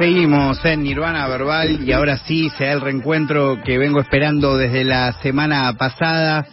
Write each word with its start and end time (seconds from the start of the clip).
Seguimos 0.00 0.64
en 0.64 0.82
Nirvana 0.82 1.28
Verbal 1.28 1.86
y 1.86 1.92
ahora 1.92 2.16
sí 2.16 2.48
se 2.56 2.64
da 2.64 2.72
el 2.72 2.80
reencuentro 2.80 3.60
que 3.62 3.76
vengo 3.76 4.00
esperando 4.00 4.56
desde 4.56 4.82
la 4.82 5.12
semana 5.20 5.70
pasada, 5.76 6.46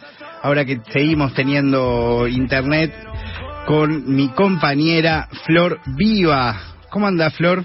ahora 0.43 0.66
que 0.66 0.81
seguimos 0.92 1.33
teniendo 1.33 2.27
internet, 2.27 2.93
con 3.65 4.13
mi 4.13 4.27
compañera 4.33 5.29
Flor 5.45 5.79
Viva. 5.95 6.59
¿Cómo 6.89 7.07
anda 7.07 7.29
Flor? 7.31 7.63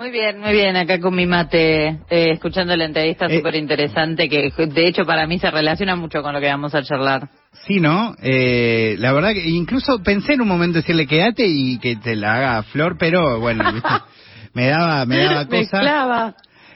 Muy 0.00 0.10
bien, 0.10 0.40
muy 0.40 0.50
bien, 0.50 0.74
acá 0.74 0.98
con 0.98 1.14
mi 1.14 1.26
mate, 1.26 2.00
eh, 2.10 2.32
escuchando 2.32 2.74
la 2.74 2.86
entrevista 2.86 3.26
Eh. 3.26 3.36
súper 3.36 3.54
interesante 3.54 4.28
que 4.28 4.50
de 4.66 4.88
hecho 4.88 5.04
para 5.04 5.28
mí 5.28 5.38
se 5.38 5.48
relaciona 5.48 5.94
mucho 5.94 6.22
con 6.22 6.34
lo 6.34 6.40
que 6.40 6.48
vamos 6.48 6.74
a 6.74 6.82
charlar. 6.82 7.28
Sí, 7.68 7.78
¿no? 7.78 8.16
Eh, 8.20 8.96
la 8.98 9.12
verdad 9.12 9.32
que 9.32 9.48
incluso 9.48 10.02
pensé 10.02 10.32
en 10.32 10.40
un 10.40 10.48
momento 10.48 10.78
decirle 10.78 11.06
quédate 11.06 11.46
y 11.46 11.78
que 11.78 11.94
te 11.94 12.16
la 12.16 12.34
haga 12.34 12.62
Flor, 12.64 12.96
pero 12.98 13.38
bueno, 13.38 13.72
¿viste? 13.72 13.88
me 14.54 14.68
daba, 14.68 15.04
me 15.06 15.18
daba 15.18 15.46
cosa. 15.46 15.58
Mezclaba. 15.78 16.34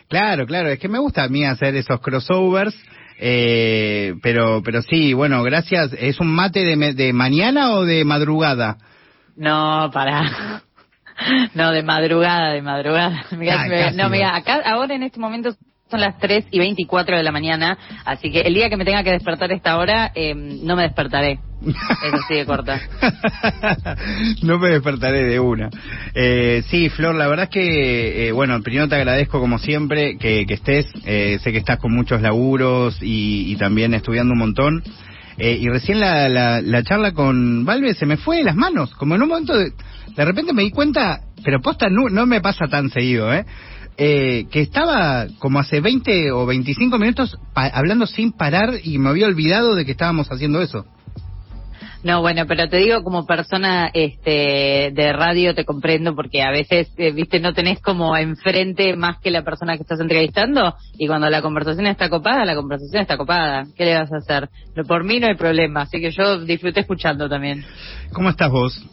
Claro, 0.09 0.47
claro, 0.47 0.69
es 0.69 0.79
que 0.79 0.89
me 0.89 0.99
gusta 0.99 1.25
a 1.25 1.29
mí 1.29 1.45
hacer 1.45 1.75
esos 1.75 2.01
crossovers, 2.01 2.75
eh, 3.19 4.15
pero, 4.23 4.63
pero 4.65 4.83
sí, 4.83 5.13
bueno, 5.15 5.43
gracias. 5.43 5.93
¿Es 5.99 6.21
un 6.21 6.29
mate 6.29 6.65
de, 6.65 6.95
de 6.95 7.13
mañana 7.13 7.73
o 7.73 7.85
de 7.85 8.05
madrugada? 8.05 8.77
No, 9.37 9.91
para. 9.93 10.63
No, 11.55 11.71
de 11.73 11.83
madrugada, 11.83 12.53
de 12.53 12.61
madrugada. 12.61 13.25
Mirá, 13.39 13.63
Ah, 13.63 13.67
me- 13.69 13.93
¿no? 13.93 14.11
mira, 14.11 14.37
acá 14.37 14.61
ahora 14.67 14.95
en 14.95 15.03
este 15.03 15.19
momento 15.19 15.57
son 15.91 16.01
las 16.01 16.19
3 16.19 16.47
y 16.51 16.59
24 16.59 17.17
de 17.17 17.23
la 17.23 17.31
mañana, 17.31 17.79
así 18.05 18.31
que 18.31 18.41
el 18.41 18.55
día 18.55 18.69
que 18.69 18.77
me 18.77 18.85
tenga 18.85 19.05
que 19.05 19.13
despertar 19.13 19.53
esta 19.53 19.79
hora, 19.79 20.11
eh, 20.15 20.35
no 20.35 20.75
me 20.77 20.83
despertaré. 20.83 21.39
Eso 21.63 22.19
sí 22.29 22.35
de 22.35 22.45
corta. 22.45 22.81
no 24.43 24.59
me 24.59 24.69
despertaré 24.71 25.25
de 25.25 25.41
una. 25.41 25.71
Eh, 26.15 26.63
sí, 26.69 26.91
Flor, 26.91 27.15
la 27.15 27.29
verdad 27.29 27.45
es 27.45 27.51
que, 27.51 28.29
eh, 28.29 28.33
bueno, 28.33 28.61
primero 28.63 28.89
te 28.89 28.97
agradezco 28.97 29.41
como 29.41 29.59
siempre 29.59 30.19
que, 30.19 30.45
que 30.47 30.55
estés. 30.55 30.87
Eh, 31.05 31.39
sé 31.43 31.53
que 31.53 31.59
estás 31.59 31.79
con 31.79 31.95
muchos 31.95 32.21
laburos 32.21 32.99
y, 33.01 33.51
y 33.51 33.57
también 33.57 33.95
estudiando 33.95 34.35
un 34.35 34.41
montón. 34.41 34.83
Eh, 35.39 35.59
y 35.61 35.69
recién 35.69 36.01
la, 36.01 36.29
la, 36.29 36.61
la 36.61 36.83
charla 36.83 37.13
con 37.13 37.65
Valve 37.65 37.95
se 37.95 38.07
me 38.07 38.17
fue 38.17 38.39
de 38.39 38.45
las 38.45 38.57
manos. 38.57 38.95
Como 38.95 39.15
en 39.15 39.23
un 39.23 39.29
momento, 39.29 39.57
de, 39.57 39.73
de 40.15 40.25
repente 40.25 40.53
me 40.53 40.63
di 40.63 40.71
cuenta, 40.71 41.21
pero 41.45 41.61
posta 41.61 41.89
no, 41.89 42.09
no 42.11 42.27
me 42.27 42.41
pasa 42.41 42.67
tan 42.69 42.91
seguido, 42.91 43.33
¿eh? 43.33 43.45
Eh, 43.99 44.47
que 44.51 44.61
estaba 44.61 45.27
como 45.39 45.59
hace 45.59 45.81
20 45.81 46.31
o 46.33 46.45
25 46.45 46.99
minutos 46.99 47.39
hablando 47.55 48.07
sin 48.07 48.33
parar 48.33 48.75
y 48.83 48.99
me 48.99 49.09
había 49.09 49.27
olvidado 49.27 49.75
de 49.75 49.87
que 49.87 49.93
estábamos 49.93 50.31
haciendo 50.31 50.61
eso. 50.61 50.85
No, 52.07 52.21
bueno, 52.21 52.45
pero 52.47 52.69
te 52.69 52.77
digo 52.77 53.03
como 53.03 53.27
persona 53.27 53.91
este 53.93 54.93
de 54.95 55.13
radio 55.13 55.55
te 55.55 55.65
comprendo 55.65 56.15
porque 56.15 56.43
a 56.43 56.51
veces, 56.51 56.93
eh, 56.99 57.11
viste, 57.11 57.41
no 57.41 57.53
tenés 57.53 57.81
como 57.81 58.17
enfrente 58.17 58.95
más 58.95 59.19
que 59.19 59.33
la 59.33 59.43
persona 59.43 59.77
que 59.77 59.83
estás 59.83 59.99
entrevistando 59.99 60.77
y 60.99 61.07
cuando 61.07 61.29
la 61.29 61.43
conversación 61.43 61.87
está 61.87 62.09
copada, 62.09 62.45
la 62.45 62.55
conversación 62.55 63.03
está 63.03 63.17
copada. 63.17 63.67
¿Qué 63.77 63.87
le 63.87 63.99
vas 63.99 64.13
a 64.13 64.19
hacer? 64.19 64.49
No, 64.77 64.85
por 64.85 65.03
mí 65.05 65.19
no 65.19 65.27
hay 65.27 65.35
problema, 65.37 65.83
así 65.83 66.01
que 66.01 66.11
yo 66.13 66.45
disfruté 66.45 66.81
escuchando 66.81 67.29
también. 67.29 67.65
¿Cómo 68.13 68.29
estás 68.29 68.51
vos? 68.51 68.87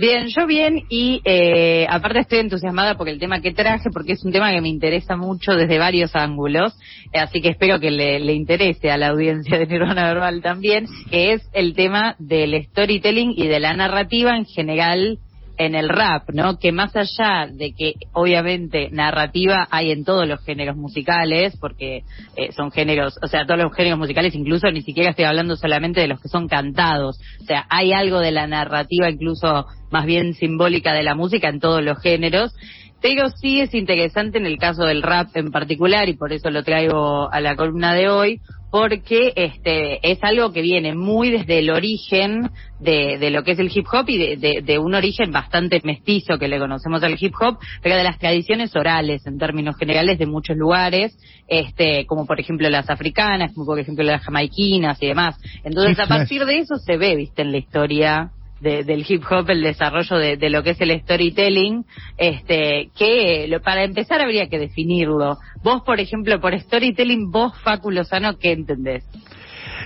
Bien, 0.00 0.28
yo 0.28 0.46
bien 0.46 0.84
y 0.88 1.20
eh, 1.26 1.86
aparte 1.90 2.20
estoy 2.20 2.38
entusiasmada 2.38 2.96
porque 2.96 3.10
el 3.10 3.18
tema 3.18 3.42
que 3.42 3.52
traje, 3.52 3.90
porque 3.92 4.12
es 4.12 4.24
un 4.24 4.32
tema 4.32 4.50
que 4.50 4.62
me 4.62 4.70
interesa 4.70 5.14
mucho 5.14 5.52
desde 5.52 5.78
varios 5.78 6.16
ángulos, 6.16 6.72
eh, 7.12 7.18
así 7.18 7.42
que 7.42 7.50
espero 7.50 7.78
que 7.78 7.90
le, 7.90 8.18
le 8.18 8.32
interese 8.32 8.90
a 8.90 8.96
la 8.96 9.08
audiencia 9.08 9.58
de 9.58 9.66
Nirvana 9.66 10.06
Verbal 10.06 10.40
también, 10.40 10.86
que 11.10 11.34
es 11.34 11.42
el 11.52 11.74
tema 11.74 12.16
del 12.18 12.64
storytelling 12.64 13.34
y 13.36 13.46
de 13.46 13.60
la 13.60 13.74
narrativa 13.74 14.34
en 14.34 14.46
general 14.46 15.18
en 15.60 15.74
el 15.74 15.90
rap, 15.90 16.30
¿no? 16.32 16.58
Que 16.58 16.72
más 16.72 16.96
allá 16.96 17.46
de 17.52 17.74
que 17.74 17.92
obviamente 18.14 18.88
narrativa 18.92 19.68
hay 19.70 19.90
en 19.90 20.06
todos 20.06 20.26
los 20.26 20.42
géneros 20.42 20.74
musicales, 20.74 21.54
porque 21.60 22.02
eh, 22.34 22.50
son 22.52 22.70
géneros, 22.70 23.18
o 23.22 23.26
sea, 23.26 23.44
todos 23.44 23.60
los 23.60 23.74
géneros 23.74 23.98
musicales, 23.98 24.34
incluso 24.34 24.70
ni 24.70 24.80
siquiera 24.80 25.10
estoy 25.10 25.26
hablando 25.26 25.56
solamente 25.56 26.00
de 26.00 26.08
los 26.08 26.18
que 26.18 26.30
son 26.30 26.48
cantados, 26.48 27.20
o 27.42 27.44
sea, 27.44 27.66
hay 27.68 27.92
algo 27.92 28.20
de 28.20 28.30
la 28.30 28.46
narrativa 28.46 29.10
incluso 29.10 29.66
más 29.90 30.06
bien 30.06 30.32
simbólica 30.32 30.94
de 30.94 31.02
la 31.02 31.14
música 31.14 31.50
en 31.50 31.60
todos 31.60 31.84
los 31.84 32.00
géneros. 32.00 32.54
Pero 33.02 33.28
sí 33.30 33.60
es 33.60 33.74
interesante 33.74 34.38
en 34.38 34.46
el 34.46 34.58
caso 34.58 34.84
del 34.84 35.02
rap 35.02 35.28
en 35.36 35.50
particular 35.50 36.08
y 36.08 36.14
por 36.16 36.32
eso 36.32 36.50
lo 36.50 36.62
traigo 36.62 37.32
a 37.32 37.40
la 37.40 37.56
columna 37.56 37.94
de 37.94 38.08
hoy, 38.08 38.40
porque 38.70 39.32
este 39.34 39.98
es 40.12 40.18
algo 40.22 40.52
que 40.52 40.62
viene 40.62 40.94
muy 40.94 41.30
desde 41.30 41.58
el 41.58 41.70
origen 41.70 42.50
de, 42.78 43.18
de 43.18 43.30
lo 43.30 43.42
que 43.42 43.52
es 43.52 43.58
el 43.58 43.70
hip 43.74 43.86
hop 43.92 44.04
y 44.08 44.16
de, 44.18 44.36
de- 44.36 44.62
de 44.62 44.78
un 44.78 44.94
origen 44.94 45.32
bastante 45.32 45.80
mestizo 45.82 46.38
que 46.38 46.46
le 46.46 46.58
conocemos 46.58 47.02
al 47.02 47.16
hip 47.18 47.34
hop, 47.40 47.58
pero 47.82 47.96
de 47.96 48.04
las 48.04 48.18
tradiciones 48.18 48.76
orales 48.76 49.26
en 49.26 49.38
términos 49.38 49.76
generales 49.76 50.18
de 50.18 50.26
muchos 50.26 50.56
lugares, 50.56 51.16
este 51.48 52.06
como 52.06 52.26
por 52.26 52.38
ejemplo 52.38 52.68
las 52.70 52.88
africanas, 52.90 53.52
como 53.54 53.66
por 53.66 53.78
ejemplo 53.80 54.04
las 54.04 54.22
jamaiquinas 54.22 55.02
y 55.02 55.06
demás. 55.08 55.36
Entonces 55.64 55.98
a 55.98 56.06
partir 56.08 56.44
de 56.44 56.58
eso 56.58 56.76
se 56.76 56.96
ve, 56.96 57.16
viste, 57.16 57.42
en 57.42 57.50
la 57.52 57.58
historia 57.58 58.30
de- 58.60 58.84
del 58.84 59.04
hip 59.08 59.22
hop, 59.30 59.48
el 59.50 59.62
desarrollo 59.62 60.16
de, 60.16 60.36
de 60.36 60.50
lo 60.50 60.62
que 60.62 60.70
es 60.70 60.80
el 60.80 60.98
storytelling, 61.00 61.84
este, 62.18 62.90
que 62.96 63.46
lo- 63.48 63.60
para 63.60 63.84
empezar 63.84 64.20
habría 64.20 64.48
que 64.48 64.58
definirlo. 64.58 65.38
Vos, 65.62 65.82
por 65.84 66.00
ejemplo, 66.00 66.40
por 66.40 66.58
storytelling, 66.58 67.30
vos, 67.30 67.52
Facu 67.62 67.90
Lozano, 67.90 68.38
¿qué 68.38 68.52
entendés? 68.52 69.04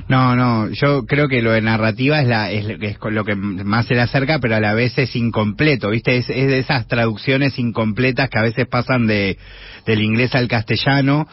No, 0.09 0.35
no, 0.37 0.69
yo 0.71 1.07
creo 1.07 1.29
que 1.29 1.41
lo 1.41 1.53
de 1.53 1.63
narrativa 1.63 2.21
es, 2.21 2.27
la, 2.29 2.51
es, 2.51 2.67
es 2.69 2.99
lo 3.01 3.25
que 3.25 3.37
más 3.37 3.87
se 3.87 3.95
le 3.95 4.03
acerca, 4.03 4.39
pero 4.39 4.57
a 4.57 4.61
la 4.61 4.75
vez 4.75 4.99
es 4.99 5.15
incompleto, 5.17 5.91
¿viste? 5.91 6.17
Es, 6.19 6.29
es 6.29 6.49
de 6.49 6.59
esas 6.59 6.87
traducciones 6.89 7.59
incompletas 7.59 8.29
que 8.29 8.39
a 8.39 8.43
veces 8.43 8.67
pasan 8.67 9.07
de, 9.07 9.39
del 9.87 10.03
inglés 10.03 10.35
al 10.35 10.49
castellano, 10.49 11.27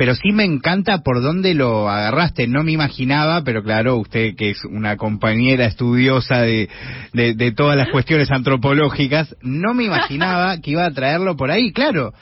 pero 0.00 0.14
sí 0.14 0.32
me 0.32 0.44
encanta 0.44 1.02
por 1.02 1.20
dónde 1.20 1.52
lo 1.52 1.90
agarraste, 1.90 2.46
no 2.48 2.64
me 2.64 2.72
imaginaba, 2.72 3.44
pero 3.44 3.62
claro, 3.62 3.98
usted 3.98 4.34
que 4.34 4.48
es 4.48 4.64
una 4.64 4.96
compañera 4.96 5.66
estudiosa 5.66 6.40
de, 6.40 6.70
de, 7.12 7.34
de 7.34 7.52
todas 7.52 7.76
las 7.76 7.90
cuestiones 7.90 8.30
antropológicas, 8.30 9.36
no 9.42 9.74
me 9.74 9.84
imaginaba 9.84 10.56
que 10.62 10.70
iba 10.70 10.86
a 10.86 10.90
traerlo 10.90 11.36
por 11.36 11.50
ahí, 11.50 11.70
claro 11.72 12.14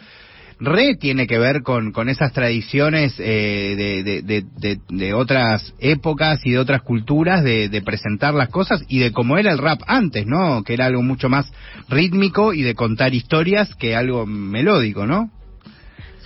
re 0.58 0.96
tiene 0.96 1.28
que 1.28 1.38
ver 1.38 1.62
con, 1.62 1.92
con 1.92 2.08
esas 2.08 2.32
tradiciones 2.32 3.14
eh, 3.20 3.76
de, 3.78 4.02
de, 4.02 4.22
de, 4.22 4.44
de- 4.56 4.80
de 4.88 5.14
otras 5.14 5.72
épocas 5.78 6.40
y 6.44 6.50
de 6.50 6.58
otras 6.58 6.82
culturas 6.82 7.44
de, 7.44 7.68
de 7.68 7.80
presentar 7.80 8.34
las 8.34 8.48
cosas 8.48 8.82
y 8.88 8.98
de 8.98 9.12
cómo 9.12 9.38
era 9.38 9.52
el 9.52 9.58
rap 9.58 9.82
antes, 9.86 10.26
¿no? 10.26 10.64
Que 10.64 10.74
era 10.74 10.86
algo 10.86 11.00
mucho 11.02 11.28
más 11.28 11.46
rítmico 11.88 12.54
y 12.54 12.62
de 12.62 12.74
contar 12.74 13.14
historias 13.14 13.72
que 13.76 13.94
algo 13.94 14.26
melódico, 14.26 15.06
¿no? 15.06 15.30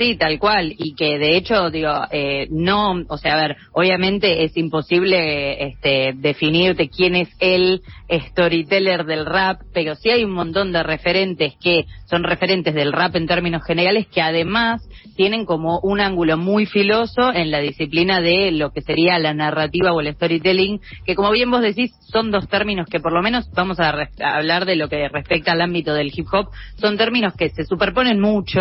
Sí, 0.02 0.16
tal 0.16 0.40
cual, 0.40 0.74
y 0.76 0.96
que 0.96 1.16
de 1.16 1.36
hecho, 1.36 1.70
digo, 1.70 1.92
eh, 2.10 2.48
no, 2.50 3.04
o 3.06 3.18
sea, 3.18 3.34
a 3.34 3.36
ver, 3.36 3.56
obviamente 3.72 4.42
es 4.42 4.56
imposible 4.56 5.64
este, 5.64 6.12
definirte 6.16 6.88
quién 6.88 7.14
es 7.14 7.28
el 7.38 7.82
storyteller 8.10 9.04
del 9.04 9.24
rap, 9.24 9.60
pero 9.72 9.94
sí 9.94 10.10
hay 10.10 10.24
un 10.24 10.32
montón 10.32 10.72
de 10.72 10.82
referentes 10.82 11.54
que 11.62 11.84
son 12.10 12.24
referentes 12.24 12.74
del 12.74 12.92
rap 12.92 13.14
en 13.14 13.28
términos 13.28 13.62
generales 13.64 14.08
que 14.08 14.20
además 14.20 14.82
tienen 15.14 15.44
como 15.46 15.78
un 15.82 16.00
ángulo 16.00 16.36
muy 16.36 16.66
filoso 16.66 17.32
en 17.32 17.50
la 17.52 17.60
disciplina 17.60 18.20
de 18.20 18.50
lo 18.50 18.72
que 18.72 18.82
sería 18.82 19.18
la 19.20 19.34
narrativa 19.34 19.92
o 19.92 20.00
el 20.00 20.12
storytelling, 20.14 20.80
que 21.06 21.14
como 21.14 21.30
bien 21.30 21.50
vos 21.50 21.62
decís, 21.62 21.92
son 22.10 22.30
dos 22.30 22.48
términos 22.48 22.88
que 22.90 22.98
por 22.98 23.12
lo 23.12 23.22
menos 23.22 23.48
vamos 23.54 23.78
a, 23.78 23.90
a 23.90 24.36
hablar 24.36 24.64
de 24.64 24.76
lo 24.76 24.88
que 24.88 25.08
respecta 25.08 25.52
al 25.52 25.62
ámbito 25.62 25.94
del 25.94 26.12
hip 26.14 26.26
hop, 26.32 26.48
son 26.80 26.96
términos 26.96 27.34
que 27.34 27.50
se 27.50 27.64
superponen 27.64 28.20
mucho, 28.20 28.60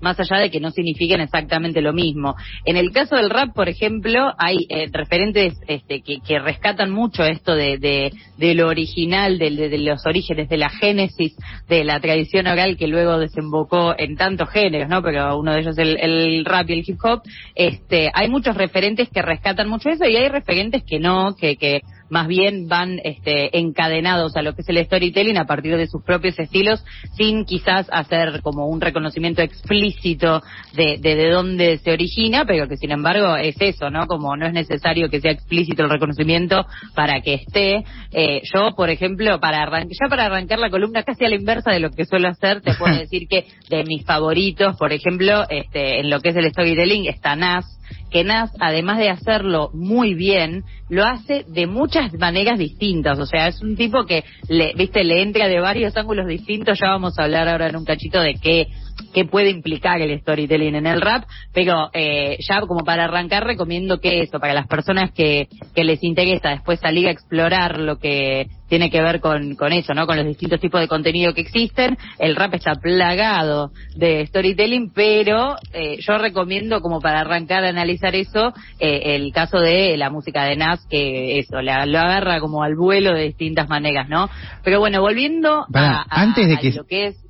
más 0.00 0.20
allá 0.20 0.38
de 0.38 0.50
que 0.50 0.60
no 0.60 0.70
signifiquen 0.82 1.20
exactamente 1.20 1.80
lo 1.80 1.92
mismo. 1.92 2.34
En 2.64 2.76
el 2.76 2.90
caso 2.90 3.16
del 3.16 3.30
rap, 3.30 3.54
por 3.54 3.68
ejemplo, 3.68 4.32
hay 4.38 4.56
eh, 4.68 4.88
referentes 4.92 5.54
este, 5.68 6.02
que, 6.02 6.38
rescatan 6.38 6.90
mucho 6.90 7.22
esto 7.24 7.54
de, 7.54 7.78
de, 7.78 8.12
de 8.36 8.54
lo 8.54 8.68
original, 8.68 9.38
de 9.38 9.50
los 9.78 10.04
orígenes, 10.06 10.48
de 10.48 10.56
la 10.56 10.70
génesis 10.70 11.36
de 11.68 11.84
la 11.84 12.00
tradición 12.00 12.46
oral 12.46 12.76
que 12.76 12.88
luego 12.88 13.18
desembocó 13.18 13.94
en 13.96 14.16
tantos 14.16 14.48
géneros, 14.50 14.88
¿no? 14.88 15.02
Pero 15.02 15.38
uno 15.38 15.52
de 15.52 15.60
ellos 15.60 15.78
el, 15.78 15.96
el 16.00 16.44
rap 16.44 16.68
y 16.68 16.72
el 16.72 16.84
hip 16.86 16.98
hop. 17.04 17.22
Este, 17.54 18.10
hay 18.12 18.28
muchos 18.28 18.56
referentes 18.56 19.08
que 19.08 19.22
rescatan 19.22 19.68
mucho 19.68 19.88
eso 19.90 20.04
y 20.06 20.16
hay 20.16 20.28
referentes 20.28 20.82
que 20.84 20.98
no, 20.98 21.34
que, 21.36 21.56
que 21.56 21.80
más 22.12 22.28
bien 22.28 22.68
van 22.68 23.00
este, 23.04 23.58
encadenados 23.58 24.36
a 24.36 24.42
lo 24.42 24.54
que 24.54 24.60
es 24.60 24.68
el 24.68 24.84
storytelling 24.84 25.38
a 25.38 25.46
partir 25.46 25.78
de 25.78 25.86
sus 25.86 26.04
propios 26.04 26.38
estilos, 26.38 26.84
sin 27.16 27.46
quizás 27.46 27.86
hacer 27.90 28.42
como 28.42 28.66
un 28.66 28.82
reconocimiento 28.82 29.40
explícito 29.40 30.42
de, 30.74 30.98
de, 31.00 31.16
de 31.16 31.30
dónde 31.30 31.78
se 31.78 31.90
origina, 31.90 32.44
pero 32.44 32.68
que 32.68 32.76
sin 32.76 32.90
embargo 32.90 33.34
es 33.36 33.56
eso, 33.60 33.88
¿no? 33.88 34.06
Como 34.06 34.36
no 34.36 34.46
es 34.46 34.52
necesario 34.52 35.08
que 35.08 35.22
sea 35.22 35.32
explícito 35.32 35.84
el 35.84 35.90
reconocimiento 35.90 36.66
para 36.94 37.22
que 37.22 37.32
esté. 37.34 37.82
Eh, 38.12 38.42
yo, 38.54 38.72
por 38.76 38.90
ejemplo, 38.90 39.40
para 39.40 39.66
ya 39.84 40.08
para 40.10 40.26
arrancar 40.26 40.58
la 40.58 40.68
columna 40.68 41.04
casi 41.04 41.24
a 41.24 41.30
la 41.30 41.36
inversa 41.36 41.70
de 41.70 41.80
lo 41.80 41.90
que 41.90 42.04
suelo 42.04 42.28
hacer, 42.28 42.60
te 42.60 42.74
puedo 42.74 42.94
decir 42.98 43.26
que 43.26 43.46
de 43.70 43.84
mis 43.84 44.04
favoritos, 44.04 44.76
por 44.76 44.92
ejemplo, 44.92 45.44
este, 45.48 46.00
en 46.00 46.10
lo 46.10 46.20
que 46.20 46.28
es 46.28 46.36
el 46.36 46.50
storytelling 46.50 47.06
está 47.06 47.36
Nas, 47.36 47.64
que 48.10 48.24
Nas, 48.24 48.50
además 48.60 48.98
de 48.98 49.10
hacerlo 49.10 49.70
muy 49.72 50.14
bien, 50.14 50.64
lo 50.88 51.04
hace 51.04 51.44
de 51.48 51.66
muchas 51.66 52.12
maneras 52.14 52.58
distintas. 52.58 53.18
O 53.18 53.26
sea, 53.26 53.48
es 53.48 53.62
un 53.62 53.76
tipo 53.76 54.04
que, 54.04 54.24
le, 54.48 54.74
viste, 54.74 55.04
le 55.04 55.22
entra 55.22 55.48
de 55.48 55.60
varios 55.60 55.96
ángulos 55.96 56.26
distintos. 56.26 56.78
Ya 56.80 56.88
vamos 56.88 57.18
a 57.18 57.24
hablar 57.24 57.48
ahora 57.48 57.68
en 57.68 57.76
un 57.76 57.84
cachito 57.84 58.20
de 58.20 58.34
qué 58.34 58.68
qué 59.12 59.24
puede 59.24 59.50
implicar 59.50 60.00
el 60.00 60.18
storytelling 60.20 60.74
en 60.74 60.86
el 60.86 61.00
rap, 61.00 61.24
pero 61.52 61.90
eh, 61.92 62.38
ya 62.40 62.60
como 62.62 62.84
para 62.84 63.04
arrancar 63.04 63.44
recomiendo 63.44 64.00
que 64.00 64.22
eso, 64.22 64.40
para 64.40 64.54
las 64.54 64.66
personas 64.66 65.12
que, 65.12 65.48
que 65.74 65.84
les 65.84 66.02
interesa 66.02 66.50
después 66.50 66.80
salir 66.80 67.08
a 67.08 67.10
explorar 67.10 67.78
lo 67.78 67.98
que 67.98 68.48
tiene 68.72 68.90
que 68.90 69.02
ver 69.02 69.20
con, 69.20 69.54
con 69.54 69.70
eso, 69.70 69.92
¿no? 69.92 70.06
Con 70.06 70.16
los 70.16 70.24
distintos 70.24 70.58
tipos 70.58 70.80
de 70.80 70.88
contenido 70.88 71.34
que 71.34 71.42
existen. 71.42 71.98
El 72.18 72.34
rap 72.36 72.54
está 72.54 72.72
plagado 72.76 73.70
de 73.96 74.26
storytelling, 74.26 74.90
pero 74.94 75.56
eh, 75.74 75.98
yo 76.00 76.16
recomiendo 76.16 76.80
como 76.80 76.98
para 76.98 77.20
arrancar 77.20 77.64
a 77.64 77.68
analizar 77.68 78.14
eso, 78.14 78.54
eh, 78.80 79.14
el 79.14 79.30
caso 79.30 79.58
de 79.58 79.98
la 79.98 80.08
música 80.08 80.44
de 80.44 80.56
Nas, 80.56 80.86
que 80.88 81.38
eso, 81.38 81.60
la, 81.60 81.84
lo 81.84 81.98
agarra 81.98 82.40
como 82.40 82.62
al 82.62 82.74
vuelo 82.74 83.12
de 83.12 83.24
distintas 83.24 83.68
maneras, 83.68 84.08
¿no? 84.08 84.30
Pero 84.64 84.80
bueno, 84.80 85.02
volviendo 85.02 85.66
a, 85.74 86.06
antes 86.08 86.48
de 86.48 86.56
que... 86.56 86.70
lo 86.70 86.84
que 86.84 87.08
es 87.08 87.21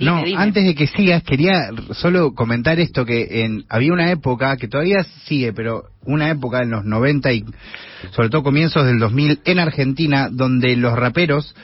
no, 0.00 0.22
antes 0.36 0.64
de 0.64 0.74
que 0.74 0.86
sigas, 0.86 1.22
quería 1.22 1.70
solo 1.92 2.34
comentar 2.34 2.78
esto, 2.78 3.04
que 3.04 3.44
en, 3.44 3.64
había 3.68 3.92
una 3.92 4.10
época, 4.10 4.56
que 4.56 4.68
todavía 4.68 5.04
sigue, 5.24 5.52
pero 5.52 5.84
una 6.04 6.30
época 6.30 6.62
en 6.62 6.70
los 6.70 6.84
90 6.84 7.32
y 7.32 7.44
sobre 8.12 8.28
todo 8.28 8.42
comienzos 8.42 8.86
del 8.86 8.98
2000 8.98 9.40
en 9.44 9.58
Argentina, 9.58 10.28
donde 10.30 10.76
los 10.76 10.94
raperos 10.94 11.54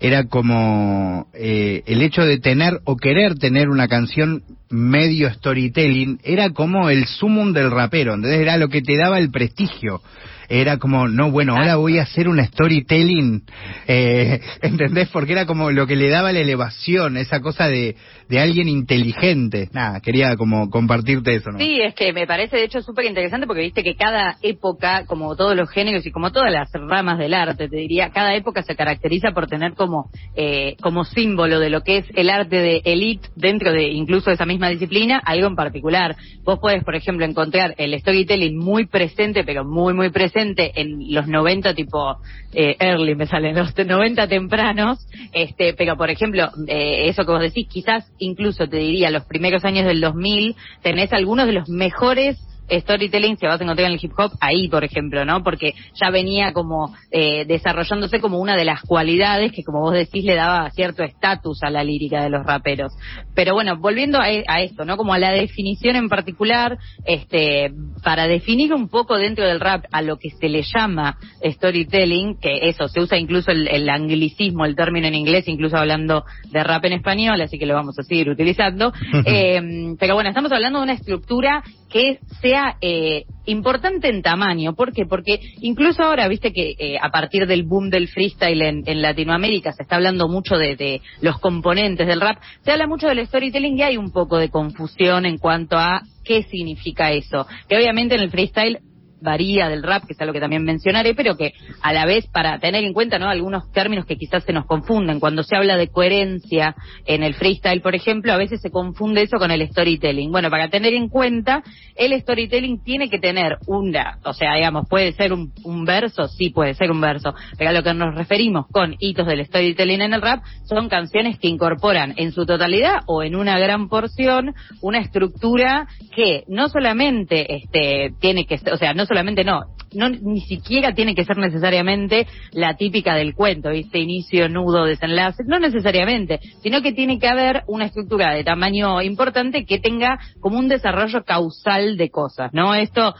era 0.00 0.24
como 0.28 1.26
eh, 1.34 1.82
el 1.86 2.02
hecho 2.02 2.22
de 2.22 2.38
tener 2.38 2.80
o 2.84 2.96
querer 2.96 3.36
tener 3.36 3.68
una 3.68 3.88
canción 3.88 4.42
medio 4.70 5.32
storytelling, 5.32 6.20
era 6.22 6.50
como 6.50 6.90
el 6.90 7.06
sumum 7.06 7.52
del 7.52 7.70
rapero, 7.70 8.14
entonces 8.14 8.40
era 8.40 8.56
lo 8.56 8.68
que 8.68 8.82
te 8.82 8.96
daba 8.96 9.18
el 9.18 9.30
prestigio 9.30 10.00
era 10.48 10.78
como, 10.78 11.08
no, 11.08 11.30
bueno, 11.30 11.54
ahora 11.54 11.76
voy 11.76 11.98
a 11.98 12.02
hacer 12.02 12.28
una 12.28 12.46
storytelling, 12.46 13.42
eh, 13.86 14.40
¿entendés? 14.62 15.08
Porque 15.08 15.32
era 15.32 15.46
como 15.46 15.70
lo 15.70 15.86
que 15.86 15.96
le 15.96 16.08
daba 16.08 16.32
la 16.32 16.40
elevación, 16.40 17.18
esa 17.18 17.40
cosa 17.40 17.68
de, 17.68 17.96
de 18.28 18.40
alguien 18.40 18.68
inteligente. 18.68 19.68
Nada, 19.72 20.00
quería 20.00 20.36
como 20.36 20.70
compartirte 20.70 21.34
eso, 21.34 21.50
¿no? 21.50 21.58
Sí, 21.58 21.80
es 21.82 21.94
que 21.94 22.12
me 22.12 22.26
parece 22.26 22.56
de 22.56 22.64
hecho 22.64 22.80
súper 22.80 23.04
interesante 23.04 23.46
porque 23.46 23.62
viste 23.62 23.84
que 23.84 23.94
cada 23.94 24.36
época, 24.42 25.04
como 25.06 25.36
todos 25.36 25.54
los 25.54 25.70
géneros 25.70 26.06
y 26.06 26.10
como 26.10 26.32
todas 26.32 26.50
las 26.50 26.70
ramas 26.72 27.18
del 27.18 27.34
arte, 27.34 27.68
te 27.68 27.76
diría, 27.76 28.10
cada 28.10 28.34
época 28.34 28.62
se 28.62 28.74
caracteriza 28.74 29.32
por 29.32 29.48
tener 29.48 29.74
como, 29.74 30.10
eh, 30.34 30.76
como 30.80 31.04
símbolo 31.04 31.60
de 31.60 31.68
lo 31.68 31.82
que 31.82 31.98
es 31.98 32.06
el 32.14 32.30
arte 32.30 32.56
de 32.56 32.80
elite 32.84 33.28
dentro 33.36 33.72
de 33.72 33.88
incluso 33.88 34.30
esa 34.30 34.46
misma 34.46 34.70
disciplina, 34.70 35.20
algo 35.24 35.46
en 35.46 35.56
particular. 35.56 36.16
Vos 36.42 36.58
puedes, 36.58 36.82
por 36.84 36.94
ejemplo, 36.94 37.26
encontrar 37.26 37.74
el 37.76 37.98
storytelling 38.00 38.56
muy 38.56 38.86
presente, 38.86 39.44
pero 39.44 39.64
muy, 39.64 39.92
muy 39.92 40.08
presente 40.10 40.37
en 40.38 41.12
los 41.12 41.26
90 41.26 41.74
tipo 41.74 42.18
eh, 42.52 42.76
early 42.78 43.14
me 43.14 43.26
salen 43.26 43.56
los 43.56 43.76
90 43.76 44.28
tempranos 44.28 44.98
este 45.32 45.74
pero 45.74 45.96
por 45.96 46.10
ejemplo 46.10 46.50
eh, 46.66 47.08
eso 47.08 47.24
que 47.24 47.32
vos 47.32 47.40
decís 47.40 47.66
quizás 47.68 48.10
incluso 48.18 48.68
te 48.68 48.78
diría 48.78 49.10
los 49.10 49.24
primeros 49.24 49.64
años 49.64 49.86
del 49.86 50.00
2000 50.00 50.56
tenés 50.82 51.12
algunos 51.12 51.46
de 51.46 51.52
los 51.52 51.68
mejores 51.68 52.38
storytelling 52.70 53.36
se 53.36 53.46
vas 53.46 53.60
a 53.60 53.64
encontrar 53.64 53.88
en 53.88 53.94
el 53.94 54.00
hip 54.02 54.12
hop 54.16 54.32
ahí, 54.40 54.68
por 54.68 54.84
ejemplo, 54.84 55.24
¿no? 55.24 55.42
Porque 55.42 55.74
ya 55.94 56.10
venía 56.10 56.52
como 56.52 56.94
eh, 57.10 57.44
desarrollándose 57.46 58.20
como 58.20 58.38
una 58.38 58.56
de 58.56 58.64
las 58.64 58.82
cualidades 58.82 59.52
que, 59.52 59.62
como 59.64 59.80
vos 59.80 59.94
decís, 59.94 60.24
le 60.24 60.34
daba 60.34 60.70
cierto 60.70 61.02
estatus 61.02 61.62
a 61.62 61.70
la 61.70 61.84
lírica 61.84 62.22
de 62.22 62.30
los 62.30 62.44
raperos. 62.44 62.92
Pero 63.34 63.54
bueno, 63.54 63.76
volviendo 63.78 64.18
a, 64.18 64.60
esto, 64.60 64.84
¿no? 64.84 64.96
Como 64.96 65.14
a 65.14 65.18
la 65.18 65.32
definición 65.32 65.96
en 65.96 66.08
particular, 66.08 66.78
este, 67.04 67.72
para 68.02 68.26
definir 68.26 68.74
un 68.74 68.88
poco 68.88 69.16
dentro 69.16 69.46
del 69.46 69.60
rap 69.60 69.84
a 69.92 70.02
lo 70.02 70.18
que 70.18 70.30
se 70.30 70.48
le 70.48 70.62
llama 70.62 71.18
storytelling, 71.44 72.38
que 72.40 72.68
eso, 72.68 72.88
se 72.88 73.00
usa 73.00 73.18
incluso 73.18 73.50
el, 73.50 73.88
anglicismo, 73.88 74.64
el 74.64 74.76
término 74.76 75.06
en 75.06 75.14
inglés, 75.14 75.48
incluso 75.48 75.76
hablando 75.76 76.24
de 76.50 76.64
rap 76.64 76.84
en 76.84 76.94
español, 76.94 77.40
así 77.40 77.58
que 77.58 77.66
lo 77.66 77.74
vamos 77.74 77.98
a 77.98 78.02
seguir 78.02 78.28
utilizando. 78.28 78.92
eh, 79.24 79.94
pero 79.98 80.14
bueno, 80.14 80.30
estamos 80.30 80.52
hablando 80.52 80.78
de 80.80 80.84
una 80.84 80.92
estructura 80.94 81.62
que 81.88 82.18
sea 82.40 82.76
eh, 82.80 83.24
importante 83.46 84.08
en 84.08 84.22
tamaño. 84.22 84.74
¿Por 84.74 84.92
qué? 84.92 85.06
Porque 85.06 85.40
incluso 85.60 86.02
ahora, 86.02 86.28
viste 86.28 86.52
que 86.52 86.74
eh, 86.78 86.98
a 87.00 87.10
partir 87.10 87.46
del 87.46 87.62
boom 87.62 87.90
del 87.90 88.08
freestyle 88.08 88.62
en, 88.62 89.02
Latinoamérica 89.02 89.72
se 89.72 89.82
está 89.82 89.96
hablando 89.96 90.28
mucho 90.28 90.56
de, 90.56 90.76
de, 90.76 91.00
los 91.20 91.38
componentes 91.38 92.06
del 92.06 92.20
rap, 92.20 92.38
se 92.62 92.72
habla 92.72 92.86
mucho 92.86 93.06
del 93.06 93.26
storytelling 93.26 93.78
y 93.78 93.82
hay 93.82 93.96
un 93.96 94.10
poco 94.10 94.38
de 94.38 94.50
confusión 94.50 95.24
en 95.24 95.38
cuanto 95.38 95.78
a 95.78 96.02
qué 96.24 96.42
significa 96.42 97.12
eso. 97.12 97.46
Que 97.68 97.76
obviamente 97.76 98.14
en 98.14 98.20
el 98.20 98.30
freestyle 98.30 98.80
varía 99.20 99.68
del 99.68 99.82
rap, 99.82 100.04
que 100.06 100.12
es 100.12 100.20
algo 100.20 100.32
que 100.32 100.40
también 100.40 100.64
mencionaré, 100.64 101.14
pero 101.14 101.36
que 101.36 101.52
a 101.82 101.92
la 101.92 102.06
vez 102.06 102.26
para 102.26 102.58
tener 102.58 102.84
en 102.84 102.92
cuenta 102.92 103.18
¿no? 103.18 103.28
algunos 103.28 103.70
términos 103.72 104.06
que 104.06 104.16
quizás 104.16 104.44
se 104.44 104.52
nos 104.52 104.66
confunden. 104.66 105.20
Cuando 105.20 105.42
se 105.42 105.56
habla 105.56 105.76
de 105.76 105.88
coherencia 105.88 106.74
en 107.06 107.22
el 107.22 107.34
freestyle, 107.34 107.80
por 107.80 107.94
ejemplo, 107.94 108.32
a 108.32 108.36
veces 108.36 108.60
se 108.60 108.70
confunde 108.70 109.22
eso 109.22 109.38
con 109.38 109.50
el 109.50 109.66
storytelling. 109.68 110.30
Bueno, 110.30 110.50
para 110.50 110.68
tener 110.68 110.94
en 110.94 111.08
cuenta, 111.08 111.62
el 111.96 112.18
storytelling 112.20 112.82
tiene 112.82 113.08
que 113.10 113.18
tener 113.18 113.58
una, 113.66 114.18
o 114.24 114.32
sea, 114.32 114.54
digamos, 114.54 114.88
puede 114.88 115.12
ser 115.12 115.32
un, 115.32 115.52
verso, 115.84 116.28
sí 116.28 116.50
puede 116.50 116.74
ser 116.74 116.90
un 116.90 117.00
verso, 117.00 117.34
pero 117.56 117.70
a 117.70 117.72
lo 117.72 117.82
que 117.82 117.94
nos 117.94 118.14
referimos 118.14 118.66
con 118.70 118.96
hitos 118.98 119.26
del 119.26 119.44
storytelling 119.46 120.02
en 120.02 120.14
el 120.14 120.22
rap 120.22 120.42
son 120.64 120.88
canciones 120.88 121.38
que 121.38 121.48
incorporan 121.48 122.14
en 122.16 122.32
su 122.32 122.44
totalidad 122.44 123.00
o 123.06 123.22
en 123.22 123.36
una 123.36 123.58
gran 123.58 123.88
porción 123.88 124.54
una 124.80 124.98
estructura 124.98 125.86
que 126.14 126.44
no 126.48 126.68
solamente 126.68 127.56
este 127.56 128.12
tiene 128.20 128.46
que, 128.46 128.60
o 128.72 128.76
sea, 128.76 128.94
no 128.94 129.06
solamente 129.08 129.42
no, 129.42 129.62
no 129.94 130.08
ni 130.10 130.40
siquiera 130.42 130.94
tiene 130.94 131.14
que 131.14 131.24
ser 131.24 131.38
necesariamente 131.38 132.26
la 132.52 132.76
típica 132.76 133.14
del 133.14 133.34
cuento, 133.34 133.70
¿viste? 133.70 133.98
Inicio, 133.98 134.48
nudo, 134.48 134.84
desenlace, 134.84 135.44
no 135.46 135.58
necesariamente, 135.58 136.40
sino 136.62 136.82
que 136.82 136.92
tiene 136.92 137.18
que 137.18 137.28
haber 137.28 137.62
una 137.66 137.86
estructura 137.86 138.32
de 138.32 138.44
tamaño 138.44 139.00
importante 139.02 139.64
que 139.64 139.78
tenga 139.78 140.18
como 140.40 140.58
un 140.58 140.68
desarrollo 140.68 141.24
causal 141.24 141.96
de 141.96 142.10
cosas, 142.10 142.52
¿no? 142.52 142.74
Esto 142.74 143.14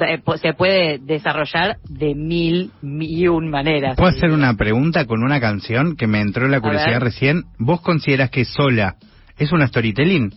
eh, 0.00 0.20
se 0.40 0.54
puede 0.54 0.98
desarrollar 0.98 1.76
de 1.88 2.14
mil 2.14 2.72
y 2.82 3.28
un 3.28 3.50
maneras. 3.50 3.96
¿Puedo 3.96 4.10
hacer 4.10 4.32
una 4.32 4.54
pregunta 4.54 5.04
con 5.06 5.22
una 5.22 5.40
canción 5.40 5.96
que 5.96 6.06
me 6.06 6.20
entró 6.20 6.48
la 6.48 6.60
curiosidad 6.60 7.00
recién? 7.00 7.44
¿Vos 7.58 7.80
consideras 7.80 8.30
que 8.30 8.44
Sola 8.44 8.96
es 9.38 9.52
una 9.52 9.68
storytelling 9.68 10.32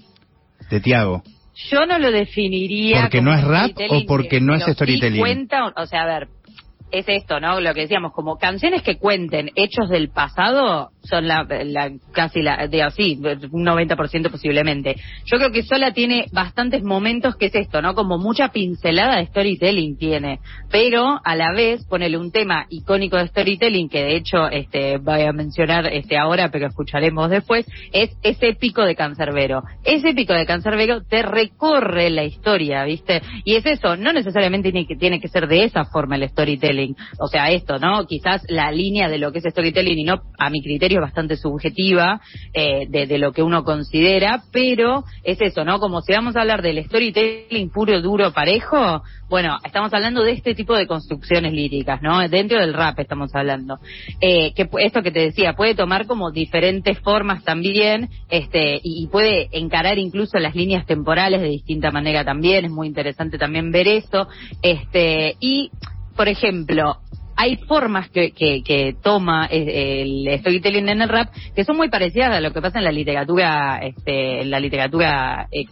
de 0.69 0.79
Tiago? 0.79 1.23
Yo 1.69 1.85
no 1.85 1.97
lo 1.97 2.11
definiría. 2.11 3.01
¿Porque 3.03 3.21
no 3.21 3.33
es 3.33 3.43
rap 3.43 3.71
o 3.89 4.05
porque 4.07 4.39
no 4.39 4.55
es 4.55 4.63
storytelling? 4.63 5.19
cuenta, 5.19 5.73
o 5.75 5.85
sea, 5.87 6.03
a 6.03 6.05
ver, 6.05 6.27
es 6.91 7.05
esto, 7.07 7.39
¿no? 7.39 7.59
Lo 7.59 7.73
que 7.73 7.81
decíamos, 7.81 8.13
como 8.13 8.37
canciones 8.37 8.81
que 8.83 8.97
cuenten 8.97 9.51
hechos 9.55 9.89
del 9.89 10.09
pasado, 10.09 10.91
son 11.07 11.27
la, 11.27 11.47
casi 12.13 12.41
la, 12.41 12.67
de 12.67 12.83
así, 12.83 13.19
un 13.51 13.65
90% 13.65 14.29
posiblemente. 14.29 14.95
Yo 15.25 15.37
creo 15.37 15.51
que 15.51 15.63
Sola 15.63 15.93
tiene 15.93 16.25
bastantes 16.31 16.83
momentos 16.83 17.35
que 17.35 17.47
es 17.47 17.55
esto, 17.55 17.81
¿no? 17.81 17.95
Como 17.95 18.17
mucha 18.17 18.49
pincelada 18.49 19.17
de 19.17 19.27
storytelling 19.27 19.97
tiene, 19.97 20.39
pero 20.71 21.19
a 21.23 21.35
la 21.35 21.51
vez 21.53 21.85
ponele 21.85 22.17
un 22.17 22.31
tema 22.31 22.65
icónico 22.69 23.17
de 23.17 23.27
storytelling 23.27 23.89
que 23.89 24.03
de 24.03 24.15
hecho 24.15 24.47
este 24.49 24.97
voy 24.97 25.21
a 25.23 25.31
mencionar 25.31 25.87
este 25.91 26.17
ahora, 26.17 26.49
pero 26.51 26.67
escucharemos 26.67 27.29
después, 27.29 27.65
es 27.91 28.11
ese 28.23 28.53
pico 28.53 28.83
de 28.83 28.95
Cancerbero. 28.95 29.63
Ese 29.83 30.13
pico 30.13 30.33
de 30.33 30.45
Cancerbero 30.45 31.03
te 31.03 31.21
recorre 31.21 32.09
la 32.09 32.23
historia, 32.23 32.83
¿viste? 32.83 33.21
Y 33.43 33.55
es 33.55 33.65
eso, 33.65 33.95
no 33.95 34.13
necesariamente 34.13 34.71
tiene 34.71 34.87
que, 34.87 34.95
tiene 34.95 35.19
que 35.19 35.27
ser 35.27 35.47
de 35.47 35.63
esa 35.63 35.85
forma 35.85 36.15
el 36.15 36.27
storytelling. 36.29 36.95
O 37.19 37.27
sea, 37.27 37.51
esto, 37.51 37.77
¿no? 37.79 38.05
Quizás 38.05 38.43
la 38.49 38.71
línea 38.71 39.09
de 39.09 39.17
lo 39.17 39.31
que 39.31 39.39
es 39.39 39.45
storytelling 39.45 39.99
y 39.99 40.03
no 40.03 40.21
a 40.37 40.49
mi 40.49 40.61
criterio 40.61 40.96
bastante 41.01 41.37
subjetiva 41.37 42.21
eh, 42.53 42.85
de, 42.89 43.17
lo 43.17 43.31
que 43.31 43.43
uno 43.43 43.63
considera, 43.63 44.43
pero 44.51 45.03
es 45.23 45.39
eso, 45.41 45.63
¿no? 45.65 45.79
Como 45.79 46.01
si 46.01 46.13
vamos 46.13 46.35
a 46.35 46.41
hablar 46.41 46.61
del 46.61 46.83
storytelling 46.85 47.69
puro, 47.69 48.01
duro, 48.01 48.31
parejo, 48.31 49.03
bueno, 49.29 49.57
estamos 49.65 49.93
hablando 49.93 50.23
de 50.23 50.31
este 50.31 50.55
tipo 50.55 50.75
de 50.75 50.87
construcciones 50.87 51.51
líricas, 51.51 52.01
¿no? 52.01 52.27
Dentro 52.29 52.59
del 52.59 52.73
rap 52.73 52.99
estamos 52.99 53.33
hablando. 53.35 53.79
Eh, 54.21 54.53
que 54.53 54.69
esto 54.79 55.01
que 55.01 55.11
te 55.11 55.19
decía, 55.19 55.53
puede 55.53 55.75
tomar 55.75 56.07
como 56.07 56.31
diferentes 56.31 56.99
formas 56.99 57.43
también, 57.43 58.09
este, 58.29 58.79
y, 58.83 59.07
puede 59.07 59.49
encarar 59.51 59.97
incluso 59.97 60.37
las 60.39 60.55
líneas 60.55 60.85
temporales 60.85 61.41
de 61.41 61.49
distinta 61.49 61.91
manera 61.91 62.23
también, 62.23 62.65
es 62.65 62.71
muy 62.71 62.87
interesante 62.87 63.37
también 63.37 63.71
ver 63.71 63.87
eso, 63.87 64.27
este, 64.61 65.35
y 65.39 65.71
por 66.17 66.27
ejemplo, 66.27 66.97
hay 67.37 67.55
formas 67.57 68.09
que, 68.09 68.31
que, 68.31 68.95
toma 69.01 69.47
eh, 69.49 70.01
el 70.01 70.39
storytelling 70.39 70.89
en 70.89 71.01
el 71.03 71.09
rap 71.09 71.31
que 71.55 71.63
son 71.63 71.77
muy 71.77 71.89
parecidas 71.89 72.31
a 72.31 72.41
lo 72.41 72.51
que 72.51 72.61
pasa 72.61 72.79
en 72.79 72.83
la 72.83 72.91
literatura, 72.91 73.79
este, 73.81 74.41
en 74.41 74.49
la 74.49 74.59
literatura 74.59 75.47
eh, 75.51 75.65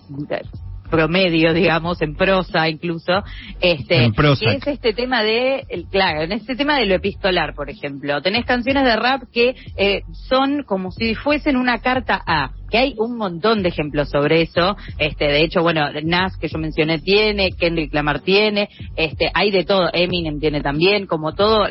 promedio, 0.90 1.54
digamos, 1.54 2.02
en 2.02 2.16
prosa 2.16 2.70
incluso, 2.70 3.24
este, 3.60 4.12
que 4.16 4.56
es 4.56 4.68
este 4.68 4.94
tema 4.94 5.24
de, 5.24 5.66
claro, 5.92 6.22
en 6.22 6.32
este 6.32 6.56
tema 6.56 6.78
de 6.78 6.86
lo 6.86 6.96
epistolar, 6.96 7.54
por 7.56 7.70
ejemplo, 7.70 8.22
tenés 8.22 8.46
canciones 8.46 8.84
de 8.84 8.96
rap 8.96 9.24
que 9.34 9.56
eh, 9.78 10.02
son 10.30 10.64
como 10.64 10.92
si 10.92 11.16
fuesen 11.16 11.58
una 11.58 11.80
carta 11.80 12.22
a 12.26 12.52
que 12.70 12.78
hay 12.78 12.96
un 12.98 13.18
montón 13.18 13.64
de 13.64 13.70
ejemplos 13.70 14.10
sobre 14.10 14.42
eso. 14.42 14.76
Este, 14.98 15.26
de 15.26 15.44
hecho, 15.44 15.62
bueno, 15.62 15.88
Nas 16.04 16.38
que 16.38 16.48
yo 16.48 16.58
mencioné 16.58 17.00
tiene, 17.00 17.52
Kendrick 17.52 17.94
Lamar 17.94 18.22
tiene, 18.22 18.70
este, 18.96 19.30
hay 19.34 19.52
de 19.52 19.64
todo, 19.64 19.90
Eminem 19.94 20.40
tiene 20.40 20.62
también, 20.62 21.06
como 21.06 21.34
todo 21.34 21.68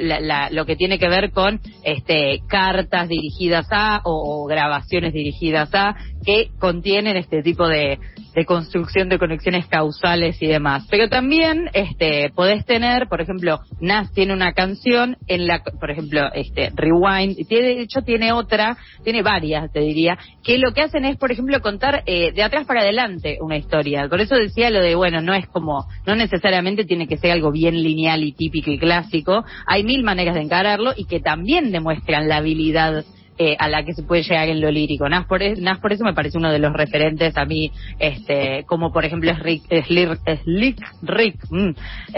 lo 0.50 0.66
que 0.66 0.76
tiene 0.76 0.98
que 0.98 1.08
ver 1.08 1.32
con 1.32 1.60
este, 1.82 2.40
cartas 2.48 3.08
dirigidas 3.08 3.66
a 3.70 4.00
o, 4.04 4.46
grabaciones 4.46 5.12
dirigidas 5.12 5.74
a 5.74 5.94
que 6.24 6.48
contienen 6.58 7.16
este 7.16 7.42
tipo 7.42 7.68
de, 7.68 7.98
de 8.34 8.44
construcción 8.44 9.08
de 9.08 9.18
conexiones 9.18 9.66
causales 9.66 10.40
y 10.40 10.46
demás. 10.46 10.86
Pero 10.90 11.08
también 11.08 11.70
este, 11.72 12.30
podés 12.34 12.64
tener, 12.64 13.08
por 13.08 13.20
ejemplo, 13.20 13.60
Nas 13.80 14.12
tiene 14.12 14.32
una 14.32 14.52
canción 14.52 15.16
en 15.26 15.46
la, 15.46 15.62
por 15.62 15.90
ejemplo, 15.90 16.32
este, 16.34 16.70
Rewind, 16.74 17.46
tiene, 17.48 17.68
de 17.68 17.82
hecho 17.82 18.02
tiene 18.02 18.32
otra, 18.32 18.76
tiene 19.02 19.22
varias, 19.22 19.72
te 19.72 19.80
diría, 19.80 20.18
que 20.42 20.58
lo 20.58 20.72
que 20.72 20.82
hacen 20.84 21.04
es, 21.04 21.16
por 21.16 21.32
ejemplo, 21.32 21.60
contar 21.60 22.02
eh, 22.06 22.32
de 22.32 22.42
atrás 22.42 22.66
para 22.66 22.82
adelante 22.82 23.38
una 23.40 23.56
historia. 23.56 24.08
Por 24.08 24.20
eso 24.20 24.36
decía 24.36 24.70
lo 24.70 24.80
de, 24.80 24.94
bueno, 24.94 25.20
no 25.20 25.34
es 25.34 25.46
como, 25.48 25.86
no 26.06 26.14
necesariamente 26.14 26.84
tiene 26.84 27.08
que 27.08 27.16
ser 27.16 27.32
algo 27.32 27.50
bien 27.50 27.82
lineal 27.82 28.22
y 28.22 28.32
típico 28.32 28.70
y 28.70 28.78
clásico. 28.78 29.44
Hay 29.66 29.84
mil 29.84 30.02
maneras 30.02 30.34
de 30.34 30.42
encararlo 30.42 30.92
y 30.96 31.06
que 31.06 31.20
también 31.20 31.72
demuestran 31.72 32.28
la 32.28 32.36
habilidad 32.36 33.04
eh, 33.38 33.56
a 33.58 33.68
la 33.68 33.84
que 33.84 33.94
se 33.94 34.02
puede 34.02 34.22
llegar 34.22 34.48
en 34.48 34.60
lo 34.60 34.70
lírico. 34.70 35.08
Nas 35.08 35.26
por, 35.26 35.40
Nas 35.58 35.78
por 35.78 35.92
eso 35.92 36.04
me 36.04 36.14
parece 36.14 36.38
uno 36.38 36.52
de 36.52 36.58
los 36.58 36.72
referentes 36.72 37.36
a 37.36 37.44
mí, 37.44 37.72
este, 37.98 38.64
como 38.66 38.92
por 38.92 39.04
ejemplo 39.04 39.30
es 39.30 39.38
Rick, 39.40 39.64
Slick 39.86 40.80
Rick. 41.02 41.36
Mm. 41.50 41.70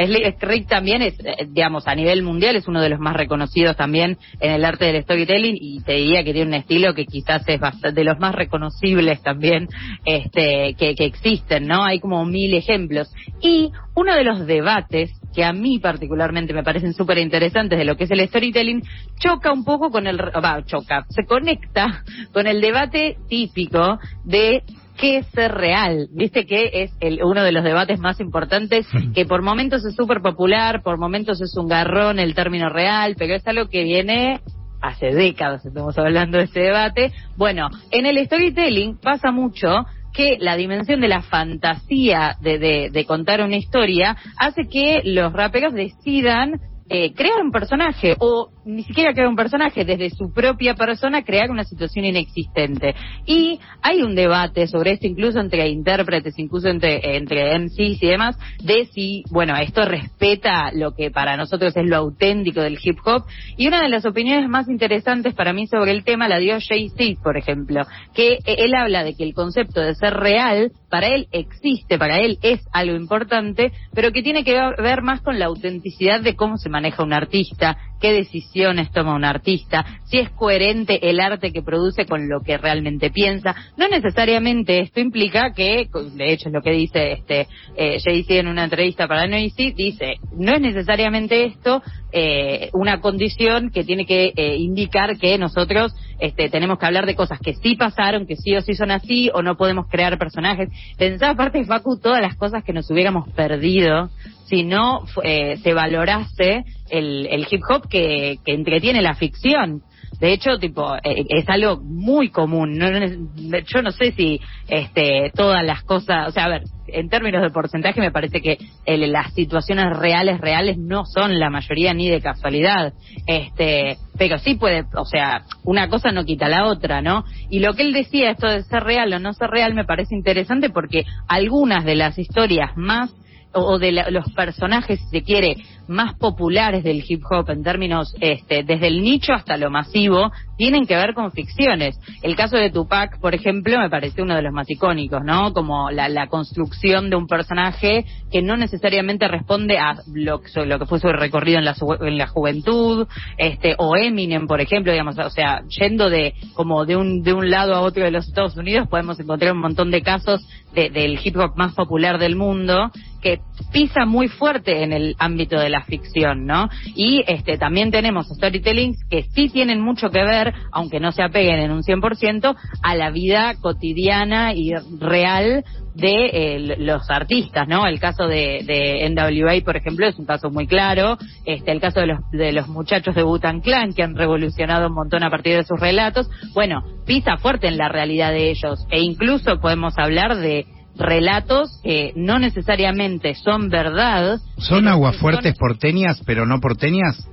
Slick, 0.04 0.42
Rick 0.42 0.68
también 0.68 1.02
es, 1.02 1.18
eh, 1.20 1.46
digamos, 1.48 1.86
a 1.88 1.94
nivel 1.94 2.22
mundial 2.22 2.56
es 2.56 2.68
uno 2.68 2.80
de 2.80 2.90
los 2.90 2.98
más 2.98 3.16
reconocidos 3.16 3.76
también 3.76 4.18
en 4.40 4.52
el 4.52 4.64
arte 4.64 4.86
del 4.86 5.02
storytelling 5.02 5.56
y 5.60 5.80
te 5.80 5.94
diría 5.94 6.22
que 6.24 6.32
tiene 6.32 6.48
un 6.48 6.54
estilo 6.54 6.94
que 6.94 7.06
quizás 7.06 7.42
es 7.48 7.60
bastante, 7.60 7.92
de 7.92 8.04
los 8.04 8.18
más 8.18 8.34
reconocibles 8.34 9.22
también 9.22 9.68
este, 10.04 10.74
que 10.78 10.94
existen, 10.98 11.66
¿no? 11.66 11.84
Hay 11.84 12.00
como 12.00 12.24
mil 12.24 12.54
ejemplos. 12.54 13.12
Y 13.40 13.70
uno 13.94 14.14
de 14.14 14.24
los 14.24 14.46
debates 14.46 15.10
que 15.36 15.44
a 15.44 15.52
mí 15.52 15.78
particularmente 15.78 16.54
me 16.54 16.64
parecen 16.64 16.94
súper 16.94 17.18
interesantes 17.18 17.78
de 17.78 17.84
lo 17.84 17.94
que 17.94 18.04
es 18.04 18.10
el 18.10 18.26
storytelling, 18.26 18.82
choca 19.20 19.52
un 19.52 19.64
poco 19.64 19.90
con 19.90 20.06
el, 20.06 20.18
va, 20.18 20.64
choca, 20.64 21.04
se 21.10 21.26
conecta 21.26 22.02
con 22.32 22.46
el 22.46 22.62
debate 22.62 23.18
típico 23.28 23.98
de 24.24 24.62
qué 24.96 25.18
es 25.18 25.26
ser 25.26 25.52
real. 25.52 26.08
Viste 26.10 26.46
que 26.46 26.70
es 26.72 26.92
el, 27.00 27.22
uno 27.22 27.44
de 27.44 27.52
los 27.52 27.64
debates 27.64 28.00
más 28.00 28.18
importantes, 28.18 28.86
que 29.14 29.26
por 29.26 29.42
momentos 29.42 29.84
es 29.84 29.94
súper 29.94 30.22
popular, 30.22 30.82
por 30.82 30.96
momentos 30.96 31.42
es 31.42 31.54
un 31.58 31.68
garrón 31.68 32.18
el 32.18 32.34
término 32.34 32.70
real, 32.70 33.14
pero 33.18 33.34
es 33.34 33.46
algo 33.46 33.68
que 33.68 33.84
viene 33.84 34.40
hace 34.80 35.10
décadas, 35.14 35.66
estamos 35.66 35.98
hablando 35.98 36.38
de 36.38 36.44
ese 36.44 36.60
debate. 36.60 37.12
Bueno, 37.36 37.68
en 37.90 38.06
el 38.06 38.24
storytelling 38.24 38.96
pasa 38.96 39.30
mucho 39.32 39.84
que 40.16 40.38
la 40.40 40.56
dimensión 40.56 41.00
de 41.00 41.08
la 41.08 41.22
fantasía 41.22 42.36
de, 42.40 42.58
de, 42.58 42.90
de 42.90 43.04
contar 43.04 43.42
una 43.42 43.56
historia 43.56 44.16
hace 44.38 44.66
que 44.66 45.02
los 45.04 45.32
raperos 45.32 45.74
decidan 45.74 46.58
eh, 46.88 47.12
crear 47.14 47.42
un 47.42 47.52
personaje 47.52 48.16
o 48.18 48.50
ni 48.66 48.82
siquiera 48.82 49.12
crear 49.12 49.28
un 49.28 49.36
personaje, 49.36 49.84
desde 49.84 50.10
su 50.10 50.32
propia 50.32 50.74
persona 50.74 51.22
crear 51.22 51.50
una 51.50 51.64
situación 51.64 52.04
inexistente. 52.04 52.94
Y 53.24 53.60
hay 53.80 54.02
un 54.02 54.16
debate 54.16 54.66
sobre 54.66 54.92
esto 54.92 55.06
incluso 55.06 55.38
entre 55.38 55.68
intérpretes, 55.68 56.36
incluso 56.38 56.68
entre, 56.68 57.16
entre 57.16 57.56
MCs 57.58 58.02
y 58.02 58.06
demás, 58.06 58.36
de 58.62 58.86
si, 58.86 59.22
bueno, 59.30 59.56
esto 59.56 59.84
respeta 59.84 60.72
lo 60.72 60.94
que 60.94 61.12
para 61.12 61.36
nosotros 61.36 61.76
es 61.76 61.88
lo 61.88 61.96
auténtico 61.96 62.60
del 62.60 62.78
hip 62.82 62.98
hop. 63.04 63.24
Y 63.56 63.68
una 63.68 63.82
de 63.82 63.88
las 63.88 64.04
opiniones 64.04 64.48
más 64.48 64.68
interesantes 64.68 65.32
para 65.34 65.52
mí 65.52 65.68
sobre 65.68 65.92
el 65.92 66.02
tema 66.02 66.28
la 66.28 66.38
dio 66.38 66.58
Jay-Z, 66.60 67.22
por 67.22 67.36
ejemplo, 67.36 67.82
que 68.14 68.38
él 68.46 68.74
habla 68.74 69.04
de 69.04 69.14
que 69.14 69.22
el 69.22 69.32
concepto 69.32 69.80
de 69.80 69.94
ser 69.94 70.14
real 70.14 70.72
para 70.90 71.06
él 71.06 71.28
existe, 71.30 71.98
para 71.98 72.18
él 72.18 72.38
es 72.42 72.60
algo 72.72 72.96
importante, 72.96 73.72
pero 73.94 74.10
que 74.10 74.22
tiene 74.22 74.42
que 74.42 74.58
ver 74.78 75.02
más 75.02 75.20
con 75.20 75.38
la 75.38 75.46
autenticidad 75.46 76.20
de 76.20 76.34
cómo 76.34 76.56
se 76.56 76.68
maneja 76.68 77.04
un 77.04 77.12
artista, 77.12 77.76
qué 78.00 78.12
decisiones 78.12 78.55
toma 78.92 79.14
un 79.14 79.24
artista, 79.24 79.84
si 80.04 80.18
es 80.18 80.30
coherente 80.30 81.10
el 81.10 81.20
arte 81.20 81.52
que 81.52 81.62
produce 81.62 82.06
con 82.06 82.28
lo 82.28 82.40
que 82.40 82.58
realmente 82.58 83.10
piensa. 83.10 83.54
No 83.76 83.88
necesariamente 83.88 84.80
esto 84.80 85.00
implica 85.00 85.52
que, 85.52 85.88
de 86.14 86.32
hecho 86.32 86.48
es 86.48 86.54
lo 86.54 86.62
que 86.62 86.70
dice 86.70 87.12
este 87.12 87.48
eh, 87.76 87.98
Jay-Z 88.02 88.34
en 88.34 88.48
una 88.48 88.64
entrevista 88.64 89.06
para 89.06 89.26
Noisy, 89.26 89.72
dice, 89.72 90.16
no 90.36 90.54
es 90.54 90.60
necesariamente 90.60 91.44
esto 91.44 91.82
eh, 92.12 92.70
una 92.72 93.00
condición 93.00 93.70
que 93.70 93.84
tiene 93.84 94.06
que 94.06 94.32
eh, 94.36 94.56
indicar 94.56 95.18
que 95.18 95.36
nosotros 95.38 95.92
este, 96.18 96.48
tenemos 96.48 96.78
que 96.78 96.86
hablar 96.86 97.06
de 97.06 97.14
cosas 97.14 97.38
que 97.40 97.54
sí 97.54 97.76
pasaron, 97.76 98.26
que 98.26 98.36
sí 98.36 98.54
o 98.56 98.60
sí 98.60 98.74
son 98.74 98.90
así, 98.90 99.30
o 99.34 99.42
no 99.42 99.56
podemos 99.56 99.86
crear 99.88 100.18
personajes. 100.18 100.70
Pensaba 100.96 101.32
aparte, 101.32 101.64
Facu, 101.64 101.98
todas 101.98 102.20
las 102.20 102.36
cosas 102.36 102.64
que 102.64 102.72
nos 102.72 102.90
hubiéramos 102.90 103.28
perdido 103.32 104.10
si 104.46 104.62
no 104.62 105.04
eh, 105.24 105.56
se 105.58 105.74
valorase 105.74 106.64
el, 106.90 107.26
el 107.26 107.46
hip 107.50 107.62
hop 107.68 107.88
que, 107.88 108.38
que 108.44 108.54
entretiene 108.54 109.02
la 109.02 109.14
ficción. 109.14 109.82
De 110.20 110.32
hecho, 110.32 110.58
tipo, 110.58 110.94
eh, 110.96 111.26
es 111.28 111.48
algo 111.48 111.78
muy 111.82 112.30
común. 112.30 112.78
No, 112.78 112.88
yo 112.88 113.82
no 113.82 113.90
sé 113.90 114.12
si 114.12 114.40
este, 114.68 115.30
todas 115.34 115.64
las 115.64 115.82
cosas, 115.82 116.28
o 116.28 116.30
sea, 116.30 116.44
a 116.44 116.48
ver, 116.48 116.62
en 116.88 117.08
términos 117.08 117.42
de 117.42 117.50
porcentaje 117.50 118.00
me 118.00 118.10
parece 118.10 118.40
que 118.40 118.58
las 118.86 119.32
situaciones 119.34 119.96
reales, 119.96 120.40
reales 120.40 120.78
no 120.78 121.04
son 121.04 121.38
la 121.38 121.50
mayoría 121.50 121.94
ni 121.94 122.08
de 122.08 122.20
casualidad. 122.20 122.92
Este, 123.26 123.96
pero 124.18 124.38
sí 124.38 124.54
puede, 124.54 124.84
o 124.94 125.04
sea, 125.04 125.42
una 125.64 125.88
cosa 125.88 126.12
no 126.12 126.24
quita 126.24 126.48
la 126.48 126.66
otra, 126.66 127.02
¿no? 127.02 127.24
Y 127.50 127.60
lo 127.60 127.74
que 127.74 127.82
él 127.82 127.92
decía, 127.92 128.30
esto 128.30 128.48
de 128.48 128.62
ser 128.62 128.82
real 128.82 129.12
o 129.12 129.18
no 129.18 129.32
ser 129.32 129.50
real, 129.50 129.74
me 129.74 129.84
parece 129.84 130.14
interesante 130.14 130.70
porque 130.70 131.04
algunas 131.28 131.84
de 131.84 131.94
las 131.94 132.18
historias 132.18 132.76
más 132.76 133.14
o 133.52 133.78
de 133.78 133.92
los 133.92 134.32
personajes, 134.32 135.00
si 135.00 135.18
se 135.18 135.22
quiere, 135.22 135.56
más 135.88 136.14
populares 136.14 136.84
del 136.84 137.04
hip 137.06 137.22
hop 137.30 137.50
en 137.50 137.62
términos 137.62 138.14
este, 138.20 138.62
desde 138.62 138.88
el 138.88 139.02
nicho 139.02 139.32
hasta 139.32 139.56
lo 139.56 139.70
masivo, 139.70 140.30
tienen 140.56 140.86
que 140.86 140.96
ver 140.96 141.14
con 141.14 141.32
ficciones. 141.32 141.98
El 142.22 142.34
caso 142.34 142.56
de 142.56 142.70
Tupac, 142.70 143.20
por 143.20 143.34
ejemplo, 143.34 143.78
me 143.78 143.90
pareció 143.90 144.24
uno 144.24 144.34
de 144.34 144.42
los 144.42 144.52
más 144.52 144.68
icónicos, 144.70 145.22
¿no? 145.24 145.52
Como 145.52 145.90
la, 145.90 146.08
la 146.08 146.28
construcción 146.28 147.10
de 147.10 147.16
un 147.16 147.26
personaje 147.26 148.04
que 148.30 148.42
no 148.42 148.56
necesariamente 148.56 149.28
responde 149.28 149.78
a 149.78 149.96
lo, 150.12 150.40
lo 150.64 150.78
que 150.78 150.86
fue 150.86 150.98
su 150.98 151.08
recorrido 151.08 151.58
en 151.58 151.64
la, 151.64 151.74
en 152.00 152.18
la 152.18 152.26
juventud, 152.26 153.06
este, 153.38 153.74
o 153.78 153.96
Eminem, 153.96 154.46
por 154.46 154.60
ejemplo, 154.60 154.92
digamos, 154.92 155.18
o 155.18 155.30
sea, 155.30 155.62
yendo 155.68 156.10
de 156.10 156.34
como 156.54 156.84
de 156.86 156.96
un, 156.96 157.22
de 157.22 157.32
un 157.32 157.50
lado 157.50 157.74
a 157.74 157.80
otro 157.80 158.04
de 158.04 158.10
los 158.10 158.26
Estados 158.26 158.56
Unidos, 158.56 158.88
podemos 158.88 159.20
encontrar 159.20 159.52
un 159.52 159.60
montón 159.60 159.90
de 159.90 160.02
casos 160.02 160.46
del 160.74 161.18
hip 161.24 161.36
hop 161.38 161.56
más 161.56 161.74
popular 161.74 162.18
del 162.18 162.36
mundo 162.36 162.90
que 163.22 163.40
pisa 163.72 164.04
muy 164.04 164.28
fuerte 164.28 164.82
en 164.82 164.92
el 164.92 165.16
ámbito 165.18 165.58
de 165.58 165.70
la 165.70 165.75
ficción, 165.82 166.46
¿no? 166.46 166.68
Y 166.94 167.24
este 167.26 167.58
también 167.58 167.90
tenemos 167.90 168.28
storytellings 168.28 169.04
que 169.08 169.24
sí 169.34 169.48
tienen 169.48 169.80
mucho 169.80 170.10
que 170.10 170.22
ver, 170.24 170.54
aunque 170.72 171.00
no 171.00 171.12
se 171.12 171.22
apeguen 171.22 171.60
en 171.60 171.70
un 171.70 171.82
100%, 171.82 172.56
a 172.82 172.94
la 172.94 173.10
vida 173.10 173.54
cotidiana 173.60 174.54
y 174.54 174.72
real 174.98 175.64
de 175.96 176.26
eh, 176.26 176.76
los 176.78 177.08
artistas, 177.10 177.66
¿no? 177.66 177.86
El 177.86 177.98
caso 177.98 178.28
de, 178.28 178.62
de, 178.66 179.08
NWA, 179.08 179.64
por 179.64 179.76
ejemplo, 179.76 180.06
es 180.06 180.18
un 180.18 180.26
caso 180.26 180.50
muy 180.50 180.66
claro. 180.66 181.16
Este, 181.46 181.72
el 181.72 181.80
caso 181.80 182.00
de 182.00 182.06
los, 182.06 182.18
de 182.32 182.52
los 182.52 182.68
muchachos 182.68 183.14
de 183.14 183.22
Butan 183.22 183.60
Clan, 183.60 183.94
que 183.94 184.02
han 184.02 184.14
revolucionado 184.14 184.88
un 184.88 184.94
montón 184.94 185.24
a 185.24 185.30
partir 185.30 185.56
de 185.56 185.64
sus 185.64 185.80
relatos. 185.80 186.28
Bueno, 186.52 186.82
pisa 187.06 187.38
fuerte 187.38 187.68
en 187.68 187.78
la 187.78 187.88
realidad 187.88 188.32
de 188.32 188.50
ellos. 188.50 188.86
E 188.90 189.00
incluso 189.00 189.58
podemos 189.58 189.94
hablar 189.96 190.36
de 190.36 190.66
relatos 190.96 191.80
que 191.82 192.12
no 192.16 192.38
necesariamente 192.38 193.34
son 193.34 193.68
verdad. 193.68 194.38
¿Son 194.58 194.88
aguafuertes 194.88 195.56
porteñas, 195.56 196.22
pero 196.26 196.46
no 196.46 196.60
porteñas? 196.60 197.28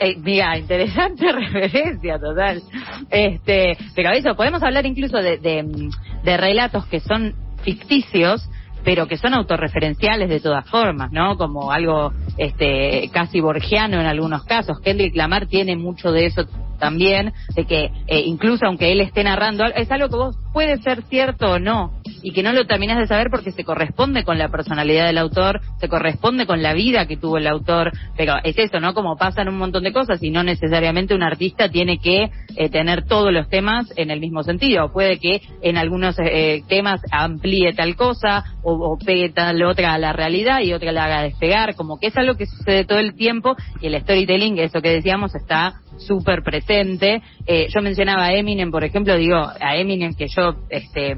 Eh, 0.00 0.16
mira, 0.18 0.58
interesante 0.58 1.32
referencia 1.32 2.18
total. 2.18 2.62
Este, 3.10 3.76
pero 3.94 4.10
eso, 4.10 4.34
podemos 4.34 4.62
hablar 4.62 4.86
incluso 4.86 5.18
de, 5.18 5.38
de, 5.38 5.90
de 6.24 6.36
relatos 6.36 6.86
que 6.86 7.00
son 7.00 7.34
ficticios, 7.62 8.48
pero 8.84 9.06
que 9.06 9.16
son 9.16 9.34
autorreferenciales 9.34 10.28
de 10.28 10.40
todas 10.40 10.68
formas, 10.68 11.10
¿no? 11.12 11.36
Como 11.36 11.72
algo 11.72 12.12
este 12.36 13.10
casi 13.12 13.40
borgiano 13.40 14.00
en 14.00 14.06
algunos 14.06 14.44
casos. 14.44 14.80
Kendrick 14.80 15.16
Lamar 15.16 15.46
tiene 15.46 15.76
mucho 15.76 16.12
de 16.12 16.26
eso 16.26 16.44
también, 16.78 17.32
de 17.54 17.64
que 17.64 17.90
eh, 18.06 18.22
incluso 18.24 18.66
aunque 18.66 18.92
él 18.92 19.00
esté 19.00 19.24
narrando, 19.24 19.64
es 19.64 19.90
algo 19.90 20.08
que 20.08 20.16
vos 20.16 20.36
puede 20.58 20.78
ser 20.78 21.04
cierto 21.04 21.52
o 21.52 21.58
no, 21.60 21.92
y 22.20 22.32
que 22.32 22.42
no 22.42 22.52
lo 22.52 22.66
terminas 22.66 22.98
de 22.98 23.06
saber 23.06 23.28
porque 23.30 23.52
se 23.52 23.62
corresponde 23.62 24.24
con 24.24 24.38
la 24.38 24.48
personalidad 24.48 25.06
del 25.06 25.18
autor, 25.18 25.60
se 25.78 25.88
corresponde 25.88 26.46
con 26.46 26.64
la 26.64 26.72
vida 26.72 27.06
que 27.06 27.16
tuvo 27.16 27.38
el 27.38 27.46
autor, 27.46 27.92
pero 28.16 28.34
es 28.42 28.58
eso, 28.58 28.80
¿no? 28.80 28.92
Como 28.92 29.16
pasan 29.16 29.48
un 29.48 29.56
montón 29.56 29.84
de 29.84 29.92
cosas 29.92 30.20
y 30.20 30.30
no 30.30 30.42
necesariamente 30.42 31.14
un 31.14 31.22
artista 31.22 31.68
tiene 31.68 31.98
que 31.98 32.30
eh, 32.56 32.68
tener 32.70 33.04
todos 33.04 33.32
los 33.32 33.48
temas 33.48 33.86
en 33.94 34.10
el 34.10 34.18
mismo 34.18 34.42
sentido. 34.42 34.92
Puede 34.92 35.20
que 35.20 35.42
en 35.62 35.76
algunos 35.76 36.16
eh, 36.18 36.64
temas 36.66 37.00
amplíe 37.12 37.72
tal 37.74 37.94
cosa 37.94 38.42
o, 38.64 38.72
o, 38.72 38.98
pegue 38.98 39.28
tal 39.28 39.62
otra 39.62 39.94
a 39.94 39.98
la 39.98 40.12
realidad 40.12 40.58
y 40.60 40.72
otra 40.72 40.90
la 40.90 41.04
haga 41.04 41.22
despegar, 41.22 41.76
como 41.76 42.00
que 42.00 42.08
es 42.08 42.16
algo 42.16 42.34
que 42.34 42.46
sucede 42.46 42.84
todo 42.84 42.98
el 42.98 43.14
tiempo 43.14 43.54
y 43.80 43.86
el 43.86 44.00
storytelling, 44.00 44.58
eso 44.58 44.82
que 44.82 44.90
decíamos, 44.90 45.36
está 45.36 45.76
súper 45.98 46.42
presente. 46.42 47.22
Eh, 47.46 47.66
yo 47.74 47.82
mencionaba 47.82 48.24
a 48.24 48.32
Eminem, 48.32 48.70
por 48.70 48.84
ejemplo, 48.84 49.16
digo, 49.16 49.36
a 49.36 49.76
Eminem 49.76 50.14
que 50.14 50.26
yo, 50.28 50.47
este, 50.68 51.16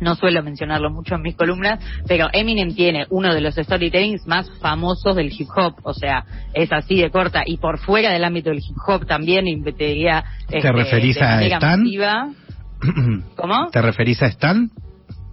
no 0.00 0.14
suelo 0.16 0.42
mencionarlo 0.42 0.90
mucho 0.90 1.14
en 1.14 1.22
mis 1.22 1.36
columnas, 1.36 1.80
pero 2.06 2.28
Eminem 2.32 2.74
tiene 2.74 3.06
uno 3.10 3.32
de 3.32 3.40
los 3.40 3.54
storytellings 3.54 4.26
más 4.26 4.50
famosos 4.60 5.16
del 5.16 5.32
hip 5.32 5.48
hop, 5.54 5.74
o 5.84 5.94
sea, 5.94 6.24
es 6.52 6.72
así 6.72 6.96
de 6.96 7.10
corta 7.10 7.42
y 7.46 7.56
por 7.56 7.78
fuera 7.78 8.12
del 8.12 8.24
ámbito 8.24 8.50
del 8.50 8.58
hip 8.58 8.76
hop 8.86 9.06
también, 9.06 9.46
y 9.46 9.62
te 9.62 9.86
diría, 9.86 10.24
¿Te 10.48 10.58
este, 10.58 10.72
referís 10.72 11.20
a 11.22 11.42
Stan? 11.44 11.84
¿Cómo? 13.36 13.70
¿Te 13.70 13.80
referís 13.80 14.22
a 14.22 14.26
Stan? 14.26 14.70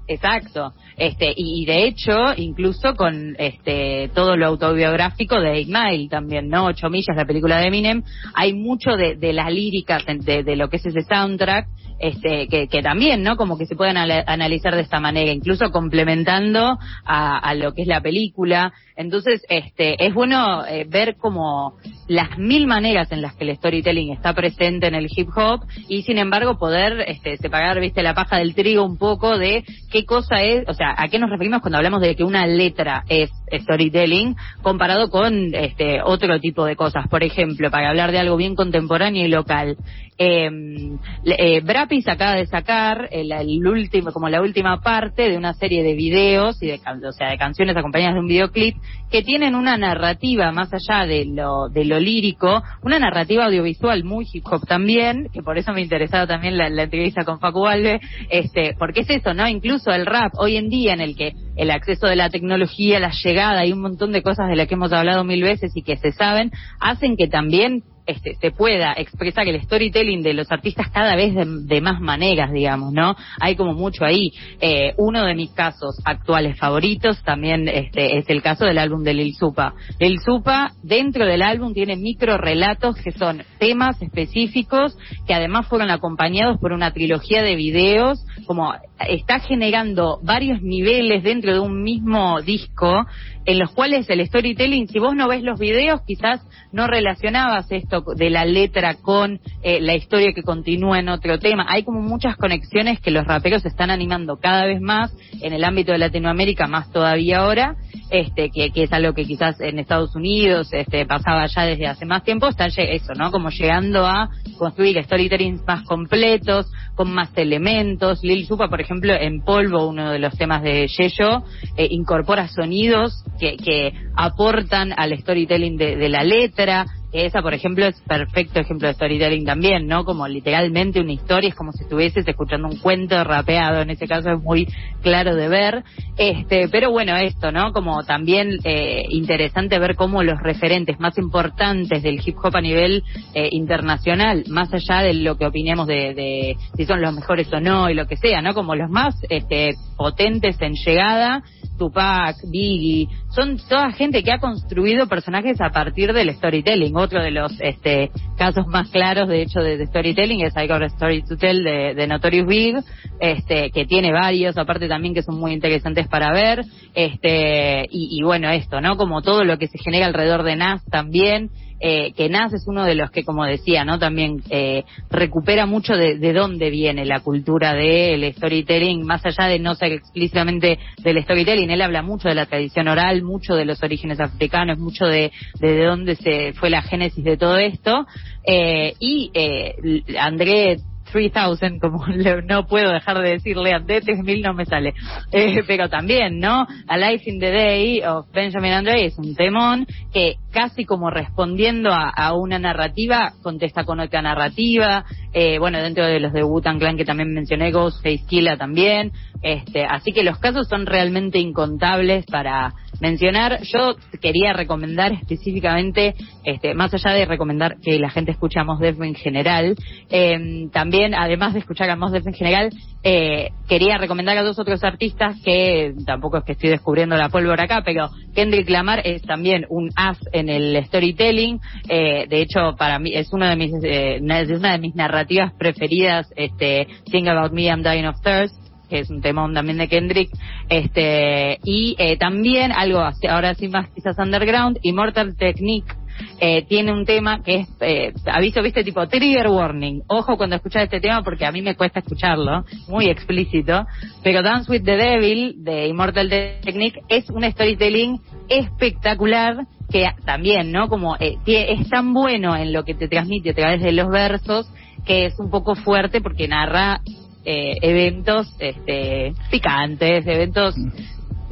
Exacto. 0.09 0.73
Este, 0.97 1.31
y, 1.35 1.65
de 1.65 1.85
hecho, 1.85 2.33
incluso 2.35 2.95
con 2.95 3.35
este 3.37 4.09
todo 4.15 4.35
lo 4.35 4.47
autobiográfico 4.47 5.39
de 5.39 5.59
Eight 5.59 6.09
también, 6.09 6.49
¿no? 6.49 6.65
Ocho 6.65 6.89
millas, 6.89 7.15
la 7.15 7.25
película 7.25 7.59
de 7.59 7.67
Eminem, 7.67 8.03
hay 8.33 8.53
mucho 8.53 8.97
de, 8.97 9.15
de 9.15 9.33
las 9.33 9.53
líricas, 9.53 10.03
de, 10.05 10.43
de, 10.43 10.55
lo 10.55 10.67
que 10.67 10.77
es 10.77 10.85
ese 10.87 11.03
soundtrack, 11.03 11.67
este, 11.99 12.47
que, 12.47 12.67
que 12.67 12.81
también, 12.81 13.23
¿no? 13.23 13.35
Como 13.35 13.57
que 13.57 13.65
se 13.65 13.75
pueden 13.75 13.97
analizar 13.97 14.75
de 14.75 14.81
esta 14.81 14.99
manera, 14.99 15.31
incluso 15.31 15.71
complementando 15.71 16.77
a, 17.05 17.37
a 17.37 17.53
lo 17.53 17.73
que 17.73 17.83
es 17.83 17.87
la 17.87 18.01
película. 18.01 18.73
Entonces, 18.95 19.45
este, 19.49 20.05
es 20.05 20.13
bueno 20.13 20.65
eh, 20.65 20.85
ver 20.87 21.15
como 21.17 21.77
las 22.07 22.37
mil 22.37 22.67
maneras 22.67 23.11
en 23.11 23.21
las 23.21 23.35
que 23.35 23.45
el 23.45 23.55
storytelling 23.55 24.11
está 24.11 24.33
presente 24.33 24.87
en 24.87 24.95
el 24.95 25.07
hip 25.15 25.29
hop 25.35 25.61
y 25.87 26.01
sin 26.01 26.17
embargo 26.17 26.57
poder 26.57 27.05
este, 27.07 27.37
separar, 27.37 27.79
viste, 27.79 28.03
la 28.03 28.13
paja 28.13 28.37
del 28.37 28.55
trigo 28.55 28.83
un 28.83 28.97
poco 28.97 29.37
de 29.37 29.63
qué 29.91 30.05
cosa 30.05 30.41
es, 30.41 30.67
o 30.67 30.73
sea, 30.73 30.95
a 30.97 31.07
qué 31.07 31.19
nos 31.19 31.29
referimos 31.29 31.61
cuando 31.61 31.77
hablamos 31.77 32.01
de 32.01 32.15
que 32.15 32.23
una 32.23 32.45
letra 32.45 33.03
es 33.07 33.29
storytelling 33.51 34.35
comparado 34.61 35.09
con 35.09 35.53
este 35.53 36.01
otro 36.01 36.39
tipo 36.39 36.65
de 36.65 36.75
cosas. 36.75 37.07
Por 37.07 37.23
ejemplo, 37.23 37.71
para 37.71 37.89
hablar 37.89 38.11
de 38.11 38.19
algo 38.19 38.35
bien 38.35 38.55
contemporáneo 38.55 39.25
y 39.25 39.29
local, 39.29 39.77
em, 40.19 40.99
eh, 41.25 41.61
Brapis 41.61 42.07
acaba 42.09 42.35
de 42.35 42.45
sacar 42.45 43.07
el, 43.11 43.31
el, 43.31 43.65
último, 43.65 44.11
como 44.11 44.27
la 44.27 44.41
última 44.41 44.81
parte 44.81 45.29
de 45.29 45.37
una 45.37 45.53
serie 45.53 45.81
de 45.81 45.93
videos 45.93 46.61
y 46.61 46.67
de, 46.67 46.81
o 47.07 47.11
sea, 47.13 47.29
de 47.29 47.37
canciones 47.37 47.75
acompañadas 47.75 48.15
de 48.15 48.19
un 48.19 48.27
videoclip 48.27 48.75
que 49.09 49.23
tienen 49.23 49.55
una 49.55 49.77
narrativa 49.77 50.51
más 50.51 50.71
allá 50.73 51.05
de 51.05 51.25
lo, 51.25 51.69
de 51.69 51.85
lo 51.85 51.99
lírico, 51.99 52.61
una 52.83 52.99
narrativa 52.99 53.45
audiovisual 53.45 54.03
muy 54.03 54.27
hip 54.31 54.45
hop 54.51 54.65
también, 54.67 55.29
que 55.33 55.41
por 55.41 55.57
eso 55.57 55.71
me 55.71 55.81
interesaba 55.81 56.27
también 56.27 56.57
la, 56.57 56.67
entrevista 56.83 57.23
con 57.23 57.39
Facu 57.39 57.65
Alve, 57.65 58.01
este, 58.29 58.75
porque 58.77 59.01
es 59.01 59.09
eso, 59.09 59.33
¿no? 59.33 59.47
Incluso 59.47 59.91
el 59.91 60.05
rap 60.05 60.33
hoy 60.37 60.57
en 60.57 60.69
día 60.69 60.93
en 60.93 61.01
el 61.01 61.15
que 61.15 61.33
el 61.55 61.71
acceso 61.71 62.07
de 62.07 62.15
la 62.15 62.29
tecnología, 62.29 62.99
la 62.99 63.11
llegada 63.23 63.65
y 63.65 63.71
un 63.71 63.81
montón 63.81 64.11
de 64.11 64.21
cosas 64.21 64.49
de 64.49 64.55
las 64.55 64.67
que 64.67 64.75
hemos 64.75 64.91
hablado 64.91 65.23
mil 65.23 65.43
veces 65.43 65.71
y 65.75 65.81
que 65.81 65.97
se 65.97 66.11
saben, 66.11 66.51
hacen 66.79 67.15
que 67.15 67.27
también 67.27 67.83
este, 68.09 68.35
se 68.35 68.51
pueda 68.51 68.93
expresar 68.97 69.47
el 69.47 69.61
storytelling 69.61 70.23
de 70.23 70.33
los 70.33 70.51
artistas 70.51 70.89
cada 70.89 71.15
vez 71.15 71.35
de, 71.35 71.81
más 71.81 72.01
maneras, 72.01 72.51
digamos, 72.51 72.91
¿no? 72.91 73.15
Hay 73.39 73.55
como 73.55 73.73
mucho 73.73 74.03
ahí. 74.03 74.33
Eh, 74.59 74.93
uno 74.97 75.25
de 75.25 75.35
mis 75.35 75.51
casos 75.51 76.01
actuales 76.03 76.57
favoritos 76.57 77.21
también 77.23 77.67
este, 77.67 78.17
es 78.17 78.29
el 78.29 78.41
caso 78.41 78.65
del 78.65 78.79
álbum 78.79 79.03
de 79.03 79.13
Lil 79.13 79.35
Supa. 79.35 79.75
Lil 79.99 80.19
Supa, 80.19 80.71
dentro 80.81 81.25
del 81.25 81.43
álbum, 81.43 81.73
tiene 81.73 81.95
micro 81.95 82.37
relatos 82.37 82.95
que 82.95 83.11
son 83.11 83.43
temas 83.59 84.01
específicos 84.01 84.97
que 85.27 85.35
además 85.35 85.67
fueron 85.67 85.91
acompañados 85.91 86.57
por 86.59 86.71
una 86.71 86.91
trilogía 86.91 87.43
de 87.43 87.55
videos, 87.55 88.25
como 88.47 88.73
está 89.07 89.39
generando 89.39 90.19
varios 90.23 90.61
niveles 90.61 91.23
dentro 91.23 91.53
de 91.53 91.59
un 91.59 91.83
mismo 91.83 92.41
disco 92.41 93.05
en 93.45 93.59
los 93.59 93.71
cuales 93.71 94.09
el 94.09 94.25
storytelling, 94.25 94.87
si 94.87 94.99
vos 94.99 95.15
no 95.15 95.27
ves 95.27 95.43
los 95.43 95.59
videos, 95.59 96.01
quizás 96.05 96.41
no 96.71 96.87
relacionabas 96.87 97.71
esto 97.71 98.03
de 98.15 98.29
la 98.29 98.45
letra 98.45 98.95
con 98.95 99.39
eh, 99.63 99.79
la 99.81 99.95
historia 99.95 100.33
que 100.33 100.43
continúa 100.43 100.99
en 100.99 101.09
otro 101.09 101.39
tema. 101.39 101.65
Hay 101.67 101.83
como 101.83 102.01
muchas 102.01 102.35
conexiones 102.37 102.99
que 102.99 103.11
los 103.11 103.25
raperos 103.25 103.65
están 103.65 103.89
animando 103.89 104.37
cada 104.37 104.65
vez 104.65 104.81
más 104.81 105.11
en 105.41 105.53
el 105.53 105.63
ámbito 105.63 105.91
de 105.91 105.97
Latinoamérica, 105.97 106.67
más 106.67 106.91
todavía 106.91 107.39
ahora, 107.39 107.75
este, 108.11 108.49
que, 108.49 108.71
es 108.75 108.93
algo 108.93 109.13
que 109.13 109.25
quizás 109.25 109.59
en 109.61 109.79
Estados 109.79 110.15
Unidos 110.15 110.69
este, 110.71 111.05
pasaba 111.05 111.45
ya 111.47 111.63
desde 111.63 111.87
hace 111.87 112.05
más 112.05 112.23
tiempo, 112.23 112.47
está 112.47 112.67
eso, 112.67 113.13
¿no? 113.13 113.31
Como 113.31 113.49
llegando 113.49 114.05
a 114.05 114.29
construir 114.57 115.03
storytellings 115.03 115.65
más 115.65 115.83
completos, 115.83 116.71
con 116.95 117.11
más 117.11 117.29
elementos. 117.37 118.23
Lil 118.23 118.45
Supa, 118.45 118.67
por 118.67 118.81
ejemplo, 118.81 119.13
en 119.13 119.41
Polvo, 119.41 119.87
uno 119.87 120.11
de 120.11 120.19
los 120.19 120.37
temas 120.37 120.61
de 120.63 120.87
Yeyo, 120.87 121.43
eh, 121.77 121.87
incorpora 121.89 122.47
sonidos 122.47 123.23
que, 123.39 123.57
que 123.57 123.93
aportan 124.15 124.93
al 124.95 125.17
storytelling 125.17 125.77
de, 125.77 125.95
de 125.95 126.09
la 126.09 126.23
letra, 126.23 126.85
esa, 127.11 127.41
por 127.41 127.53
ejemplo, 127.53 127.85
es 127.85 127.99
perfecto 128.01 128.59
ejemplo 128.59 128.87
de 128.87 128.93
storytelling 128.93 129.45
también, 129.45 129.87
¿no? 129.87 130.05
Como 130.05 130.27
literalmente 130.27 130.99
una 130.99 131.13
historia, 131.13 131.49
es 131.49 131.55
como 131.55 131.71
si 131.71 131.83
estuvieses 131.83 132.27
escuchando 132.27 132.67
un 132.67 132.77
cuento 132.77 133.23
rapeado, 133.23 133.81
en 133.81 133.89
ese 133.89 134.07
caso 134.07 134.31
es 134.31 134.41
muy 134.41 134.67
claro 135.01 135.35
de 135.35 135.47
ver. 135.47 135.83
Este, 136.17 136.69
pero 136.69 136.91
bueno, 136.91 137.15
esto, 137.17 137.51
¿no? 137.51 137.73
Como 137.73 138.03
también 138.03 138.59
eh, 138.63 139.03
interesante 139.09 139.79
ver 139.79 139.95
cómo 139.95 140.21
los 140.21 140.39
referentes 140.39 140.99
más 140.99 141.17
importantes 141.17 142.03
del 142.03 142.21
hip 142.23 142.37
hop 142.43 142.55
a 142.55 142.61
nivel 142.61 143.03
eh, 143.33 143.49
internacional, 143.51 144.43
más 144.47 144.71
allá 144.73 145.01
de 145.01 145.15
lo 145.15 145.35
que 145.37 145.47
opinemos 145.47 145.87
de, 145.87 146.13
de, 146.13 146.57
si 146.75 146.85
son 146.85 147.01
los 147.01 147.13
mejores 147.13 147.51
o 147.51 147.59
no 147.59 147.89
y 147.89 147.95
lo 147.95 148.05
que 148.05 148.17
sea, 148.17 148.41
¿no? 148.41 148.53
Como 148.53 148.75
los 148.75 148.89
más 148.89 149.15
este, 149.29 149.73
potentes 149.97 150.57
en 150.61 150.73
llegada, 150.73 151.41
Tupac, 151.79 152.35
Biggie, 152.51 153.07
son 153.33 153.57
toda 153.57 153.91
gente 153.91 154.23
que 154.23 154.31
ha 154.31 154.39
construido 154.39 155.07
personajes 155.07 155.59
a 155.61 155.71
partir 155.71 156.13
del 156.13 156.33
storytelling. 156.35 156.95
Otro 156.99 157.23
de 157.23 157.31
los 157.31 157.53
este, 157.61 158.11
casos 158.37 158.67
más 158.67 158.89
claros, 158.89 159.29
de 159.29 159.41
hecho, 159.41 159.61
de, 159.61 159.85
storytelling 159.87 160.41
es 160.41 160.53
I 160.57 160.67
Got 160.67 160.81
a 160.81 160.87
Story 160.87 161.23
to 161.23 161.37
Tell 161.37 161.63
de, 161.63 162.07
Notorious 162.07 162.45
Big, 162.45 162.75
este, 163.21 163.71
que 163.71 163.85
tiene 163.85 164.11
varios, 164.11 164.57
aparte 164.57 164.89
también 164.89 165.13
que 165.13 165.23
son 165.23 165.39
muy 165.39 165.53
interesantes 165.53 166.09
para 166.09 166.33
ver. 166.33 166.65
Este, 166.93 167.85
y, 167.89 168.19
y 168.19 168.23
bueno, 168.23 168.49
esto, 168.49 168.81
¿no? 168.81 168.97
Como 168.97 169.21
todo 169.21 169.45
lo 169.45 169.57
que 169.57 169.67
se 169.67 169.77
genera 169.77 170.07
alrededor 170.07 170.43
de 170.43 170.57
Nas 170.57 170.83
también 170.85 171.49
eh, 171.79 172.11
que 172.13 172.29
Nas 172.29 172.53
es 172.53 172.67
uno 172.67 172.83
de 172.83 172.95
los 172.95 173.11
que, 173.11 173.23
como 173.23 173.45
decía, 173.45 173.85
¿no? 173.85 173.99
También 173.99 174.41
eh, 174.49 174.83
recupera 175.09 175.65
mucho 175.65 175.93
de, 175.93 176.17
de, 176.17 176.33
dónde 176.33 176.69
viene 176.69 177.05
la 177.05 177.21
cultura 177.21 177.73
del 177.73 178.33
storytelling, 178.33 179.05
más 179.05 179.25
allá 179.25 179.47
de 179.47 179.59
no 179.59 179.75
ser 179.75 179.93
explícitamente 179.93 180.79
del 181.01 181.23
storytelling, 181.23 181.69
él 181.69 181.81
habla 181.81 182.01
mucho 182.01 182.27
de 182.27 182.35
la 182.35 182.45
tradición 182.45 182.87
oral, 182.87 183.23
mucho 183.23 183.55
de 183.55 183.65
los 183.65 183.81
orígenes 183.83 184.19
africanos, 184.19 184.77
mucho 184.77 185.05
de, 185.05 185.31
de, 185.59 185.83
dónde 185.83 186.15
se 186.15 186.53
fue 186.53 186.69
la 186.69 186.81
génesis 186.81 187.23
de 187.23 187.37
todo 187.37 187.57
esto. 187.57 188.05
Eh, 188.45 188.93
y 188.99 189.31
eh, 189.33 189.75
André 190.19 190.77
3000, 191.11 191.79
como 191.79 192.05
no 192.47 192.67
puedo 192.67 192.91
dejar 192.91 193.19
de 193.21 193.31
decirle 193.31 193.73
a 193.73 193.83
3000 193.83 194.41
no 194.41 194.53
me 194.53 194.65
sale. 194.65 194.93
Eh, 195.31 195.63
pero 195.67 195.89
también, 195.89 196.39
¿no? 196.39 196.67
A 196.87 196.97
Life 196.97 197.29
in 197.29 197.39
the 197.39 197.51
Day 197.51 198.01
of 198.01 198.27
Benjamin 198.31 198.71
Andre 198.71 199.05
es 199.05 199.17
un 199.17 199.35
temón 199.35 199.85
que 200.13 200.35
casi 200.51 200.85
como 200.85 201.09
respondiendo 201.09 201.91
a, 201.91 202.33
una 202.33 202.59
narrativa, 202.59 203.33
contesta 203.43 203.83
con 203.83 203.99
otra 203.99 204.21
narrativa. 204.21 205.05
Eh, 205.33 205.59
bueno, 205.59 205.81
dentro 205.81 206.05
de 206.05 206.19
los 206.19 206.33
de 206.33 206.43
Wu-Tang 206.43 206.79
Clan 206.79 206.97
que 206.97 207.05
también 207.05 207.33
mencioné, 207.33 207.71
Ghostface 207.71 208.25
Killa 208.27 208.57
también. 208.57 209.11
Este, 209.41 209.85
así 209.85 210.11
que 210.11 210.23
los 210.23 210.37
casos 210.39 210.67
son 210.67 210.85
realmente 210.85 211.39
incontables 211.39 212.25
para 212.25 212.73
mencionar. 212.99 213.61
Yo 213.63 213.95
quería 214.21 214.53
recomendar 214.53 215.13
específicamente, 215.13 216.15
este, 216.43 216.73
más 216.73 216.93
allá 216.93 217.11
de 217.11 217.25
recomendar 217.25 217.77
que 217.79 217.99
la 217.99 218.09
gente 218.09 218.31
escuche 218.31 218.59
a 218.59 218.63
Mos 218.63 218.79
Def 218.79 218.99
en 219.01 219.15
general, 219.15 219.75
eh, 220.09 220.67
también, 220.73 220.98
además 221.13 221.53
de 221.53 221.59
escuchar 221.59 221.89
a 221.89 221.95
Def 222.09 222.27
en 222.27 222.33
general, 222.33 222.69
eh, 223.03 223.49
quería 223.67 223.97
recomendar 223.97 224.37
a 224.37 224.43
dos 224.43 224.59
otros 224.59 224.83
artistas 224.83 225.37
que 225.43 225.93
tampoco 226.05 226.37
es 226.37 226.43
que 226.43 226.53
estoy 226.53 226.69
descubriendo 226.69 227.15
la 227.17 227.29
pólvora 227.29 227.63
acá, 227.63 227.81
pero 227.85 228.09
Kendrick 228.33 228.69
Lamar 228.69 229.01
es 229.05 229.21
también 229.21 229.65
un 229.69 229.89
as 229.95 230.17
en 230.31 230.49
el 230.49 230.83
storytelling. 230.85 231.59
Eh, 231.87 232.25
de 232.27 232.41
hecho, 232.41 232.75
para 232.77 232.99
mí 232.99 233.11
es 233.13 233.31
una 233.33 233.49
de 233.49 233.55
mis 233.55 233.71
eh, 233.83 234.19
una 234.21 234.71
de 234.71 234.79
mis 234.79 234.95
narrativas 234.95 235.53
preferidas. 235.53 236.31
Este, 236.35 236.87
Think 237.05 237.27
About 237.27 237.51
Me, 237.51 237.65
I'm 237.65 237.83
Dying 237.83 238.05
of 238.05 238.21
Thirst 238.21 238.69
que 238.89 238.99
es 238.99 239.09
un 239.09 239.21
temón 239.21 239.53
también 239.53 239.77
de 239.77 239.87
Kendrick, 239.87 240.31
este, 240.67 241.59
y 241.63 241.95
eh, 241.99 242.17
también 242.17 242.71
algo 242.71 242.99
ahora 243.29 243.53
sí 243.53 243.67
más 243.69 243.87
quizás 243.91 244.17
underground, 244.17 244.79
Immortal 244.81 245.37
Technique, 245.37 245.93
eh, 246.39 246.65
tiene 246.67 246.91
un 246.91 247.05
tema 247.05 247.41
que 247.43 247.55
es, 247.55 247.67
eh, 247.81 248.13
aviso, 248.25 248.61
viste, 248.61 248.83
tipo 248.83 249.07
trigger 249.07 249.47
warning. 249.47 250.01
Ojo 250.07 250.37
cuando 250.37 250.55
escuchas 250.55 250.83
este 250.83 250.99
tema 250.99 251.23
porque 251.23 251.45
a 251.45 251.51
mí 251.51 251.61
me 251.61 251.75
cuesta 251.75 251.99
escucharlo, 251.99 252.65
muy 252.87 253.09
explícito. 253.09 253.85
Pero 254.23 254.41
Dance 254.41 254.71
with 254.71 254.83
the 254.83 254.95
Devil 254.95 255.55
de 255.63 255.87
Immortal 255.87 256.29
Technique 256.29 257.01
es 257.09 257.29
un 257.29 257.43
storytelling 257.43 258.19
espectacular 258.47 259.65
que 259.89 260.07
también, 260.25 260.71
¿no? 260.71 260.87
Como 260.87 261.15
eh, 261.17 261.37
es 261.45 261.89
tan 261.89 262.13
bueno 262.13 262.55
en 262.55 262.73
lo 262.73 262.83
que 262.85 262.93
te 262.93 263.07
transmite 263.07 263.51
a 263.51 263.55
través 263.55 263.81
de 263.81 263.91
los 263.91 264.09
versos 264.09 264.71
que 265.05 265.25
es 265.25 265.39
un 265.39 265.49
poco 265.49 265.75
fuerte 265.75 266.21
porque 266.21 266.47
narra 266.47 267.01
eh, 267.45 267.77
eventos 267.81 268.53
este, 268.59 269.33
picantes, 269.49 270.27
eventos 270.27 270.75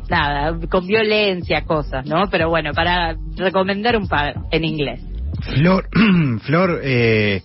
nada, 0.09 0.57
con 0.69 0.87
violencia, 0.87 1.65
cosas, 1.65 2.05
¿no? 2.05 2.29
Pero 2.29 2.49
bueno, 2.49 2.71
para 2.73 3.15
recomendar 3.35 3.97
un 3.97 4.07
par 4.07 4.35
en 4.51 4.63
inglés. 4.63 5.01
Flor, 5.41 5.87
Flor, 6.41 6.79
eh, 6.83 7.41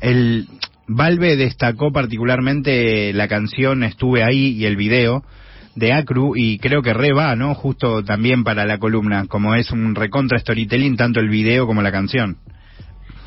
el 0.00 0.46
Valve 0.86 1.36
destacó 1.36 1.92
particularmente 1.92 3.12
la 3.12 3.28
canción 3.28 3.82
Estuve 3.82 4.22
ahí 4.22 4.52
y 4.52 4.64
el 4.64 4.76
video 4.76 5.24
de 5.74 5.92
Acru 5.92 6.34
y 6.36 6.58
creo 6.58 6.82
que 6.82 6.94
re 6.94 7.12
va, 7.12 7.36
¿no? 7.36 7.54
Justo 7.54 8.02
también 8.02 8.42
para 8.42 8.66
la 8.66 8.78
columna, 8.78 9.26
como 9.26 9.54
es 9.54 9.70
un 9.70 9.94
recontra 9.94 10.38
storytelling 10.38 10.96
tanto 10.96 11.20
el 11.20 11.28
video 11.28 11.66
como 11.66 11.82
la 11.82 11.92
canción. 11.92 12.38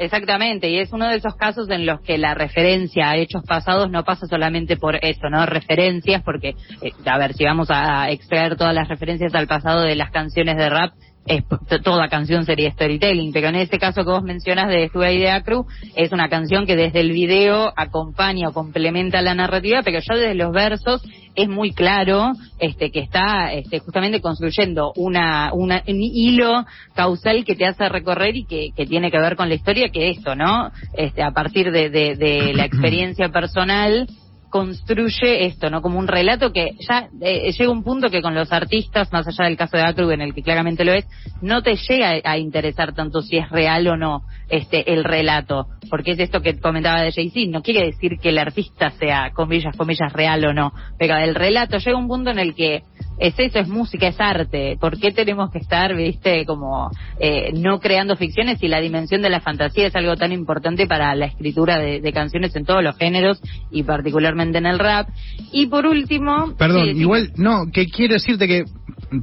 Exactamente, 0.02 0.68
y 0.68 0.80
es 0.80 0.92
uno 0.94 1.08
de 1.08 1.18
esos 1.18 1.36
casos 1.36 1.70
en 1.70 1.86
los 1.86 2.02
que 2.02 2.18
la 2.18 2.34
referencia 2.34 3.12
a 3.12 3.18
hechos 3.18 3.44
pasados 3.48 3.92
no 3.92 4.04
pasa 4.04 4.26
solamente 4.26 4.76
por 4.76 4.96
eso, 4.96 5.30
¿no? 5.30 5.46
Referencias, 5.46 6.24
porque, 6.24 6.56
eh, 6.82 6.92
a 7.06 7.20
ver, 7.20 7.34
si 7.34 7.46
vamos 7.46 7.68
a 7.70 8.10
extraer 8.10 8.56
todas 8.56 8.74
las 8.74 8.88
referencias 8.88 9.36
al 9.36 9.46
pasado 9.46 9.82
de 9.84 9.96
las 9.96 10.10
canciones 10.10 10.58
de 10.58 10.72
rap, 10.72 10.94
es, 11.26 11.44
toda 11.84 12.08
canción 12.08 12.46
sería 12.46 12.72
storytelling, 12.72 13.32
pero 13.32 13.50
en 13.50 13.56
este 13.56 13.78
caso 13.78 14.04
que 14.04 14.12
vos 14.12 14.24
mencionas 14.24 14.68
de 14.70 14.86
Estuve 14.86 15.18
de 15.20 15.30
Acru, 15.30 15.66
es 15.96 16.12
una 16.12 16.30
canción 16.30 16.66
que 16.66 16.76
desde 16.76 17.00
el 17.00 17.12
video 17.12 17.72
acompaña 17.76 18.50
o 18.50 18.54
complementa 18.54 19.22
la 19.22 19.36
narrativa, 19.36 19.82
pero 19.84 20.00
ya 20.00 20.16
desde 20.16 20.36
los 20.36 20.52
versos 20.52 21.04
es 21.36 21.48
muy 21.48 21.72
claro 21.74 22.32
este 22.60 22.92
que 22.92 23.00
está 23.00 23.54
este, 23.54 23.80
justamente 23.80 24.20
construyendo 24.20 24.92
una, 24.96 25.52
una, 25.54 25.84
un 25.88 26.02
hilo 26.02 26.66
causal 26.94 27.46
que 27.46 27.56
te 27.56 27.66
hace 27.66 27.88
recorrer 27.88 28.36
y 28.36 28.46
que, 28.46 28.70
que 28.76 28.86
tiene 28.86 29.12
que 29.12 29.20
ver 29.20 29.36
con 29.36 29.48
la 29.48 29.56
historia, 29.56 29.90
que 29.90 30.10
esto, 30.10 30.36
¿no? 30.36 30.72
Este, 30.94 31.24
a 31.24 31.32
partir 31.32 31.72
de, 31.72 31.90
de, 31.90 32.16
de 32.16 32.54
la 32.54 32.66
experiencia 32.66 33.30
personal 33.30 34.08
construye 34.52 35.46
esto, 35.46 35.70
¿no? 35.70 35.82
Como 35.82 35.98
un 35.98 36.08
relato 36.08 36.52
que 36.52 36.76
ya 36.88 37.10
eh, 37.22 37.52
llega 37.52 37.72
un 37.72 37.84
punto 37.84 38.12
que 38.12 38.22
con 38.22 38.36
los 38.36 38.52
artistas, 38.52 39.12
más 39.12 39.26
allá 39.28 39.46
del 39.46 39.58
caso 39.58 39.78
de 39.78 39.84
Acru, 39.84 40.12
en 40.12 40.22
el 40.22 40.36
que 40.36 40.44
claramente 40.44 40.86
lo 40.86 40.94
es, 40.94 41.08
no 41.42 41.64
te 41.64 41.76
llega 41.76 42.22
a 42.24 42.38
interesar 42.38 42.94
tanto 42.94 43.22
si 43.22 43.38
es 43.38 43.50
real 43.50 43.88
o 43.88 43.98
no 43.98 44.24
este 44.50 44.94
el 44.94 45.06
relato, 45.06 45.68
porque 45.90 46.12
es 46.12 46.20
esto 46.20 46.42
que 46.42 46.60
comentaba 46.60 47.02
de 47.02 47.14
Jay-Z, 47.14 47.50
no 47.50 47.64
quiere 47.64 47.86
decir 47.86 48.20
que 48.22 48.30
el 48.30 48.38
artista 48.38 48.92
sea, 48.92 49.32
comillas, 49.34 49.76
comillas, 49.78 50.12
real 50.12 50.44
o 50.46 50.54
no, 50.54 50.74
pero 51.00 51.16
el 51.16 51.34
relato 51.34 51.78
llega 51.78 51.98
un 51.98 52.10
punto 52.10 52.32
en 52.32 52.40
el 52.40 52.54
que 52.54 52.84
es 53.22 53.38
eso, 53.38 53.60
es 53.60 53.68
música, 53.68 54.08
es 54.08 54.20
arte. 54.20 54.78
¿Por 54.80 55.00
qué 55.00 55.12
tenemos 55.12 55.52
que 55.52 55.60
estar, 55.60 55.96
viste, 55.96 56.44
como 56.46 56.90
eh, 57.20 57.52
no 57.54 57.80
creando 57.80 58.16
ficciones 58.16 58.62
y 58.64 58.68
la 58.68 58.82
dimensión 58.82 59.22
de 59.22 59.30
la 59.30 59.42
fantasía 59.42 59.88
es 59.88 59.96
algo 59.96 60.16
tan 60.16 60.32
importante 60.32 60.88
para 60.88 61.14
la 61.14 61.28
escritura 61.28 61.78
de, 61.78 62.12
canciones 62.12 62.56
en 62.56 62.66
todos 62.66 62.84
los 62.84 62.98
géneros 62.98 63.40
y 63.70 63.84
particularmente 63.84 64.41
en 64.42 64.66
el 64.66 64.80
rap? 64.80 65.10
Y 65.52 65.68
por 65.68 65.86
último... 65.86 66.56
Perdón, 66.58 66.90
igual, 66.96 67.32
no, 67.36 67.66
que 67.72 67.88
quiero 67.88 68.14
decirte 68.14 68.48
que, 68.48 68.66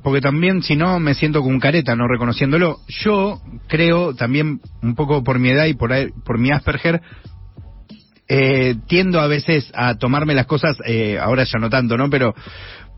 porque 0.03 0.21
también 0.21 0.63
si 0.63 0.77
no 0.77 0.99
me 1.01 1.15
siento 1.15 1.43
con 1.43 1.59
careta, 1.59 1.97
no 1.97 2.07
reconociéndolo, 2.07 2.79
yo 2.89 3.41
creo 3.69 4.15
también 4.15 4.61
un 4.83 4.95
poco 4.95 5.25
por 5.25 5.39
mi 5.39 5.51
edad 5.51 5.67
y 5.67 5.75
por, 5.75 5.93
por 6.25 6.39
mi 6.39 6.51
Asperger, 6.51 7.01
eh, 8.29 8.77
tiendo 8.87 9.21
a 9.21 9.27
veces 9.27 9.71
a 9.75 9.97
tomarme 9.97 10.35
las 10.35 10.47
cosas, 10.47 10.77
eh, 10.87 11.19
ahora 11.19 11.45
ya 11.45 11.59
no 11.59 11.71
tanto, 11.71 11.97
¿no? 11.97 12.11
Pero 12.11 12.35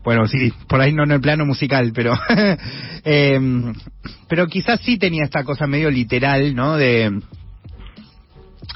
bueno, 0.03 0.27
sí, 0.27 0.51
por 0.67 0.81
ahí 0.81 0.91
no 0.91 1.03
en 1.03 1.11
el 1.11 1.21
plano 1.21 1.45
musical, 1.45 1.91
pero 1.93 2.13
eh, 3.05 3.39
pero 4.27 4.47
quizás 4.47 4.81
sí 4.81 4.97
tenía 4.97 5.23
esta 5.23 5.43
cosa 5.43 5.67
medio 5.67 5.89
literal, 5.89 6.53
¿no? 6.53 6.75
De 6.75 7.21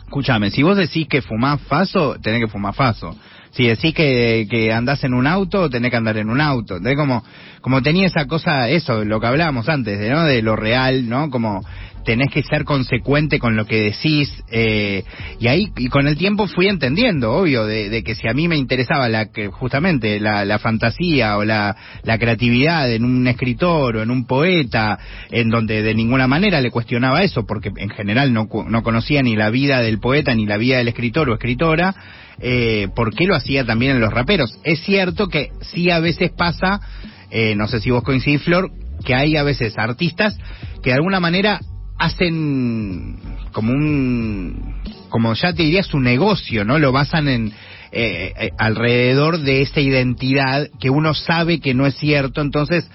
escúchame, 0.06 0.52
si 0.52 0.64
vos 0.64 0.78
decís 0.78 1.08
que 1.10 1.22
fumás 1.22 1.62
faso, 1.64 2.16
tenés 2.22 2.42
que 2.42 2.48
fumar 2.48 2.74
faso. 2.74 3.18
Si 3.56 3.66
decís 3.66 3.94
que, 3.94 4.48
que 4.50 4.74
andás 4.74 5.04
en 5.06 5.14
un 5.14 5.28
auto, 5.28 5.70
tenés 5.70 5.90
que 5.90 5.98
andar 5.98 6.18
en 6.18 6.30
un 6.30 6.42
auto. 6.42 6.76
Entonces, 6.76 6.98
como, 6.98 7.24
como 7.62 7.82
tenía 7.82 8.08
esa 8.08 8.26
cosa, 8.26 8.70
eso, 8.70 9.06
lo 9.06 9.22
que 9.22 9.28
hablábamos 9.28 9.70
antes, 9.70 9.98
de, 9.98 10.10
¿no? 10.10 10.26
De 10.26 10.42
lo 10.42 10.58
real, 10.58 11.08
¿no? 11.08 11.30
Como 11.30 11.64
tenés 12.04 12.30
que 12.32 12.44
ser 12.44 12.66
consecuente 12.66 13.40
con 13.40 13.56
lo 13.56 13.66
que 13.66 13.82
decís. 13.82 14.44
Eh, 14.52 15.06
y 15.40 15.48
ahí, 15.48 15.72
y 15.78 15.88
con 15.88 16.06
el 16.06 16.18
tiempo 16.18 16.48
fui 16.48 16.68
entendiendo, 16.68 17.32
obvio, 17.32 17.66
de, 17.66 18.04
que 18.04 18.16
si 18.16 18.28
a 18.28 18.34
mí 18.34 18.50
me 18.50 18.58
interesaba 18.58 19.08
la 19.08 19.32
que 19.32 19.48
justamente 19.48 20.20
la, 20.20 20.44
la 20.44 20.60
fantasía 20.60 21.38
o 21.38 21.46
la, 21.46 21.76
la, 22.04 22.18
creatividad 22.18 22.92
en 22.92 23.06
un 23.06 23.26
escritor 23.26 23.96
o 23.96 24.04
en 24.04 24.12
un 24.12 24.26
poeta, 24.26 25.00
en 25.32 25.50
donde 25.50 25.82
de 25.82 25.96
ninguna 25.96 26.28
manera 26.28 26.60
le 26.60 26.72
cuestionaba 26.72 27.24
eso, 27.24 27.46
porque 27.46 27.72
en 27.76 27.90
general 27.90 28.34
no, 28.34 28.48
no 28.68 28.84
conocía 28.84 29.22
ni 29.22 29.36
la 29.36 29.50
vida 29.50 29.82
del 29.82 30.00
poeta 30.00 30.36
ni 30.36 30.46
la 30.46 30.58
vida 30.58 30.78
del 30.78 30.90
escritor 30.90 31.30
o 31.30 31.34
escritora, 31.34 31.96
eh, 32.40 32.88
¿por 32.96 33.14
qué 33.14 33.26
lo 33.26 33.36
hacía 33.36 33.66
también 33.66 33.94
en 33.94 34.02
los 34.02 34.14
raperos? 34.14 34.58
Es 34.64 34.82
cierto 34.82 35.28
que 35.28 35.50
sí 35.62 35.90
a 35.90 36.00
veces 36.00 36.32
pasa, 36.32 36.80
eh, 37.32 37.56
no 37.56 37.68
sé 37.68 37.80
si 37.82 37.92
vos 37.92 38.04
coincidís, 38.04 38.44
Flor, 38.44 38.72
que 39.04 39.16
hay 39.16 39.38
a 39.38 39.44
veces 39.44 39.78
artistas 39.78 40.38
que 40.82 40.92
de 40.92 40.96
alguna 40.96 41.20
manera 41.20 41.60
hacen 41.98 43.18
como 43.52 43.72
un, 43.72 44.82
como 45.10 45.34
ya 45.34 45.54
te 45.54 45.64
diría, 45.64 45.84
su 45.84 46.00
negocio, 46.00 46.66
¿no? 46.66 46.78
Lo 46.78 46.92
basan 46.92 47.28
en, 47.28 47.54
eh, 47.92 48.34
eh, 48.38 48.50
alrededor 48.58 49.40
de 49.40 49.62
esa 49.62 49.80
identidad 49.80 50.68
que 50.82 50.90
uno 50.90 51.14
sabe 51.14 51.62
que 51.62 51.74
no 51.74 51.86
es 51.86 51.96
cierto, 51.96 52.42
entonces 52.42 52.90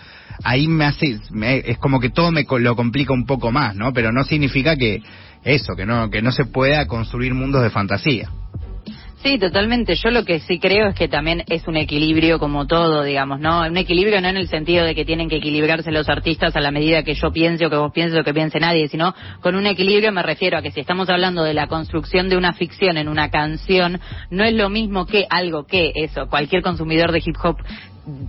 ahí 0.45 0.69
me 0.69 0.85
hace, 0.85 1.19
es 1.43 1.79
como 1.79 2.01
que 2.01 2.11
todo 2.11 2.31
me 2.31 2.45
lo 2.59 2.77
complica 2.77 3.15
un 3.15 3.25
poco 3.25 3.51
más, 3.51 3.75
¿no? 3.75 3.95
Pero 3.95 4.13
no 4.13 4.25
significa 4.25 4.77
que 4.77 5.03
eso, 5.43 5.75
que 5.75 5.87
no, 5.87 6.11
que 6.11 6.21
no 6.21 6.33
se 6.33 6.45
pueda 6.45 6.87
construir 6.87 7.33
mundos 7.33 7.63
de 7.63 7.71
fantasía. 7.71 8.29
Sí, 9.23 9.39
totalmente. 9.39 9.97
Yo 9.97 10.11
lo 10.11 10.25
que 10.25 10.41
sí 10.41 10.59
creo 10.59 10.89
es 10.89 10.95
que 10.95 11.07
también 11.07 11.45
es 11.47 11.69
un 11.69 11.77
equilibrio 11.77 12.39
como 12.39 12.67
todo, 12.67 13.03
digamos, 13.03 13.39
¿no? 13.39 13.61
Un 13.61 13.77
equilibrio 13.77 14.19
no 14.23 14.29
en 14.29 14.39
el 14.39 14.49
sentido 14.49 14.87
de 14.87 14.95
que 14.95 15.05
tienen 15.05 15.29
que 15.29 15.37
equilibrarse 15.37 15.93
los 15.93 16.09
artistas 16.09 16.57
a 16.57 16.61
la 16.61 16.71
medida 16.71 17.03
que 17.03 17.13
yo 17.13 17.31
piense 17.31 17.67
o 17.67 17.71
que 17.71 17.77
vos 17.77 17.93
pienses 17.93 18.19
o 18.19 18.25
que 18.25 18.33
piense 18.33 18.59
nadie, 18.59 18.89
sino 18.89 19.15
con 19.43 19.57
un 19.57 19.67
equilibrio 19.67 20.11
me 20.11 20.23
refiero 20.23 20.57
a 20.57 20.63
que 20.63 20.71
si 20.71 20.81
estamos 20.81 21.11
hablando 21.11 21.43
de 21.43 21.53
la 21.53 21.67
construcción 21.67 22.31
de 22.31 22.39
una 22.39 22.55
ficción 22.55 22.97
en 22.97 23.09
una 23.09 23.31
canción, 23.31 24.01
no 24.31 24.43
es 24.43 24.55
lo 24.55 24.71
mismo 24.71 25.05
que 25.05 25.27
algo 25.29 25.67
que 25.67 25.93
eso, 25.95 26.27
cualquier 26.31 26.63
consumidor 26.63 27.13
de 27.13 27.23
hip 27.23 27.37
hop 27.43 27.59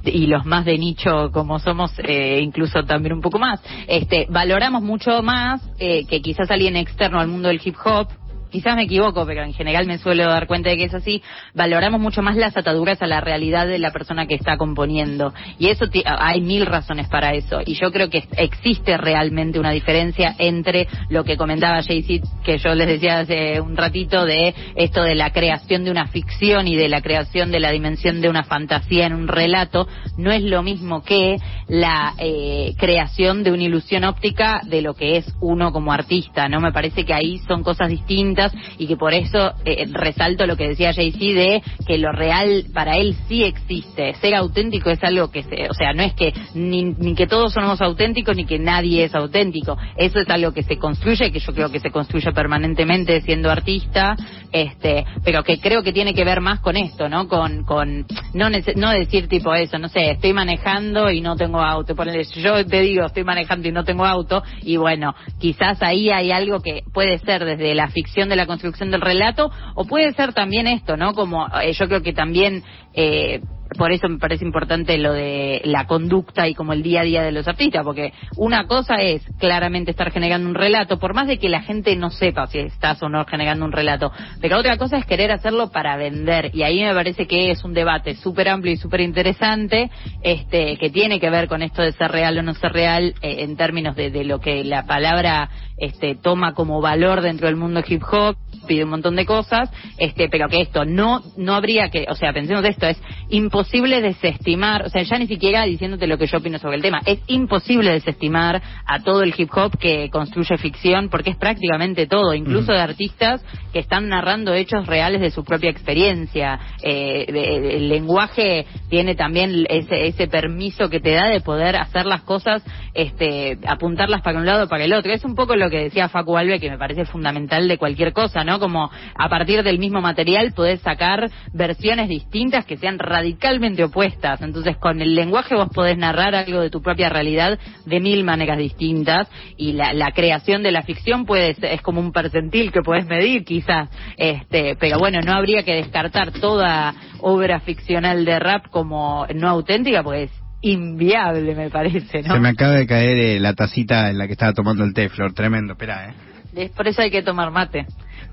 y 0.04 0.28
los 0.28 0.46
más 0.46 0.66
de 0.66 0.78
nicho 0.78 1.32
como 1.32 1.58
somos, 1.60 1.94
eh, 2.00 2.42
incluso 2.42 2.84
también 2.84 3.14
un 3.14 3.22
poco 3.22 3.40
más, 3.40 3.62
este, 3.88 4.28
valoramos 4.30 4.82
mucho 4.82 5.24
más 5.24 5.62
eh, 5.80 6.06
que 6.06 6.22
quizás 6.22 6.52
alguien 6.52 6.76
externo 6.76 7.22
al 7.22 7.30
mundo 7.30 7.48
del 7.48 7.62
hip 7.64 7.76
hop 7.86 8.10
quizás 8.52 8.76
me 8.76 8.84
equivoco, 8.84 9.26
pero 9.26 9.44
en 9.44 9.54
general 9.54 9.88
me 9.88 9.98
suelo 9.98 10.26
dar 10.26 10.48
cuenta 10.48 10.70
de 10.70 10.78
que 10.78 10.86
es 10.86 10.94
así, 10.94 11.24
valoramos 11.54 12.00
mucho 12.00 12.22
más 12.22 12.36
las 12.36 12.56
ataduras 12.56 13.02
a 13.02 13.08
la 13.08 13.22
realidad 13.22 13.68
de 13.68 13.80
la 13.80 13.92
persona 13.92 14.28
que 14.28 14.36
está 14.36 14.58
componiendo. 14.58 15.34
Y 15.58 15.68
eso 15.68 15.86
hay 16.06 16.42
mil 16.42 16.66
razones 16.66 17.08
para 17.08 17.34
eso. 17.34 17.62
Y 17.66 17.76
yo 17.76 17.92
creo 17.92 18.10
que 18.10 18.24
existe 18.38 18.98
realmente 18.98 19.60
una 19.60 19.72
diferencia 19.72 20.36
entre 20.38 20.88
lo 21.10 21.24
que 21.24 21.38
comentaba 21.38 21.82
Jay-Z, 21.82 22.28
que 22.44 22.58
yo 22.58 22.76
les 22.76 22.88
decía 22.88 23.20
hace 23.20 23.60
un 23.62 23.76
ratito, 23.76 24.26
de 24.26 24.54
esto 24.76 25.04
de 25.04 25.16
la 25.16 25.32
creación 25.32 25.84
de 25.84 25.92
una 25.92 26.08
ficción 26.08 26.68
y 26.68 26.76
de 26.76 26.90
la 26.90 27.02
creación 27.02 27.52
de 27.52 27.60
la 27.60 27.72
dimensión 27.72 28.22
de 28.22 28.30
una 28.30 28.44
fantasía 28.44 29.06
en 29.06 29.14
un 29.14 29.28
relato, 29.28 29.88
no 30.18 30.32
es 30.32 30.44
lo 30.44 30.64
mismo 30.64 31.04
que 31.04 31.38
la 31.68 32.14
eh, 32.18 32.74
creación 32.78 33.44
de 33.44 33.52
una 33.52 33.64
ilusión 33.64 34.04
óptica 34.04 34.62
de 34.66 34.82
lo 34.82 34.94
que 34.94 35.18
es 35.18 35.34
uno 35.40 35.72
como 35.72 35.94
artista, 35.94 36.50
¿no? 36.50 36.60
Me 36.60 36.74
parece 36.74 37.06
que 37.06 37.14
ahí 37.14 37.38
son 37.48 37.64
cosas 37.64 37.90
distintas 37.90 38.41
y 38.78 38.88
que 38.88 38.98
por 38.98 39.14
eso 39.14 39.54
eh, 39.66 39.86
resalto 39.92 40.46
lo 40.46 40.58
que 40.58 40.70
decía 40.70 40.94
Jay-Z 40.94 41.20
de 41.20 41.64
que 41.86 41.98
lo 41.98 42.12
real 42.12 42.66
para 42.74 42.96
él 42.98 43.16
sí 43.28 43.44
existe. 43.44 44.14
Ser 44.16 44.36
auténtico 44.36 44.90
es 44.90 45.04
algo 45.04 45.32
que 45.32 45.44
se, 45.44 45.70
o 45.70 45.74
sea, 45.74 45.94
no 45.94 46.04
es 46.04 46.14
que 46.14 46.34
ni, 46.56 46.84
ni 46.84 47.16
que 47.16 47.28
todos 47.28 47.54
somos 47.54 47.82
auténticos 47.82 48.36
ni 48.36 48.46
que 48.46 48.60
nadie 48.60 49.04
es 49.04 49.16
auténtico. 49.16 49.78
Eso 49.98 50.20
es 50.20 50.30
algo 50.30 50.52
que 50.52 50.64
se 50.64 50.78
construye, 50.78 51.32
que 51.32 51.40
yo 51.40 51.54
creo 51.54 51.70
que 51.70 51.80
se 51.80 51.92
construye 51.92 52.32
permanentemente 52.32 53.22
siendo 53.22 53.50
artista, 53.50 54.16
este, 54.52 55.06
pero 55.24 55.44
que 55.44 55.60
creo 55.60 55.84
que 55.84 55.94
tiene 55.94 56.14
que 56.14 56.26
ver 56.26 56.42
más 56.42 56.60
con 56.60 56.78
esto, 56.78 57.10
¿no? 57.10 57.28
Con, 57.28 57.64
con 57.64 58.06
no, 58.34 58.50
no 58.50 58.92
decir 58.92 59.28
tipo 59.28 59.54
eso, 59.54 59.78
no 59.78 59.90
sé, 59.90 60.12
estoy 60.12 60.34
manejando 60.34 61.10
y 61.10 61.22
no 61.22 61.36
tengo 61.36 61.60
auto. 61.62 61.96
yo 62.36 62.66
te 62.66 62.82
digo, 62.82 63.06
estoy 63.06 63.24
manejando 63.24 63.68
y 63.68 63.72
no 63.72 63.84
tengo 63.84 64.06
auto, 64.06 64.44
y 64.62 64.78
bueno, 64.78 65.16
quizás 65.40 65.82
ahí 65.82 66.10
hay 66.10 66.32
algo 66.32 66.62
que 66.62 66.84
puede 66.94 67.18
ser 67.20 67.46
desde 67.46 67.76
la 67.76 67.88
ficción 67.88 68.30
de 68.32 68.38
la 68.38 68.48
construcción 68.48 68.90
del 68.90 69.02
relato, 69.02 69.52
o 69.76 69.86
puede 69.86 70.14
ser 70.14 70.34
también 70.34 70.66
esto, 70.66 70.98
¿no? 70.98 71.14
Como 71.14 71.48
eh, 71.62 71.74
yo 71.74 71.88
creo 71.88 72.02
que 72.02 72.14
también 72.14 72.64
eh, 72.94 73.42
por 73.78 73.92
eso 73.92 74.08
me 74.10 74.18
parece 74.18 74.46
importante 74.46 74.98
lo 74.98 75.14
de 75.14 75.62
la 75.64 75.88
conducta 75.88 76.48
y 76.48 76.54
como 76.54 76.74
el 76.74 76.84
día 76.84 77.02
a 77.02 77.04
día 77.04 77.24
de 77.24 77.32
los 77.32 77.48
artistas, 77.48 77.84
porque 77.84 78.14
una 78.36 78.68
cosa 78.68 78.96
es 78.96 79.24
claramente 79.40 79.92
estar 79.92 80.12
generando 80.12 80.50
un 80.50 80.56
relato, 80.56 81.00
por 81.00 81.14
más 81.14 81.28
de 81.28 81.38
que 81.38 81.50
la 81.50 81.62
gente 81.62 81.96
no 81.96 82.10
sepa 82.10 82.48
si 82.48 82.60
estás 82.60 83.02
o 83.02 83.10
no 83.10 83.26
generando 83.26 83.66
un 83.66 83.72
relato, 83.72 84.12
pero 84.42 84.58
otra 84.58 84.78
cosa 84.78 84.98
es 84.98 85.06
querer 85.06 85.32
hacerlo 85.32 85.72
para 85.72 85.96
vender, 85.96 86.52
y 86.54 86.64
ahí 86.64 86.84
me 86.84 86.94
parece 86.94 87.28
que 87.28 87.52
es 87.52 87.64
un 87.64 87.74
debate 87.74 88.16
súper 88.16 88.50
amplio 88.50 88.74
y 88.74 88.78
súper 88.78 89.02
interesante, 89.02 89.90
este, 90.22 90.78
que 90.78 90.90
tiene 90.90 91.20
que 91.20 91.30
ver 91.30 91.48
con 91.48 91.62
esto 91.62 91.82
de 91.82 91.94
ser 91.94 92.12
real 92.12 92.38
o 92.38 92.44
no 92.44 92.54
ser 92.54 92.74
real, 92.74 93.14
eh, 93.22 93.38
en 93.40 93.56
términos 93.56 93.96
de, 93.96 94.12
de, 94.12 94.26
lo 94.26 94.40
que 94.40 94.64
la 94.64 94.86
palabra 94.86 95.50
este, 95.82 96.16
toma 96.16 96.54
como 96.54 96.80
valor 96.82 97.22
dentro 97.22 97.48
del 97.48 97.58
mundo 97.58 97.82
hip 97.86 98.04
hop, 98.10 98.38
pide 98.68 98.86
un 98.86 98.92
montón 98.92 99.16
de 99.16 99.26
cosas, 99.26 99.70
este, 99.98 100.30
pero 100.30 100.48
que 100.48 100.62
esto 100.62 100.86
no, 100.86 101.22
no 101.36 101.56
habría 101.56 101.90
que, 101.90 102.06
o 102.10 102.16
sea, 102.16 102.32
pensemos 102.32 102.64
esto, 102.64 102.88
es 102.88 103.02
imposible 103.30 103.72
imposible 103.72 104.02
desestimar, 104.02 104.86
o 104.86 104.90
sea, 104.90 105.02
ya 105.04 105.18
ni 105.18 105.28
siquiera 105.28 105.64
diciéndote 105.64 106.08
lo 106.08 106.18
que 106.18 106.28
yo 106.28 106.38
opino 106.38 106.60
sobre 106.60 106.76
el 106.76 106.82
tema, 106.82 107.02
es 107.06 107.20
imposible 107.28 107.92
desestimar 107.92 108.62
a 108.86 109.00
todo 109.00 109.24
el 109.24 109.34
hip 109.36 109.50
hop 109.56 109.78
que 109.78 110.10
construye 110.10 110.58
ficción 110.58 111.10
porque 111.10 111.32
es 111.32 111.38
prácticamente 111.38 112.06
todo, 112.06 112.34
incluso 112.34 112.72
de 112.72 112.80
artistas 112.80 113.44
que 113.72 113.80
están 113.80 114.10
narrando 114.10 114.54
hechos 114.54 114.88
reales 114.88 115.22
de 115.22 115.32
su 115.32 115.44
propia 115.44 115.70
experiencia. 115.70 116.60
Eh, 116.84 117.26
el 117.28 117.90
lenguaje 117.90 118.66
tiene 118.90 119.16
también 119.16 119.66
ese, 119.70 120.08
ese 120.08 120.28
permiso 120.28 120.90
que 120.90 121.00
te 121.00 121.12
da 121.12 121.30
de 121.30 121.42
poder 121.42 121.78
hacer 121.78 122.06
las 122.06 122.22
cosas, 122.22 122.64
este, 122.94 123.58
apuntarlas 123.66 124.22
para 124.22 124.38
un 124.38 124.46
lado 124.46 124.66
o 124.66 124.68
para 124.68 124.84
el 124.84 124.94
otro. 124.94 125.12
Es 125.12 125.24
un 125.24 125.36
poco 125.36 125.56
lo 125.56 125.70
que 125.72 125.80
decía 125.86 126.10
Facu 126.10 126.38
Alve, 126.38 126.60
que 126.60 126.70
me 126.70 126.78
parece 126.78 127.06
fundamental 127.06 127.68
de 127.68 127.78
cualquier 127.78 128.14
cosa, 128.14 128.44
¿no? 128.44 128.60
Como 128.60 128.92
a 129.16 129.30
partir 129.30 129.64
del 129.64 129.80
mismo 129.80 130.02
material 130.02 130.54
podés 130.54 130.82
sacar 130.82 131.32
versiones 131.54 132.10
distintas 132.10 132.66
que 132.66 132.78
sean 132.78 133.00
radicalmente 133.00 133.84
opuestas. 133.84 134.42
Entonces, 134.42 134.78
con 134.78 135.02
el 135.02 135.16
lenguaje 135.16 135.56
vos 135.56 135.70
podés 135.74 135.98
narrar 135.98 136.36
algo 136.36 136.62
de 136.62 136.70
tu 136.70 136.82
propia 136.82 137.10
realidad 137.10 137.58
de 137.86 138.00
mil 138.00 138.24
maneras 138.24 138.58
distintas 138.58 139.28
y 139.58 139.74
la, 139.74 139.94
la 139.94 140.12
creación 140.12 140.62
de 140.62 140.72
la 140.72 140.84
ficción 140.84 141.26
puede 141.26 141.56
es 141.62 141.82
como 141.82 142.00
un 142.00 142.12
percentil 142.12 142.72
que 142.72 142.82
puedes 142.82 143.06
medir 143.06 143.44
quizás, 143.44 143.90
este, 144.18 144.76
pero 144.76 145.00
bueno, 145.00 145.22
no 145.22 145.34
habría 145.34 145.64
que 145.64 145.76
descartar 145.76 146.32
toda 146.32 146.94
obra 147.20 147.60
ficcional 147.62 148.26
de 148.26 148.40
rap 148.40 148.68
como 148.70 149.26
no 149.34 149.50
auténtica, 149.50 150.04
pues 150.04 150.32
inviable, 150.62 151.56
me 151.56 151.70
parece, 151.70 152.22
¿no? 152.22 152.34
Se 152.34 152.40
me 152.40 152.50
acaba 152.50 152.74
de 152.74 152.88
caer 152.88 153.18
eh, 153.18 153.40
la 153.40 153.54
tacita 153.54 154.10
en 154.10 154.18
la 154.18 154.28
que 154.28 154.34
estaba 154.34 154.54
tomando 154.54 154.84
el 154.84 154.94
té, 154.94 155.10
Flor, 155.10 155.34
tremendo, 155.34 155.74
espera, 155.74 156.10
¿eh? 156.10 156.14
Es 156.56 156.72
por 156.72 156.88
eso 156.88 157.02
hay 157.02 157.12
que 157.12 157.24
tomar 157.24 157.52
mate. 157.52 157.86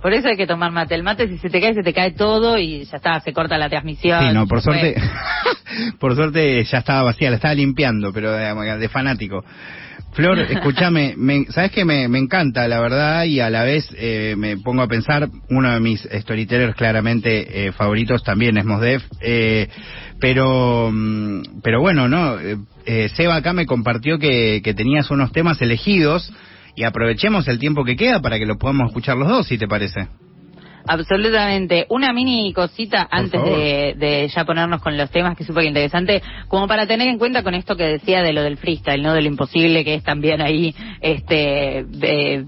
Por 0.02 0.12
eso 0.12 0.28
hay 0.28 0.36
que 0.36 0.46
tomar 0.46 0.70
mate. 0.70 0.94
El 0.94 1.02
mate, 1.02 1.28
si 1.28 1.38
se 1.38 1.50
te 1.50 1.60
cae, 1.60 1.74
se 1.74 1.82
te 1.82 1.92
cae 1.92 2.12
todo 2.12 2.58
y 2.58 2.84
ya 2.84 2.96
está, 2.96 3.20
se 3.20 3.32
corta 3.32 3.58
la 3.58 3.68
transmisión. 3.68 4.28
Sí, 4.28 4.34
no, 4.34 4.46
por 4.46 4.60
suerte, 4.60 4.94
por 6.00 6.14
suerte 6.14 6.62
ya 6.64 6.78
estaba 6.78 7.02
vacía, 7.02 7.30
la 7.30 7.36
estaba 7.36 7.54
limpiando, 7.54 8.12
pero 8.12 8.32
de, 8.32 8.88
fanático. 8.88 9.44
Flor, 10.12 10.38
escúchame, 10.50 11.14
sabes 11.50 11.70
que 11.70 11.84
me, 11.84 12.08
me, 12.08 12.18
encanta, 12.18 12.66
la 12.68 12.80
verdad, 12.80 13.24
y 13.24 13.40
a 13.40 13.50
la 13.50 13.64
vez 13.64 13.88
eh, 13.96 14.34
me 14.36 14.56
pongo 14.56 14.82
a 14.82 14.88
pensar, 14.88 15.28
uno 15.50 15.72
de 15.72 15.80
mis 15.80 16.02
storytellers 16.02 16.74
claramente 16.74 17.66
eh, 17.66 17.72
favoritos 17.72 18.22
también 18.22 18.56
es 18.58 18.64
Mosdef, 18.64 19.04
eh, 19.20 19.68
pero, 20.20 20.90
mm, 20.92 21.60
pero 21.62 21.80
bueno, 21.80 22.08
no, 22.08 22.36
eh, 22.40 23.08
Seba 23.14 23.36
acá 23.36 23.52
me 23.52 23.66
compartió 23.66 24.18
que, 24.18 24.60
que 24.64 24.74
tenías 24.74 25.10
unos 25.10 25.30
temas 25.32 25.60
elegidos 25.60 26.32
y 26.74 26.84
aprovechemos 26.84 27.46
el 27.48 27.58
tiempo 27.58 27.84
que 27.84 27.96
queda 27.96 28.20
para 28.20 28.38
que 28.38 28.46
lo 28.46 28.56
podamos 28.56 28.88
escuchar 28.88 29.16
los 29.16 29.28
dos, 29.28 29.46
si 29.46 29.58
te 29.58 29.68
parece. 29.68 30.08
Absolutamente. 30.86 31.86
Una 31.90 32.12
mini 32.12 32.52
cosita 32.52 33.08
antes 33.10 33.42
de, 33.42 34.30
ya 34.34 34.44
ponernos 34.44 34.80
con 34.80 34.96
los 34.96 35.10
temas, 35.10 35.36
que 35.36 35.42
es 35.42 35.46
súper 35.46 35.64
interesante, 35.64 36.22
como 36.48 36.66
para 36.66 36.86
tener 36.86 37.08
en 37.08 37.18
cuenta 37.18 37.42
con 37.42 37.54
esto 37.54 37.76
que 37.76 37.84
decía 37.84 38.22
de 38.22 38.32
lo 38.32 38.42
del 38.42 38.56
freestyle, 38.56 39.02
¿no? 39.02 39.12
De 39.12 39.22
lo 39.22 39.28
imposible 39.28 39.84
que 39.84 39.94
es 39.94 40.02
también 40.02 40.40
ahí, 40.40 40.74
este, 41.00 41.84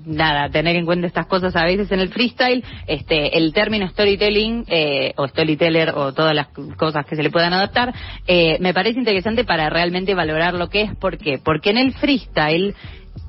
nada, 0.07 0.49
tener 0.51 0.77
en 0.77 0.87
cuenta 0.87 1.07
estas 1.07 1.27
cosas 1.27 1.55
a 1.57 1.65
veces 1.65 1.91
en 1.93 2.01
el 2.01 2.09
freestyle, 2.09 2.65
este, 2.87 3.37
el 3.37 3.53
término 3.53 3.89
storytelling, 3.89 4.65
eh, 4.69 5.13
o 5.17 5.29
storyteller, 5.29 5.91
o 5.91 6.13
todas 6.13 6.35
las 6.35 6.49
cosas 6.77 7.05
que 7.07 7.17
se 7.17 7.23
le 7.23 7.31
puedan 7.31 7.53
adaptar, 7.53 7.93
eh, 8.27 8.57
me 8.61 8.75
parece 8.75 8.99
interesante 8.99 9.45
para 9.45 9.69
realmente 9.71 10.15
valorar 10.15 10.55
lo 10.55 10.69
que 10.69 10.83
es. 10.83 10.97
¿Por 10.97 11.19
qué? 11.19 11.39
Porque 11.43 11.71
en 11.71 11.79
el 11.79 11.93
freestyle, 11.95 12.75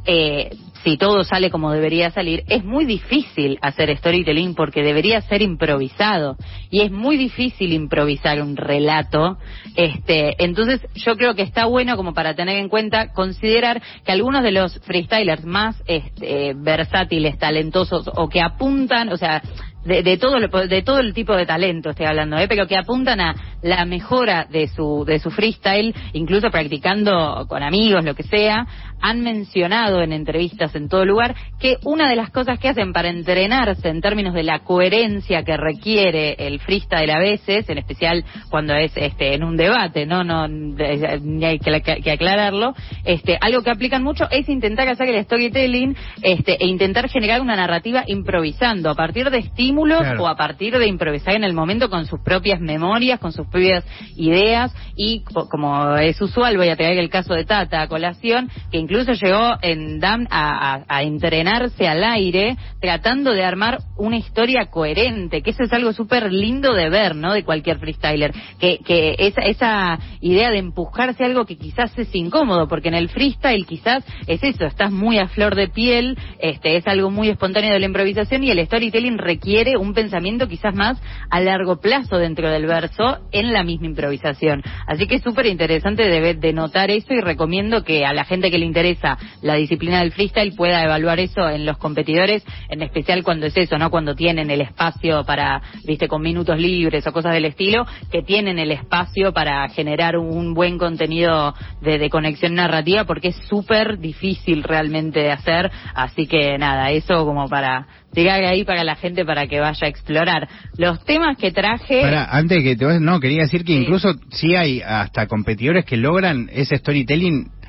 eh, 0.06 0.50
si 0.84 0.98
todo 0.98 1.24
sale 1.24 1.50
como 1.50 1.72
debería 1.72 2.12
salir, 2.12 2.44
es 2.48 2.64
muy 2.64 2.86
difícil 2.86 3.58
hacer 3.62 3.96
storytelling 3.98 4.56
porque 4.56 4.84
debería 4.84 5.22
ser 5.22 5.42
improvisado 5.42 6.38
y 6.70 6.82
es 6.82 6.92
muy 6.92 7.18
difícil 7.18 7.74
improvisar 7.74 8.42
un 8.42 8.56
relato. 8.56 9.38
Este, 9.76 10.44
entonces 10.44 10.82
yo 10.96 11.16
creo 11.18 11.36
que 11.36 11.44
está 11.44 11.66
bueno 11.66 11.98
como 11.98 12.14
para 12.14 12.36
tener 12.36 12.58
en 12.58 12.70
cuenta 12.70 13.14
considerar 13.14 13.82
que 14.06 14.12
algunos 14.12 14.44
de 14.44 14.52
los 14.52 14.80
freestylers 14.82 15.46
más 15.46 15.82
este, 15.86 16.54
versátiles, 16.56 17.38
talentosos 17.38 18.10
o 18.16 18.30
que 18.30 18.42
apuntan, 18.42 19.10
o 19.10 19.18
sea, 19.18 19.42
de, 19.84 20.04
de, 20.04 20.18
todo 20.18 20.38
de 20.40 20.82
todo 20.84 21.00
el 21.00 21.14
tipo 21.14 21.36
de 21.36 21.46
talento 21.46 21.90
estoy 21.90 22.06
hablando, 22.06 22.38
¿eh? 22.38 22.48
pero 22.48 22.68
que 22.68 22.78
apuntan 22.78 23.20
a 23.20 23.36
la 23.62 23.86
mejora 23.86 24.46
de 24.50 24.68
su 24.68 25.04
de 25.06 25.20
su 25.20 25.32
freestyle, 25.32 25.94
incluso 26.14 26.52
practicando 26.52 27.46
con 27.48 27.64
amigos, 27.64 28.06
lo 28.06 28.14
que 28.14 28.24
sea, 28.24 28.68
han 29.02 29.22
mencionado 29.22 30.02
en 30.02 30.14
entrevistas 30.14 30.76
en 30.76 30.90
todo 30.90 31.06
lugar 31.06 31.36
que 31.60 31.78
una 31.84 32.10
de 32.10 32.16
las 32.16 32.30
cosas 32.30 32.60
que 32.60 32.70
hacen 32.70 32.94
para 32.94 33.10
entrenarse 33.10 33.90
en 33.90 34.02
términos 34.02 34.34
de 34.34 34.44
la 34.44 34.60
coherencia 34.60 35.44
que 35.44 35.58
requiere 35.58 36.36
el 36.38 36.60
freestyle 36.60 37.12
a 37.12 37.20
veces, 37.20 37.68
en 37.70 37.78
especial 37.78 38.24
cuando 38.50 38.74
es 38.76 38.92
este 38.96 39.34
en 39.34 39.44
un 39.44 39.58
debate, 39.58 40.06
no 40.06 40.24
no 40.24 40.48
ni 40.48 41.46
hay 41.46 41.60
que, 41.60 41.82
que, 41.82 42.12
aclararlo, 42.12 42.74
este 43.04 43.38
algo 43.40 43.62
que 43.62 43.72
aplican 43.72 44.04
mucho 44.04 44.30
es 44.30 44.48
intentar 44.50 44.88
hacer 44.88 45.10
el 45.10 45.24
storytelling 45.24 45.96
este 46.22 46.58
e 46.64 46.68
intentar 46.68 47.10
generar 47.10 47.42
una 47.42 47.56
narrativa 47.56 48.04
improvisando 48.08 48.90
a 48.90 48.96
partir 48.96 49.30
de 49.30 49.40
estímulos 49.40 50.02
o 50.20 50.28
a 50.28 50.36
partir 50.36 50.78
de 50.78 50.88
improvisar 50.88 51.36
en 51.36 51.44
el 51.44 51.54
momento 51.54 51.90
con 51.90 52.06
sus 52.06 52.20
propias 52.22 52.60
memorias, 52.60 53.20
con 53.20 53.32
sus 53.32 53.48
propias 53.48 53.86
ideas 54.16 54.74
y 54.96 55.24
como 55.50 55.96
es 55.98 56.22
usual 56.22 56.58
voy 56.58 56.70
a 56.70 56.76
traer 56.76 56.98
el 56.98 57.10
caso 57.10 57.34
de 57.34 57.46
Tata 57.46 57.82
a 57.82 57.88
colación 57.88 58.50
que 58.72 58.78
incluso 58.92 59.14
llegó 59.14 59.56
en 59.62 60.02
DAM 60.02 60.28
a, 60.30 61.02
entrenarse 61.02 61.88
al 61.88 62.04
aire 62.04 62.58
tratando 62.82 63.32
de 63.32 63.44
armar 63.44 63.80
una 63.96 64.18
historia 64.18 64.66
coherente, 64.66 65.42
que 65.42 65.52
eso 65.52 65.64
es 65.64 65.72
algo 65.72 65.94
súper 65.94 66.32
lindo 66.32 66.74
de 66.74 66.90
ver, 66.90 67.16
¿no? 67.16 67.32
De 67.34 67.44
cualquier 67.44 67.80
freestyler, 67.80 68.34
que, 68.60 68.80
que 68.80 69.16
esa, 69.18 69.42
esa 69.44 70.00
idea 70.20 70.52
de 70.52 70.58
empujarse 70.58 71.24
algo 71.24 71.46
que 71.46 71.58
quizás 71.58 71.98
es 71.98 72.14
incómodo, 72.14 72.68
porque 72.68 72.90
en 72.90 72.96
el 72.96 73.08
freestyle 73.08 73.66
quizás 73.66 74.04
es 74.28 74.44
eso, 74.44 74.66
estás 74.66 74.92
muy 74.92 75.20
a 75.20 75.28
flor 75.28 75.56
de 75.56 75.70
piel, 75.70 76.18
este 76.40 76.76
es 76.76 76.86
algo 76.86 77.10
muy 77.10 77.30
espontáneo 77.30 77.72
de 77.72 77.80
la 77.80 77.86
improvisación 77.86 78.44
y 78.44 78.52
el 78.52 78.66
storytelling 78.66 79.18
requiere 79.18 79.78
un 79.78 79.94
pensamiento 79.94 80.50
quizás 80.50 80.76
más 80.76 81.02
a 81.30 81.40
largo 81.40 81.80
plazo 81.80 82.18
dentro 82.18 82.50
del 82.50 82.66
verso 82.66 83.20
en 83.32 83.54
la 83.54 83.64
misma 83.64 83.86
improvisación. 83.86 84.62
Así 84.86 85.08
que 85.08 85.16
es 85.16 85.24
súper 85.24 85.46
interesante 85.46 86.04
de, 86.04 86.34
de 86.34 86.54
notar 86.54 86.92
eso 86.92 87.14
y 87.14 87.22
recomiendo 87.22 87.84
que 87.86 88.06
a 88.06 88.14
la 88.14 88.26
gente 88.26 88.52
que 88.52 88.58
le 88.58 88.66
interesa 88.66 88.81
interesa 88.82 89.18
la 89.42 89.56
disciplina 89.56 90.00
del 90.00 90.12
freestyle 90.12 90.56
pueda 90.56 90.84
evaluar 90.84 91.20
eso 91.20 91.48
en 91.48 91.66
los 91.66 91.78
competidores, 91.78 92.44
en 92.70 92.82
especial 92.82 93.24
cuando 93.24 93.46
es 93.46 93.56
eso, 93.56 93.78
¿no? 93.78 93.92
Cuando 93.92 94.16
tienen 94.16 94.50
el 94.50 94.62
espacio 94.62 95.24
para, 95.24 95.62
viste, 95.86 96.08
con 96.08 96.22
minutos 96.22 96.60
libres 96.60 97.06
o 97.06 97.12
cosas 97.12 97.34
del 97.34 97.46
estilo, 97.46 97.86
que 98.12 98.24
tienen 98.24 98.58
el 98.58 98.72
espacio 98.72 99.34
para 99.34 99.68
generar 99.70 100.18
un 100.18 100.54
buen 100.54 100.78
contenido 100.78 101.54
de, 101.82 102.10
conexión 102.10 102.56
narrativa, 102.56 103.06
porque 103.06 103.30
es 103.30 103.36
súper 103.48 104.00
difícil 104.00 104.64
realmente 104.64 105.20
de 105.20 105.32
hacer. 105.32 105.72
Así 105.94 106.26
que 106.26 106.58
nada, 106.58 106.92
eso 106.92 107.26
como 107.26 107.48
para 107.48 107.88
llegar 108.14 108.44
ahí 108.44 108.66
para 108.66 108.84
la 108.84 108.96
gente 108.96 109.24
para 109.24 109.48
que 109.48 109.60
vaya 109.60 109.86
a 109.86 109.90
explorar. 109.90 110.50
Los 110.78 111.04
temas 111.06 111.38
que 111.38 111.52
traje. 111.52 112.02
Para, 112.02 112.26
antes 112.26 112.64
que 112.64 112.76
te 112.76 113.00
no, 113.00 113.20
quería 113.20 113.44
decir 113.44 113.64
que 113.64 113.74
incluso 113.74 114.14
sí 114.32 114.56
hay 114.56 114.82
hasta 114.82 115.28
competidores 115.28 115.86
que 115.86 115.98
logran 115.98 116.50
ese 116.52 116.78
storytelling 116.78 117.61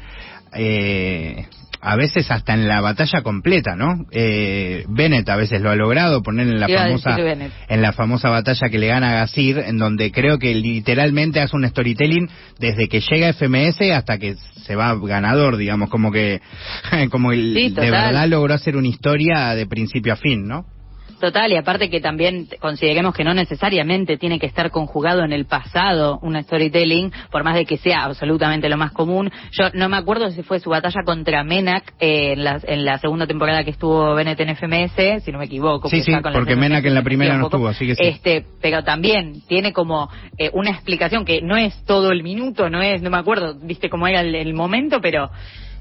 eh, 0.55 1.47
a 1.85 1.97
veces 1.97 2.31
hasta 2.31 2.55
en 2.55 2.69
la 2.69 2.81
batalla 2.81 3.23
completa, 3.23 3.75
¿no? 3.75 4.07
Eh, 4.13 4.85
Bennett 4.89 5.29
a 5.29 5.37
veces 5.37 5.61
lo 5.61 5.71
ha 5.71 5.75
logrado 5.75 6.23
poner 6.23 6.47
en 6.47 6.61
la 6.61 6.69
famosa 6.69 7.17
en 7.69 7.83
la 7.83 7.93
famosa 7.93 8.29
batalla 8.29 8.69
que 8.69 8.79
le 8.79 8.87
gana 8.87 9.11
a 9.11 9.15
Gasir, 9.15 9.59
en 9.59 9.79
donde 9.79 10.13
creo 10.13 10.39
que 10.39 10.55
literalmente 10.55 11.41
hace 11.41 11.57
un 11.57 11.69
storytelling 11.69 12.29
desde 12.61 12.89
que 12.89 13.01
llega 13.01 13.33
FMS 13.33 13.81
hasta 13.93 14.19
que 14.19 14.37
se 14.65 14.77
va 14.77 14.95
ganador, 14.95 15.57
digamos, 15.57 15.91
como 15.91 16.13
que 16.13 16.41
como 17.11 17.33
el, 17.33 17.53
de 17.53 17.91
verdad 17.91 18.29
logró 18.29 18.55
hacer 18.55 18.77
una 18.77 18.89
historia 18.89 19.57
de 19.57 19.67
principio 19.67 20.13
a 20.13 20.17
fin, 20.17 20.47
¿no? 20.47 20.65
Total, 21.23 21.53
y 21.53 21.57
aparte 21.57 21.89
que 21.89 22.01
también 22.01 22.49
consideremos 22.59 23.15
que 23.15 23.23
no 23.23 23.33
necesariamente 23.33 24.17
tiene 24.17 24.41
que 24.41 24.47
estar 24.47 24.73
conjugado 24.73 25.23
en 25.23 25.33
el 25.33 25.45
pasado 25.45 26.19
un 26.21 26.35
storytelling, 26.43 27.13
por 27.31 27.45
más 27.45 27.55
de 27.55 27.65
que 27.65 27.77
sea 27.77 28.03
absolutamente 28.03 28.69
lo 28.69 28.77
más 28.77 28.91
común. 28.91 29.31
Yo 29.53 29.67
no 29.73 29.89
me 29.89 29.99
acuerdo 29.99 30.33
si 30.33 30.43
fue 30.43 30.59
su 30.59 30.71
batalla 30.71 31.05
contra 31.05 31.45
Menak 31.45 31.95
eh, 32.01 32.33
en, 32.33 32.43
la, 32.43 32.61
en 32.65 32.85
la 32.85 32.99
segunda 32.99 33.29
temporada 33.29 33.63
que 33.63 33.71
estuvo 33.71 34.17
Bennett 34.17 34.41
en 34.41 34.57
FMS, 34.57 35.23
si 35.25 35.31
no 35.31 35.39
me 35.39 35.45
equivoco. 35.45 35.89
Sí, 35.89 36.03
sí, 36.03 36.13
porque 36.35 36.57
Menak 36.57 36.85
en 36.87 36.95
la 36.95 37.05
primera 37.05 37.39
no 37.39 37.45
estuvo, 37.45 37.69
así 37.69 37.87
que 37.87 37.95
sí. 37.95 38.03
Este, 38.03 38.45
pero 38.61 38.83
también 38.83 39.43
tiene 39.47 39.73
como 39.73 40.11
eh, 40.37 40.51
una 40.55 40.71
explicación 40.71 41.25
que 41.25 41.41
no 41.41 41.57
es 41.57 41.85
todo 41.85 42.11
el 42.11 42.25
minuto, 42.25 42.69
no 42.69 42.83
es, 42.83 43.01
no 43.01 43.11
me 43.11 43.19
acuerdo, 43.19 43.55
viste 43.63 43.89
cómo 43.89 44.09
era 44.09 44.23
el 44.23 44.55
momento, 44.55 45.01
pero 45.01 45.31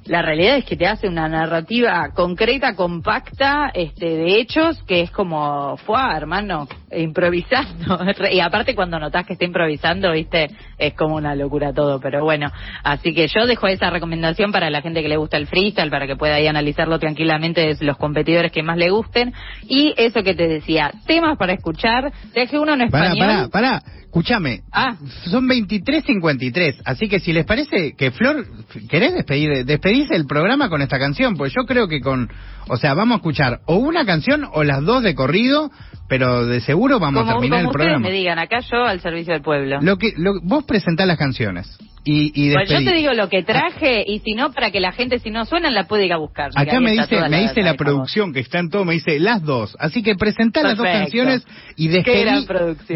la 0.06 0.22
realidad 0.22 0.58
es 0.58 0.66
que 0.66 0.76
te 0.76 0.88
hace 0.88 1.08
una 1.08 1.28
narrativa 1.30 2.10
concreta, 2.16 2.76
compacta, 2.76 3.72
este, 3.74 4.06
de 4.06 4.40
hechos, 4.40 4.82
que 4.84 5.02
es 5.02 5.12
como, 5.12 5.78
fue 5.78 6.00
hermano, 6.16 6.68
improvisando. 6.92 8.00
y 8.32 8.40
aparte 8.40 8.76
cuando 8.76 9.00
notas 9.00 9.26
que 9.26 9.34
está 9.34 9.46
improvisando, 9.46 10.12
viste, 10.12 10.50
es 10.82 10.94
como 10.96 11.16
una 11.16 11.36
locura 11.36 11.72
todo, 11.74 12.00
pero 12.02 12.24
bueno, 12.24 12.52
así 12.84 13.14
que 13.14 13.28
yo 13.28 13.46
dejo 13.48 13.68
esa 13.68 13.90
recomendación 13.90 14.52
para 14.52 14.70
la 14.70 14.82
gente 14.82 15.02
que 15.02 15.08
le 15.10 15.18
gusta 15.18 15.38
el 15.38 15.48
freestyle, 15.48 15.90
para 15.90 16.08
que 16.08 16.16
pueda 16.16 16.36
ahí 16.36 16.48
analizarlo 16.48 17.00
tranquilamente 17.00 17.62
de 17.62 17.86
los 17.86 17.98
competidores 17.98 18.52
que 18.52 18.64
más 18.64 18.78
le 18.78 18.90
gusten. 18.90 19.34
Y 19.68 19.94
eso 19.98 20.24
que 20.24 20.34
te 20.36 20.48
decía, 20.48 20.92
temas 21.06 21.38
para 21.38 21.54
escuchar, 21.54 22.12
deje 22.34 22.60
uno 22.60 22.74
en 22.74 22.82
español. 22.82 23.18
Pará, 23.20 23.48
pará, 23.52 23.80
pará. 23.80 23.84
Escúchame, 24.12 24.60
Ah. 24.74 24.98
son 25.30 25.48
23.53, 25.48 26.82
así 26.86 27.08
que 27.08 27.20
si 27.22 27.32
les 27.32 27.46
parece 27.46 27.94
que 27.96 28.12
Flor, 28.12 28.46
¿querés 28.90 29.14
despedir, 29.14 29.64
despedirse 29.66 30.16
el 30.16 30.26
programa 30.26 30.68
con 30.70 30.82
esta 30.82 31.00
canción? 31.00 31.36
Pues 31.38 31.54
yo 31.54 31.64
creo 31.66 31.88
que 31.88 32.02
con, 32.02 32.30
o 32.68 32.76
sea, 32.76 32.94
vamos 32.94 33.16
a 33.16 33.18
escuchar 33.20 33.60
o 33.68 33.76
una 33.76 34.06
canción 34.06 34.46
o 34.54 34.64
las 34.64 34.84
dos 34.84 35.02
de 35.04 35.16
corrido, 35.16 35.72
pero 36.10 36.46
de 36.46 36.60
seguro 36.60 37.00
vamos 37.00 37.22
como 37.22 37.32
a 37.32 37.34
terminar 37.36 37.60
como 37.60 37.70
el 37.72 37.76
ustedes 37.76 37.86
programa. 37.86 38.08
me 38.10 38.14
digan, 38.14 38.38
acá 38.38 38.60
yo 38.70 38.84
al 38.84 39.00
servicio 39.00 39.34
del 39.34 39.42
pueblo. 39.44 39.80
Lo 39.82 39.98
que, 39.98 40.12
lo- 40.18 40.42
vos 40.44 40.66
presentás 40.72 41.08
las 41.08 41.18
canciones 41.18 41.78
y, 42.04 42.32
y 42.34 42.54
Pues 42.54 42.70
yo 42.70 42.80
te 42.80 42.96
digo 42.96 43.14
lo 43.14 43.30
que 43.30 43.44
traje 43.44 44.04
y 44.08 44.20
si 44.20 44.34
no, 44.34 44.52
para 44.52 44.72
que 44.72 44.80
la 44.80 44.92
gente, 44.92 45.20
si 45.20 45.30
no 45.30 45.46
suenan, 45.46 45.76
la 45.76 45.88
puede 45.88 46.06
ir 46.06 46.14
a 46.14 46.18
buscar. 46.18 46.50
Acá 46.56 46.80
me 46.80 46.92
dice, 46.92 47.30
me 47.30 47.42
dice 47.42 47.62
la 47.62 47.76
producción 47.76 48.34
que 48.34 48.40
está 48.40 48.60
en 48.60 48.70
todo, 48.70 48.86
me 48.86 48.94
dice 48.94 49.20
las 49.20 49.44
dos. 49.44 49.76
Así 49.80 50.02
que 50.02 50.16
presentá 50.16 50.64
las 50.64 50.78
dos 50.78 50.86
canciones 50.86 51.46
y 51.76 51.90
despedí, 51.90 52.48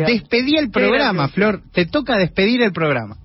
despedí 0.05 0.57
el 0.57 0.71
programa. 0.71 1.27
Flor. 1.27 1.61
Te 1.71 1.85
toca 1.85 2.17
despedir 2.17 2.61
el 2.63 2.71
programa. 2.71 3.17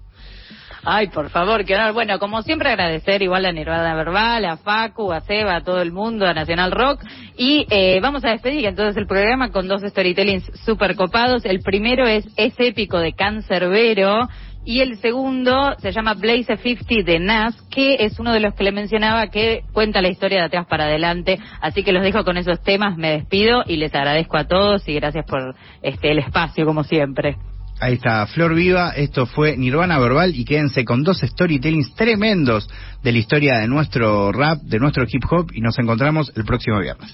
Ay, 0.85 1.09
por 1.09 1.29
favor, 1.29 1.64
que 1.64 1.75
honor. 1.75 1.93
Bueno, 1.93 2.19
como 2.19 2.43
siempre 2.43 2.71
agradecer 2.71 3.21
igual 3.23 3.45
a 3.45 3.53
Nirvana 3.53 3.95
Verbal, 3.95 4.45
a 4.47 4.57
Facu, 4.57 5.12
a 5.12 5.21
Seba, 5.21 5.57
a 5.57 5.62
todo 5.62 5.83
el 5.83 5.93
mundo, 5.93 6.27
a 6.27 6.33
Nacional 6.33 6.73
Rock. 6.73 7.05
Y 7.37 7.66
eh, 7.71 8.01
vamos 8.01 8.25
a 8.25 8.31
despedir 8.31 8.64
entonces 8.64 8.97
el 8.97 9.07
programa 9.07 9.51
con 9.51 9.69
dos 9.69 9.83
storytellings 9.83 10.51
super 10.64 10.97
copados. 10.97 11.45
El 11.45 11.61
primero 11.61 12.07
es 12.07 12.27
Es 12.37 12.55
épico 12.59 12.99
de 12.99 13.12
Cancerbero. 13.12 14.29
Y 14.64 14.81
el 14.81 14.99
segundo 14.99 15.75
se 15.79 15.90
llama 15.90 16.14
Blaze 16.14 16.57
50 16.57 17.11
de 17.11 17.19
Nas, 17.19 17.61
que 17.71 17.97
es 18.01 18.19
uno 18.21 18.33
de 18.33 18.40
los 18.40 18.55
que 18.55 18.64
le 18.64 18.73
mencionaba 18.73 19.29
que 19.29 19.62
cuenta 19.73 20.03
la 20.03 20.09
historia 20.09 20.40
de 20.40 20.45
atrás 20.45 20.66
para 20.66 20.85
adelante. 20.85 21.38
Así 21.61 21.83
que 21.83 21.93
los 21.93 22.03
dejo 22.03 22.25
con 22.25 22.37
esos 22.37 22.62
temas, 22.62 22.97
me 22.97 23.11
despido 23.11 23.62
y 23.66 23.77
les 23.77 23.95
agradezco 23.95 24.37
a 24.37 24.45
todos 24.45 24.87
y 24.87 24.95
gracias 24.95 25.25
por 25.25 25.55
este 25.83 26.11
el 26.11 26.19
espacio 26.19 26.66
como 26.66 26.85
siempre. 26.85 27.37
Ahí 27.83 27.95
está, 27.95 28.27
Flor 28.27 28.55
Viva, 28.55 28.90
esto 28.90 29.25
fue 29.25 29.57
Nirvana 29.57 29.99
Verbal 29.99 30.37
y 30.37 30.45
quédense 30.45 30.85
con 30.85 31.03
dos 31.03 31.21
storytellings 31.21 31.95
tremendos 31.95 32.69
de 33.03 33.11
la 33.11 33.19
historia 33.19 33.59
de 33.59 33.69
nuestro 33.69 34.33
rap, 34.33 34.61
de 34.61 34.79
nuestro 34.79 35.05
hip 35.09 35.25
hop 35.31 35.51
y 35.55 35.62
nos 35.62 35.79
encontramos 35.79 36.31
el 36.37 36.45
próximo 36.45 36.79
viernes. 36.79 37.11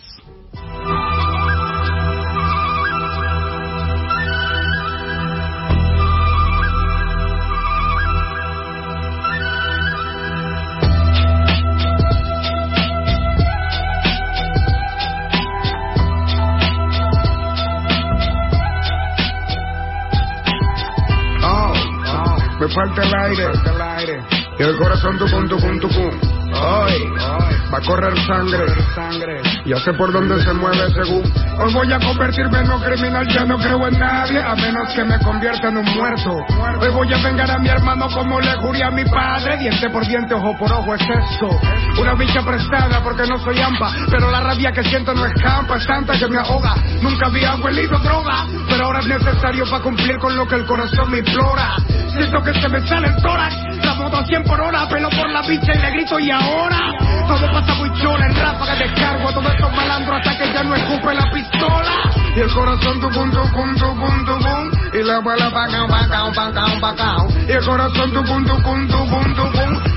El 22.94 23.14
aire, 23.14 24.22
y 24.58 24.62
el 24.62 24.76
corazón 24.76 25.18
tu 25.18 25.26
pum 25.28 25.80
tu. 25.80 26.45
Va 27.72 27.78
a 27.78 27.80
correr 27.80 28.14
sangre, 28.26 29.42
ya 29.64 29.76
sé 29.80 29.92
por 29.94 30.12
dónde 30.12 30.42
se 30.42 30.52
mueve 30.54 30.88
según. 30.92 31.22
Hoy 31.58 31.72
voy 31.72 31.92
a 31.92 31.98
convertirme 31.98 32.60
en 32.60 32.70
un 32.70 32.80
criminal, 32.80 33.26
ya 33.28 33.44
no 33.44 33.58
creo 33.58 33.88
en 33.88 33.98
nadie, 33.98 34.40
a 34.40 34.54
menos 34.54 34.88
que 34.94 35.04
me 35.04 35.18
convierta 35.18 35.68
en 35.68 35.78
un 35.78 35.84
muerto. 35.84 36.36
Hoy 36.80 36.88
voy 36.90 37.12
a 37.12 37.18
vengar 37.18 37.50
a 37.50 37.58
mi 37.58 37.68
hermano 37.68 38.08
como 38.14 38.40
le 38.40 38.54
juré 38.56 38.84
a 38.84 38.90
mi 38.90 39.04
padre, 39.04 39.56
diente 39.58 39.90
por 39.90 40.06
diente, 40.06 40.34
ojo 40.34 40.56
por 40.58 40.72
ojo 40.72 40.94
es 40.94 41.02
esto. 41.02 41.48
Una 42.00 42.14
bicha 42.14 42.42
prestada 42.42 43.02
porque 43.02 43.26
no 43.26 43.38
soy 43.38 43.60
ampa, 43.60 43.92
pero 44.10 44.30
la 44.30 44.40
rabia 44.40 44.70
que 44.72 44.84
siento 44.84 45.12
no 45.12 45.26
escampa, 45.26 45.76
es 45.76 45.86
tanta 45.86 46.18
que 46.18 46.28
me 46.28 46.38
ahoga. 46.38 46.74
Nunca 47.02 47.26
había 47.26 47.56
huelido 47.56 47.98
droga, 47.98 48.46
pero 48.68 48.86
ahora 48.86 49.00
es 49.00 49.06
necesario 49.06 49.64
para 49.68 49.82
cumplir 49.82 50.18
con 50.18 50.36
lo 50.36 50.46
que 50.46 50.54
el 50.54 50.64
corazón 50.66 51.10
me 51.10 51.18
implora. 51.18 51.76
Siento 52.16 52.42
que 52.42 52.54
se 52.60 52.68
me 52.68 52.80
sale 52.86 53.08
el 53.08 53.16
tórax, 53.22 53.54
la 53.82 53.94
moto 53.94 54.16
a 54.16 54.24
100 54.24 54.44
por 54.44 54.60
hora, 54.60 54.88
pelo 54.88 55.08
por 55.10 55.30
la 55.30 55.42
bicha 55.42 55.72
y 55.74 55.78
le 55.78 55.90
grito 55.90 56.18
y 56.18 56.30
ahora. 56.30 56.78
Todo 57.26 57.52
pasa 57.52 57.74
muy 57.74 57.92
chola, 58.00 58.26
en 58.26 58.34
ráfaga 58.34 58.74
descargo 58.76 59.28
a 59.28 59.32
todos 59.32 59.52
estos 59.52 59.76
malandros 59.76 60.18
hasta 60.18 60.38
que 60.38 60.52
ya 60.52 60.62
no 60.62 60.74
escupe 60.74 61.14
la 61.14 61.30
pistola. 61.30 61.92
Y 62.36 62.40
el 62.40 62.52
corazón 62.52 63.00
tu 63.00 63.08
tu 63.08 63.16
pum 63.16 63.74
tu 63.74 64.38
pum 64.38 64.70
y 64.92 65.02
la 65.02 65.20
bala 65.20 65.50
pa 65.50 65.66
cao 65.68 65.88
pa 65.88 66.08
cao 66.08 66.32
pa 66.32 66.52
cao 66.52 66.80
pa 66.80 66.94
cao. 66.94 67.28
Y 67.48 67.52
el 67.52 67.64
corazón 67.64 68.12
tu 68.12 68.22
pum 68.24 68.44
tu 68.44 68.62
pum 68.62 68.86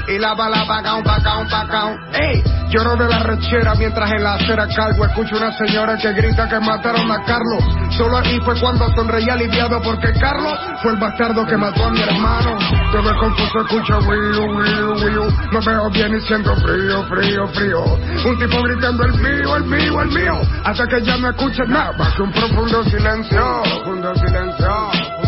y 0.09 0.17
la 0.17 0.33
bala 0.33 0.65
pa 0.65 0.81
cao 0.81 1.03
pa 1.03 1.17
cao 1.21 1.45
pa 1.47 1.67
cao. 1.67 1.95
Ey, 2.13 2.43
lloro 2.69 2.95
de 2.95 3.07
la 3.07 3.19
rechera 3.19 3.75
mientras 3.75 4.11
en 4.11 4.23
la 4.23 4.33
acera 4.35 4.67
cargo 4.75 5.05
escucho 5.05 5.37
una 5.37 5.51
señora 5.51 5.97
que 5.97 6.11
grita 6.13 6.49
que 6.49 6.59
mataron 6.59 7.11
a 7.11 7.23
Carlos. 7.23 7.63
Solo 7.95 8.17
ahí 8.17 8.39
fue 8.43 8.59
cuando 8.59 8.89
sonreí 8.95 9.29
aliviado 9.29 9.79
porque 9.81 10.11
Carlos 10.13 10.57
fue 10.81 10.91
el 10.93 10.97
bastardo 10.97 11.45
que 11.45 11.57
mató 11.57 11.85
a 11.85 11.89
mi 11.91 12.01
hermano. 12.01 12.57
Yo 12.91 13.03
me 13.03 13.15
confuso 13.19 13.61
escucho 13.61 13.99
wiu 13.99 14.45
wiu 14.57 14.93
wiu, 15.03 15.31
no 15.51 15.61
veo 15.61 15.89
bien 15.91 16.15
y 16.15 16.21
siento 16.21 16.55
frío 16.55 17.03
frío 17.03 17.47
frío. 17.49 17.83
Un 18.25 18.39
tipo 18.39 18.63
gritando 18.63 19.03
el 19.05 19.13
mío 19.13 19.55
el 19.57 19.63
mío 19.65 20.01
el 20.01 20.09
mío 20.09 20.41
hasta 20.63 20.87
que 20.87 21.01
ya 21.03 21.17
no 21.17 21.29
escuché 21.29 21.65
nada 21.67 22.13
que 22.15 22.21
un 22.21 22.31
profundo 22.31 22.83
silencio, 22.85 23.61
profundo 23.63 24.15
silencio. 24.15 25.18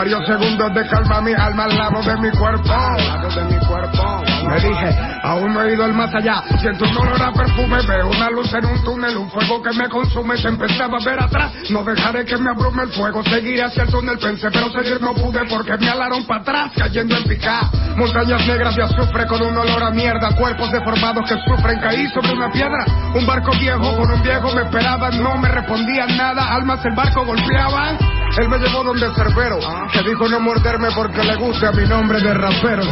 Varios 0.00 0.26
segundos 0.26 0.72
de 0.72 0.86
calma 0.88 1.20
mi 1.20 1.34
alma 1.34 1.64
al 1.64 1.76
lado 1.76 2.00
de 2.02 2.16
mi 2.22 2.30
cuerpo, 2.30 2.72
al 2.72 3.06
lado 3.06 3.28
de 3.28 3.44
mi 3.54 3.66
cuerpo. 3.66 4.22
Me 4.48 4.54
dije, 4.58 4.98
aún 5.22 5.52
no 5.52 5.62
he 5.62 5.74
ido 5.74 5.84
al 5.84 5.92
más 5.92 6.14
allá. 6.14 6.42
Siento 6.58 6.86
un 6.86 6.96
olor 6.96 7.22
a 7.22 7.30
perfume, 7.30 7.82
veo 7.86 8.08
una 8.08 8.30
luz 8.30 8.50
en 8.54 8.64
un 8.64 8.82
túnel, 8.82 9.18
un 9.18 9.30
fuego 9.30 9.62
que 9.62 9.74
me 9.74 9.90
consume. 9.90 10.38
Se 10.38 10.48
empezaba 10.48 10.96
a 10.96 11.04
ver 11.04 11.22
atrás. 11.22 11.52
No 11.68 11.84
dejaré 11.84 12.24
que 12.24 12.38
me 12.38 12.48
abrume 12.48 12.84
el 12.84 12.88
fuego. 12.92 13.22
Seguiré 13.24 13.62
hacia 13.62 13.82
el 13.82 13.90
túnel, 13.90 14.18
pensé, 14.18 14.50
pero 14.50 14.70
seguir 14.70 15.02
no 15.02 15.12
pude 15.12 15.44
porque 15.44 15.76
me 15.76 15.90
alaron 15.90 16.24
para 16.24 16.40
atrás, 16.40 16.72
cayendo 16.78 17.18
en 17.18 17.24
picá. 17.24 17.70
Montañas 17.94 18.46
negras 18.46 18.74
de 18.76 18.82
azufre 18.84 19.26
con 19.26 19.42
un 19.42 19.54
olor 19.54 19.84
a 19.84 19.90
mierda. 19.90 20.34
Cuerpos 20.34 20.72
deformados 20.72 21.28
que 21.28 21.36
sufren. 21.44 21.78
Caí 21.78 22.08
sobre 22.08 22.32
una 22.32 22.50
piedra. 22.50 22.86
Un 23.14 23.26
barco 23.26 23.52
viejo 23.60 23.96
con 23.98 24.10
un 24.10 24.22
viejo 24.22 24.50
me 24.54 24.62
esperaban. 24.62 25.22
No 25.22 25.36
me 25.36 25.48
respondían 25.50 26.16
nada. 26.16 26.54
Almas 26.54 26.82
el 26.86 26.94
barco 26.94 27.22
golpeaban. 27.26 27.98
Él 28.38 28.48
me 28.48 28.58
llevó 28.58 28.84
donde 28.84 29.12
Cerbero, 29.12 29.58
que 29.92 30.02
dijo 30.02 30.28
no 30.28 30.40
morderme 30.40 30.88
porque 30.94 31.22
le 31.22 31.36
gusta 31.36 31.72
mi 31.72 31.86
nombre 31.86 32.20
de 32.20 32.34
rapero. 32.34 32.82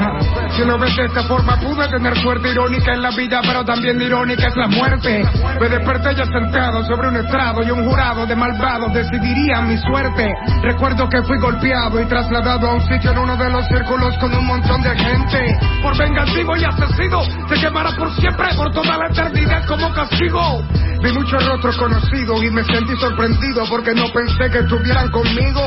Si 0.51 0.65
lo 0.65 0.79
ves 0.79 0.97
de 0.97 1.05
esta 1.05 1.23
forma, 1.25 1.59
pude 1.61 1.89
tener 1.89 2.17
suerte 2.19 2.51
irónica 2.51 2.93
en 2.93 3.03
la 3.03 3.11
vida, 3.11 3.41
pero 3.43 3.65
también 3.65 4.01
irónica 4.01 4.49
es 4.49 4.57
la 4.57 4.69
muerte. 4.69 5.23
Me 5.61 5.69
desperté 5.69 6.15
ya 6.15 6.25
sentado 6.27 6.85
sobre 6.85 7.09
un 7.09 7.17
estrado 7.17 7.63
y 7.63 7.71
un 7.71 7.89
jurado 7.89 8.27
de 8.27 8.35
malvados 8.35 8.93
decidirían 8.93 9.69
mi 9.69 9.77
suerte. 9.79 10.33
Recuerdo 10.63 11.09
que 11.09 11.23
fui 11.23 11.39
golpeado 11.39 12.01
y 12.01 12.07
trasladado 12.07 12.71
a 12.71 12.75
un 12.75 12.83
sitio 12.89 13.13
en 13.13 13.19
uno 13.19 13.37
de 13.37 13.51
los 13.51 13.67
círculos 13.67 14.17
con 14.19 14.35
un 14.35 14.47
montón 14.47 14.83
de 14.83 14.97
gente. 14.97 15.59
Por 15.83 15.97
vengativo 15.97 16.57
y 16.57 16.65
asesino, 16.65 17.23
se 17.49 17.61
quemará 17.61 17.91
por 17.97 18.13
siempre, 18.15 18.49
por 18.57 18.73
toda 18.73 18.97
la 18.99 19.07
eternidad 19.09 19.67
como 19.67 19.93
castigo. 19.93 20.63
Vi 21.01 21.13
muchos 21.13 21.47
rostros 21.47 21.77
conocidos 21.77 22.43
y 22.43 22.51
me 22.51 22.65
sentí 22.65 22.97
sorprendido 22.97 23.65
porque 23.71 23.95
no 23.95 24.13
pensé 24.13 24.51
que 24.51 24.59
estuvieran 24.59 25.11
conmigo. 25.11 25.61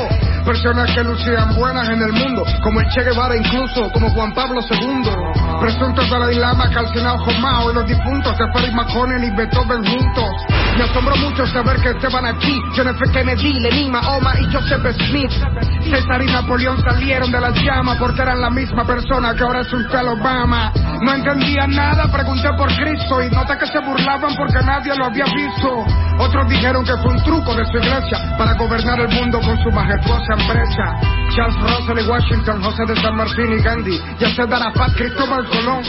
Personas 0.44 0.90
que 0.94 1.02
lucían 1.02 1.54
buenas 1.54 1.88
en 1.88 2.02
el 2.02 2.12
mundo, 2.12 2.44
como 2.62 2.80
el 2.80 2.88
Che 2.90 3.02
Guevara 3.02 3.36
incluso, 3.36 3.90
como 3.92 4.10
Juan 4.10 4.34
Pablo 4.34 4.60
II. 4.60 5.10
Presuntos 5.60 6.10
Dalai 6.10 6.34
Lama, 6.34 6.68
calcinado 6.70 7.18
Jomao 7.18 7.70
y 7.70 7.74
los 7.74 7.86
difuntos 7.86 8.36
de 8.36 8.44
Farid 8.52 8.72
Maconen 8.72 9.24
y 9.24 9.30
Beethoven 9.30 9.84
juntos. 9.84 10.30
Me 10.76 10.84
asombró 10.84 11.16
mucho 11.16 11.46
saber 11.46 11.80
que 11.80 11.90
estaban 11.90 12.24
aquí. 12.24 12.60
John 12.76 12.88
F. 12.88 12.98
Kennedy, 13.12 13.60
Lenin, 13.60 13.90
Mahoma 13.90 14.32
y 14.40 14.52
Joseph 14.52 14.82
Smith. 15.08 15.32
César 15.90 16.22
y 16.22 16.26
Napoleón 16.26 16.82
salieron 16.82 17.30
de 17.30 17.40
las 17.40 17.54
llamas 17.62 17.98
porque 17.98 18.22
eran 18.22 18.40
la 18.40 18.50
misma 18.50 18.84
persona 18.84 19.34
que 19.34 19.42
ahora 19.42 19.60
es 19.60 19.72
un 19.72 19.86
tal 19.88 20.08
Obama. 20.08 20.72
No 21.02 21.12
entendía 21.12 21.66
nada, 21.66 22.10
pregunté 22.10 22.48
por 22.56 22.74
Cristo 22.74 23.22
y 23.22 23.30
noté 23.30 23.58
que 23.58 23.66
se 23.66 23.78
burlaban 23.80 24.34
porque 24.36 24.64
nadie 24.64 24.94
lo 24.96 25.06
había 25.06 25.24
visto. 25.24 25.84
Otros 26.18 26.48
dijeron 26.48 26.84
que 26.84 26.96
fue 27.02 27.12
un 27.12 27.22
truco 27.22 27.54
de 27.54 27.64
su 27.66 27.76
iglesia 27.78 28.36
para 28.38 28.54
gobernar 28.54 29.00
el 29.00 29.08
mundo 29.08 29.40
con 29.40 29.58
su 29.62 29.70
majestuosa 29.70 30.34
empresa. 30.38 31.12
Charles 31.34 31.56
Russell 31.60 32.04
y 32.04 32.08
Washington, 32.08 32.62
José 32.62 32.84
de 32.86 32.96
San 33.00 33.16
Martín 33.16 33.52
y 33.52 33.62
Gandhi, 33.62 34.00
Yasser 34.18 34.52
Arafat, 34.52 34.94
Cristóbal 34.94 35.48
Colón, 35.48 35.82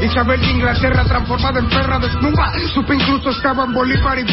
Isabel 0.00 0.40
de 0.40 0.50
Inglaterra 0.50 1.04
transformada 1.04 1.58
en 1.58 1.68
perra 1.68 1.98
desnuda, 1.98 2.52
supe 2.72 2.94
incluso 2.94 3.30
estaban 3.30 3.72
Bolívar 3.72 4.18
y 4.18 4.23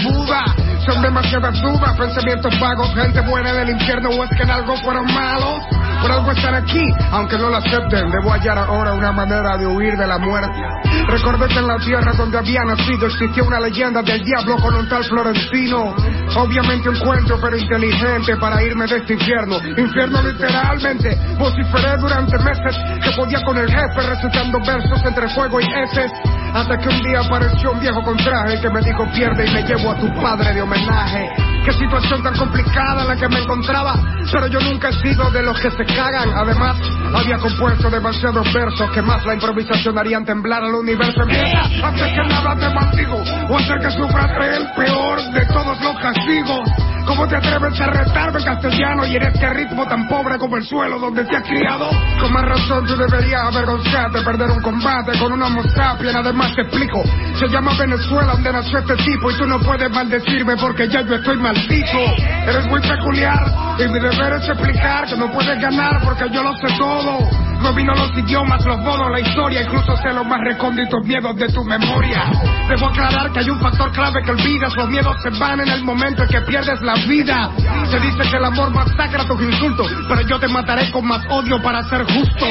Son 0.86 1.02
demasiadas 1.02 1.62
dudas, 1.62 1.96
pensamientos 1.98 2.60
vagos, 2.60 2.94
gente 2.96 3.22
buena 3.22 3.54
del 3.54 3.70
infierno 3.70 4.10
o 4.10 4.24
es 4.24 4.30
que 4.36 4.44
en 4.44 4.50
algo 4.50 4.76
fueron 4.78 5.06
malos. 5.14 5.64
Por 6.02 6.12
algo 6.12 6.32
están 6.32 6.56
aquí, 6.56 6.82
aunque 7.12 7.38
no 7.38 7.50
lo 7.50 7.58
acepten. 7.58 8.10
Debo 8.10 8.32
hallar 8.32 8.58
ahora 8.58 8.94
una 8.94 9.12
manera 9.12 9.58
de 9.58 9.68
huir 9.68 9.96
de 9.96 10.08
la 10.08 10.18
muerte. 10.18 10.60
Recordé 11.08 11.48
que 11.48 11.60
en 11.60 11.68
la 11.68 11.78
tierra 11.78 12.12
donde 12.14 12.38
había 12.38 12.62
nacido 12.64 13.06
existía 13.08 13.44
una 13.44 13.60
leyenda 13.60 14.02
del 14.02 14.24
diablo 14.24 14.58
con 14.58 14.76
un 14.76 14.90
tal 14.90 15.04
Florentino. 15.04 15.94
Obviamente 16.36 16.90
un 16.90 17.00
cuento, 17.00 17.38
pero 17.40 17.56
inteligente 17.56 18.36
para 18.38 18.64
irme 18.64 18.88
de 18.88 18.98
este 18.98 19.14
infierno. 19.14 19.58
Infierno 19.78 20.24
literalmente. 20.24 21.18
Vociferé 21.38 21.98
durante 21.98 22.38
meses 22.40 22.76
que 23.04 23.12
podía 23.12 23.42
con 23.44 23.58
el 23.58 23.70
jefe 23.70 24.02
recitando 24.02 24.60
versos 24.60 25.04
entre 25.06 25.30
fuego 25.30 25.60
y 25.62 25.66
heces. 25.66 26.12
Hasta 26.54 26.78
que 26.78 26.90
un 26.90 27.02
día 27.04 27.20
apareció 27.20 27.72
un 27.72 27.80
viejo 27.80 28.02
con 28.04 28.18
traje 28.18 28.60
que 28.60 28.70
me 28.70 28.82
dijo 28.82 29.06
pierde 29.14 29.46
y 29.48 29.52
me 29.52 29.64
llevo 29.64 29.92
a 29.92 29.96
tu 29.96 30.14
padre 30.22 30.54
de 30.54 30.62
homenaje. 30.62 31.51
Qué 31.66 31.72
situación 31.74 32.24
tan 32.24 32.36
complicada 32.36 33.06
la 33.06 33.16
que 33.16 33.28
me 33.30 33.40
encontraba, 33.40 33.94
pero 34.32 34.48
yo 34.48 34.60
nunca 34.62 34.90
he 34.90 34.94
sido 34.94 35.30
de 35.30 35.44
los 35.44 35.60
que 35.60 35.70
se 35.70 35.86
cagan. 35.86 36.30
Además, 36.36 36.76
había 37.14 37.38
compuesto 37.38 37.90
demasiados 37.90 38.52
versos 38.52 38.90
que 38.92 39.02
más 39.02 39.24
la 39.26 39.36
improvisación 39.36 39.98
harían 39.98 40.26
temblar 40.26 40.64
al 40.64 40.74
universo. 40.74 41.22
Empieza 41.22 41.62
antes 41.84 42.08
que 42.14 42.24
nada 42.28 42.56
te 42.56 42.74
maldigo, 42.74 43.24
o 43.50 43.58
hacer 43.58 43.80
que 43.80 43.92
sufras 43.92 44.32
el 44.58 44.68
peor 44.76 45.22
de 45.34 45.46
todos 45.46 45.82
los 45.82 46.00
castigos. 46.00 46.70
¿Cómo 47.06 47.28
te 47.28 47.36
atreves 47.36 47.80
a 47.82 47.88
retarme 47.88 48.40
en 48.40 48.46
castellano 48.46 49.06
y 49.06 49.16
en 49.16 49.24
este 49.24 49.50
ritmo 49.50 49.86
tan 49.88 50.08
pobre 50.08 50.38
como 50.38 50.58
el 50.58 50.64
suelo 50.64 51.00
donde 51.00 51.24
te 51.26 51.36
has 51.36 51.44
criado? 51.44 51.90
Con 52.20 52.32
más 52.32 52.44
razón 52.44 52.86
tú 52.86 52.96
deberías 52.96 53.42
avergonzarte, 53.44 54.22
perder 54.22 54.52
un 54.52 54.62
combate 54.62 55.18
con 55.20 55.32
una 55.32 55.50
mostapia. 55.50 56.12
Además 56.18 56.54
te 56.56 56.62
explico, 56.62 57.04
se 57.40 57.48
llama 57.48 57.74
Venezuela 57.78 58.34
donde 58.34 58.52
nació 58.52 58.80
este 58.80 58.96
tipo 58.98 59.32
y 59.32 59.38
tú 59.38 59.46
no 59.46 59.60
puedes 59.60 59.90
maldecirme 59.92 60.56
porque 60.58 60.88
ya 60.88 61.02
yo 61.02 61.16
estoy 61.16 61.38
maldito. 61.38 62.00
Eres 62.48 62.68
muy 62.68 62.82
peculiar 62.82 63.46
y 63.80 63.84
mi 63.88 64.00
deber 64.00 64.34
es 64.34 64.50
explicar 64.50 65.08
que 65.08 65.18
no 65.18 65.32
puedes 65.32 65.60
ganar 65.60 66.02
porque 66.04 66.30
yo 66.32 66.44
lo 66.44 66.54
sé 66.56 66.68
todo. 66.78 67.51
Domino 67.62 67.94
los 67.94 68.12
idiomas, 68.18 68.66
los 68.66 68.80
modos, 68.80 69.12
la 69.12 69.20
historia, 69.20 69.62
incluso 69.62 69.96
sé 69.98 70.12
los 70.12 70.26
más 70.26 70.40
recónditos 70.42 71.06
miedos 71.06 71.36
de 71.36 71.48
tu 71.50 71.64
memoria. 71.64 72.24
Debo 72.68 72.88
aclarar 72.88 73.32
que 73.32 73.40
hay 73.40 73.50
un 73.52 73.60
factor 73.60 73.92
clave 73.92 74.24
que 74.24 74.32
olvidas, 74.32 74.76
los 74.76 74.90
miedos 74.90 75.16
se 75.22 75.30
van 75.38 75.60
en 75.60 75.70
el 75.70 75.84
momento 75.84 76.24
en 76.24 76.30
que 76.30 76.42
pierdes 76.42 76.82
la 76.82 76.96
vida. 76.96 77.52
Se 77.92 78.00
dice 78.00 78.30
que 78.30 78.38
el 78.38 78.46
amor 78.46 78.72
masacra 78.72 79.28
tus 79.28 79.40
insultos, 79.42 79.88
pero 80.10 80.22
yo 80.22 80.40
te 80.40 80.48
mataré 80.48 80.90
con 80.92 81.06
más 81.06 81.24
odio 81.30 81.62
para 81.62 81.84
ser 81.84 82.04
justo. 82.04 82.46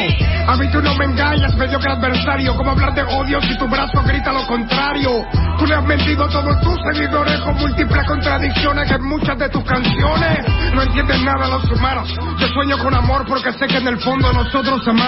A 0.46 0.56
mí 0.56 0.70
tú 0.70 0.80
no 0.80 0.94
me 0.94 1.06
engañas, 1.06 1.56
mediocre 1.56 1.90
adversario, 1.90 2.54
¿cómo 2.54 2.70
hablar 2.70 2.94
de 2.94 3.02
odio 3.02 3.42
si 3.42 3.58
tu 3.58 3.66
brazo 3.66 4.02
grita 4.04 4.32
lo 4.32 4.46
contrario? 4.46 5.26
Tú 5.58 5.66
le 5.66 5.74
has 5.74 5.84
mentido 5.84 6.24
a 6.24 6.28
todos 6.28 6.60
tus 6.60 6.78
seguidores 6.92 7.38
con 7.40 7.54
múltiples 7.56 8.06
contradicciones 8.06 8.90
en 8.90 9.02
muchas 9.02 9.36
de 9.38 9.48
tus 9.48 9.64
canciones. 9.64 10.38
No 10.72 10.82
entienden 10.82 11.24
nada 11.24 11.48
los 11.48 11.70
humanos. 11.70 12.08
Yo 12.38 12.46
sueño 12.48 12.78
con 12.78 12.94
amor 12.94 13.26
porque 13.26 13.52
sé 13.52 13.66
que 13.66 13.78
en 13.78 13.88
el 13.88 13.98
fondo 13.98 14.32
nosotros 14.32 14.86
amamos. 14.86 14.99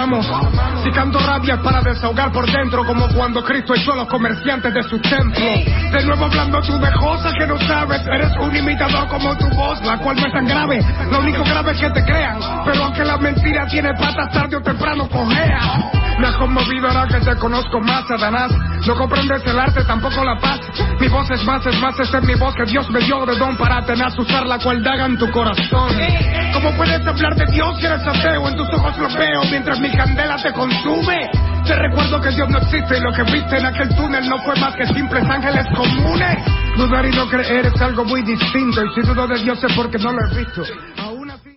Si 0.83 0.91
canto 0.91 1.19
rabia 1.19 1.55
es 1.55 1.61
para 1.61 1.81
desahogar 1.81 2.31
por 2.31 2.49
dentro, 2.51 2.85
como 2.85 3.07
cuando 3.09 3.43
Cristo 3.43 3.73
echó 3.75 3.93
a 3.93 3.97
los 3.97 4.07
comerciantes 4.07 4.73
de 4.73 4.83
su 4.83 4.99
templo. 4.99 5.39
De 5.39 6.05
nuevo 6.05 6.25
hablando 6.25 6.61
tú 6.61 6.77
de 6.79 6.89
que 7.37 7.47
no 7.47 7.57
sabes, 7.67 8.01
eres 8.07 8.31
un 8.41 8.55
imitador 8.55 9.07
como 9.07 9.35
tu 9.37 9.47
voz, 9.49 9.81
la 9.85 9.97
cual 9.99 10.17
no 10.17 10.27
es 10.27 10.33
tan 10.33 10.45
grave. 10.45 10.79
Lo 11.09 11.19
único 11.19 11.43
grave 11.43 11.71
es 11.71 11.79
que 11.79 11.89
te 11.91 12.03
crean, 12.03 12.39
pero 12.65 12.83
aunque 12.83 13.05
la 13.05 13.17
mentira 13.17 13.65
tiene 13.67 13.93
patas 13.93 14.31
tarde 14.31 14.57
o 14.57 14.61
temprano 14.61 15.07
cojea. 15.07 15.91
Me 16.19 16.27
has 16.27 16.35
conmovido 16.37 16.87
ahora 16.87 17.07
que 17.07 17.19
te 17.19 17.35
conozco 17.37 17.79
más, 17.81 18.07
Satanás. 18.07 18.51
No 18.85 18.95
comprendes 18.95 19.45
el 19.45 19.59
arte, 19.59 19.83
tampoco 19.85 20.23
la 20.23 20.37
paz. 20.39 20.59
Mi 20.99 21.07
voz 21.07 21.29
es 21.31 21.43
más, 21.43 21.65
es 21.65 21.79
más, 21.79 21.99
esta 21.99 22.19
es 22.19 22.23
mi 22.25 22.35
voz 22.35 22.53
que 22.55 22.65
Dios 22.65 22.89
me 22.91 22.99
dio 22.99 23.25
de 23.25 23.35
don 23.35 23.55
para 23.57 23.83
tener 23.85 24.07
usar 24.17 24.45
la 24.45 24.59
cual 24.59 24.83
daga 24.83 25.05
en 25.05 25.17
tu 25.17 25.29
corazón. 25.31 25.91
¿Cómo 26.53 26.71
puedes 26.75 27.05
hablar 27.05 27.35
de 27.35 27.45
Dios 27.51 27.77
si 27.79 27.85
eres 27.85 28.05
ateo? 28.05 28.47
En 28.47 28.55
tus 28.55 28.67
ojos 28.73 28.97
lo 28.97 29.09
veo 29.09 29.43
mientras 29.49 29.79
mi 29.79 29.91
candela 29.91 30.37
te 30.37 30.51
consume. 30.53 31.29
Te 31.65 31.75
recuerdo 31.75 32.19
que 32.21 32.29
Dios 32.31 32.49
no 32.49 32.57
existe 32.59 32.97
y 32.97 33.01
lo 33.01 33.11
que 33.13 33.23
viste 33.23 33.57
en 33.57 33.65
aquel 33.65 33.95
túnel 33.95 34.27
no 34.27 34.37
fue 34.39 34.55
más 34.57 34.75
que 34.75 34.85
simples 34.87 35.23
ángeles 35.29 35.65
comunes. 35.75 36.37
Dudar 36.77 37.05
y 37.05 37.11
no 37.11 37.27
creer 37.27 37.65
es 37.67 37.81
algo 37.81 38.03
muy 38.03 38.21
distinto 38.21 38.83
y 38.83 38.93
si 38.93 39.01
dudo 39.01 39.27
de 39.27 39.39
Dios 39.39 39.63
es 39.63 39.73
porque 39.73 39.97
no 39.97 40.11
lo 40.11 40.19
he 40.27 40.37
visto. 40.37 40.63